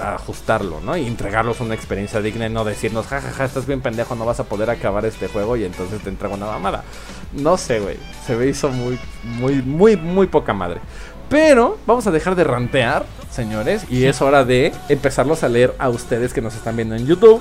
ajustarlo, 0.00 0.80
¿no? 0.80 0.96
Y 0.96 1.06
entregarlos 1.06 1.60
una 1.60 1.74
experiencia 1.74 2.20
digna 2.20 2.46
y 2.46 2.50
no 2.50 2.64
decirnos, 2.64 3.06
jajaja, 3.06 3.30
ja, 3.30 3.34
ja, 3.34 3.44
estás 3.44 3.66
bien 3.66 3.80
pendejo, 3.80 4.14
no 4.14 4.24
vas 4.24 4.40
a 4.40 4.44
poder 4.44 4.70
acabar 4.70 5.04
este 5.04 5.28
juego 5.28 5.56
y 5.56 5.64
entonces 5.64 6.00
te 6.02 6.08
entrego 6.08 6.34
una 6.34 6.46
mamada. 6.46 6.84
No 7.32 7.56
sé, 7.56 7.80
güey. 7.80 7.96
Se 8.26 8.36
me 8.36 8.46
hizo 8.46 8.68
muy, 8.68 8.98
muy, 9.24 9.62
muy, 9.62 9.96
muy 9.96 10.26
poca 10.26 10.52
madre. 10.52 10.80
Pero 11.28 11.78
vamos 11.86 12.06
a 12.06 12.12
dejar 12.12 12.36
de 12.36 12.44
rantear, 12.44 13.04
señores, 13.30 13.84
y 13.90 14.04
es 14.04 14.22
hora 14.22 14.44
de 14.44 14.72
empezarlos 14.88 15.42
a 15.42 15.48
leer 15.48 15.74
a 15.78 15.88
ustedes 15.88 16.32
que 16.32 16.40
nos 16.40 16.54
están 16.54 16.76
viendo 16.76 16.94
en 16.94 17.06
YouTube. 17.06 17.40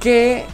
¿Qué 0.00 0.46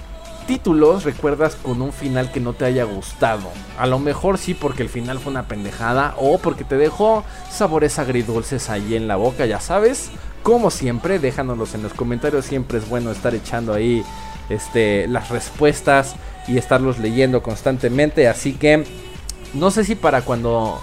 títulos 0.48 1.04
recuerdas 1.04 1.54
con 1.54 1.80
un 1.82 1.92
final 1.92 2.32
que 2.32 2.40
no 2.40 2.54
te 2.54 2.64
haya 2.64 2.82
gustado? 2.82 3.48
A 3.78 3.86
lo 3.86 4.00
mejor 4.00 4.38
sí 4.38 4.54
porque 4.54 4.82
el 4.82 4.88
final 4.88 5.20
fue 5.20 5.30
una 5.30 5.46
pendejada 5.46 6.14
o 6.18 6.38
porque 6.38 6.64
te 6.64 6.76
dejó 6.76 7.22
sabores 7.48 8.00
agridulces 8.00 8.70
ahí 8.70 8.96
en 8.96 9.06
la 9.06 9.14
boca, 9.14 9.46
ya 9.46 9.60
sabes. 9.60 10.10
Como 10.42 10.72
siempre, 10.72 11.20
déjanoslos 11.20 11.74
en 11.74 11.84
los 11.84 11.94
comentarios, 11.94 12.44
siempre 12.44 12.78
es 12.78 12.88
bueno 12.88 13.12
estar 13.12 13.36
echando 13.36 13.72
ahí 13.72 14.02
este, 14.48 15.06
las 15.06 15.28
respuestas 15.28 16.16
y 16.48 16.58
estarlos 16.58 16.98
leyendo 16.98 17.40
constantemente. 17.40 18.26
Así 18.26 18.54
que 18.54 18.84
no 19.54 19.70
sé 19.70 19.84
si 19.84 19.94
para 19.94 20.22
cuando 20.22 20.80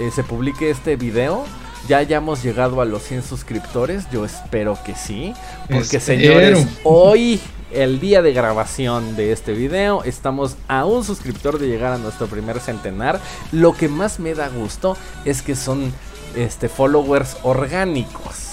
eh, 0.00 0.10
se 0.10 0.22
publique 0.22 0.70
este 0.70 0.96
video 0.96 1.44
ya 1.86 1.98
hayamos 1.98 2.42
llegado 2.42 2.80
a 2.80 2.84
los 2.84 3.02
100 3.02 3.22
suscriptores. 3.22 4.10
Yo 4.10 4.24
espero 4.24 4.78
que 4.84 4.94
sí. 4.94 5.32
Porque 5.70 6.00
señores, 6.00 6.66
hoy, 6.84 7.40
el 7.72 8.00
día 8.00 8.20
de 8.20 8.32
grabación 8.32 9.16
de 9.16 9.32
este 9.32 9.52
video, 9.52 10.02
estamos 10.04 10.56
a 10.66 10.84
un 10.84 11.04
suscriptor 11.04 11.58
de 11.58 11.68
llegar 11.68 11.92
a 11.92 11.98
nuestro 11.98 12.26
primer 12.26 12.60
centenar. 12.60 13.20
Lo 13.52 13.72
que 13.72 13.88
más 13.88 14.18
me 14.18 14.34
da 14.34 14.48
gusto 14.48 14.96
es 15.24 15.40
que 15.40 15.54
son 15.54 15.92
este, 16.36 16.68
followers 16.68 17.36
orgánicos 17.42 18.44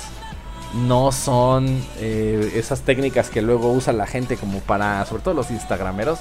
no 0.75 1.13
son 1.13 1.81
eh, 1.99 2.51
esas 2.55 2.81
técnicas 2.81 3.29
que 3.29 3.41
luego 3.41 3.71
usa 3.71 3.93
la 3.93 4.05
gente 4.05 4.35
como 4.35 4.59
para, 4.59 5.05
sobre 5.05 5.23
todo 5.23 5.33
los 5.33 5.49
instagrameros, 5.49 6.19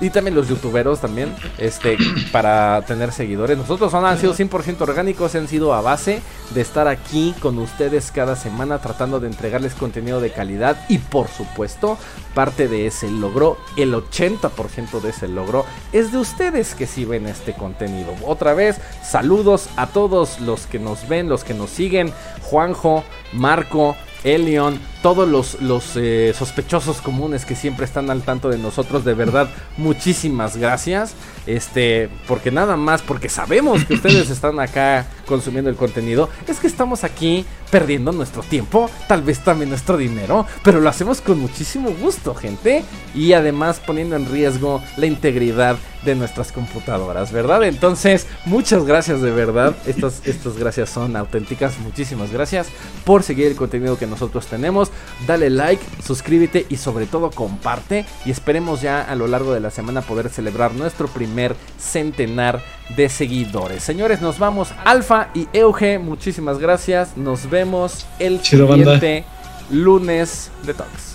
y 0.00 0.10
también 0.10 0.34
los 0.34 0.48
youtuberos 0.48 1.00
también, 1.00 1.34
este, 1.58 1.96
para 2.32 2.82
tener 2.82 3.12
seguidores. 3.12 3.58
Nosotros 3.58 3.92
han 3.94 4.18
sido 4.18 4.34
100% 4.34 4.80
orgánicos, 4.80 5.34
han 5.34 5.48
sido 5.48 5.74
a 5.74 5.80
base 5.80 6.22
de 6.54 6.60
estar 6.60 6.88
aquí 6.88 7.34
con 7.40 7.58
ustedes 7.58 8.10
cada 8.10 8.36
semana 8.36 8.78
tratando 8.78 9.20
de 9.20 9.28
entregarles 9.28 9.74
contenido 9.74 10.20
de 10.20 10.32
calidad 10.32 10.84
y 10.88 10.98
por 10.98 11.28
supuesto, 11.28 11.98
parte 12.34 12.68
de 12.68 12.86
ese 12.86 13.10
logro, 13.10 13.58
el 13.76 13.94
80% 13.94 15.00
de 15.00 15.10
ese 15.10 15.28
logro 15.28 15.64
es 15.92 16.12
de 16.12 16.18
ustedes 16.18 16.74
que 16.74 16.86
sí 16.86 17.04
ven 17.04 17.26
este 17.26 17.54
contenido. 17.54 18.14
Otra 18.26 18.54
vez, 18.54 18.80
saludos 19.02 19.68
a 19.76 19.88
todos 19.88 20.40
los 20.40 20.66
que 20.66 20.78
nos 20.78 21.08
ven, 21.08 21.28
los 21.28 21.44
que 21.44 21.54
nos 21.54 21.70
siguen, 21.70 22.12
Juanjo, 22.42 23.04
Marco, 23.32 23.96
Elion, 24.24 24.80
todos 25.02 25.28
los, 25.28 25.60
los 25.60 25.96
eh, 25.96 26.34
sospechosos 26.36 27.00
comunes 27.00 27.44
que 27.44 27.56
siempre 27.56 27.84
están 27.84 28.10
al 28.10 28.22
tanto 28.22 28.48
de 28.48 28.58
nosotros, 28.58 29.04
de 29.04 29.14
verdad, 29.14 29.48
muchísimas 29.76 30.56
gracias. 30.56 31.14
Este, 31.46 32.08
porque 32.28 32.50
nada 32.50 32.76
más, 32.76 33.02
porque 33.02 33.28
sabemos 33.28 33.84
que 33.84 33.94
ustedes 33.94 34.30
están 34.30 34.60
acá 34.60 35.06
consumiendo 35.26 35.70
el 35.70 35.76
contenido, 35.76 36.28
es 36.46 36.60
que 36.60 36.66
estamos 36.66 37.02
aquí 37.02 37.44
perdiendo 37.70 38.12
nuestro 38.12 38.42
tiempo, 38.42 38.90
tal 39.08 39.22
vez 39.22 39.40
también 39.40 39.70
nuestro 39.70 39.96
dinero, 39.96 40.46
pero 40.62 40.80
lo 40.80 40.88
hacemos 40.88 41.20
con 41.20 41.38
muchísimo 41.38 41.90
gusto, 41.90 42.34
gente, 42.34 42.84
y 43.14 43.32
además 43.32 43.80
poniendo 43.84 44.16
en 44.16 44.30
riesgo 44.30 44.82
la 44.96 45.06
integridad 45.06 45.76
de 46.04 46.14
nuestras 46.14 46.50
computadoras, 46.50 47.30
¿verdad? 47.30 47.62
Entonces, 47.62 48.26
muchas 48.44 48.84
gracias 48.84 49.20
de 49.20 49.30
verdad, 49.30 49.76
estas, 49.86 50.22
estas 50.24 50.56
gracias 50.56 50.90
son 50.90 51.14
auténticas, 51.14 51.78
muchísimas 51.78 52.32
gracias 52.32 52.68
por 53.04 53.22
seguir 53.22 53.46
el 53.46 53.56
contenido 53.56 53.98
que 53.98 54.06
nosotros 54.06 54.46
tenemos, 54.46 54.89
dale 55.26 55.50
like, 55.50 55.82
suscríbete 56.02 56.66
y 56.68 56.76
sobre 56.76 57.06
todo 57.06 57.30
comparte 57.30 58.04
y 58.24 58.30
esperemos 58.30 58.80
ya 58.80 59.02
a 59.02 59.14
lo 59.14 59.26
largo 59.26 59.52
de 59.52 59.60
la 59.60 59.70
semana 59.70 60.02
poder 60.02 60.28
celebrar 60.28 60.74
nuestro 60.74 61.08
primer 61.08 61.54
centenar 61.78 62.62
de 62.96 63.08
seguidores. 63.08 63.82
Señores, 63.82 64.20
nos 64.20 64.38
vamos. 64.38 64.72
Alfa 64.84 65.28
y 65.34 65.48
Euge, 65.52 65.98
muchísimas 65.98 66.58
gracias. 66.58 67.16
Nos 67.16 67.48
vemos 67.48 68.06
el 68.18 68.40
siguiente 68.44 69.24
lunes 69.70 70.50
de 70.64 70.74
Talks. 70.74 71.09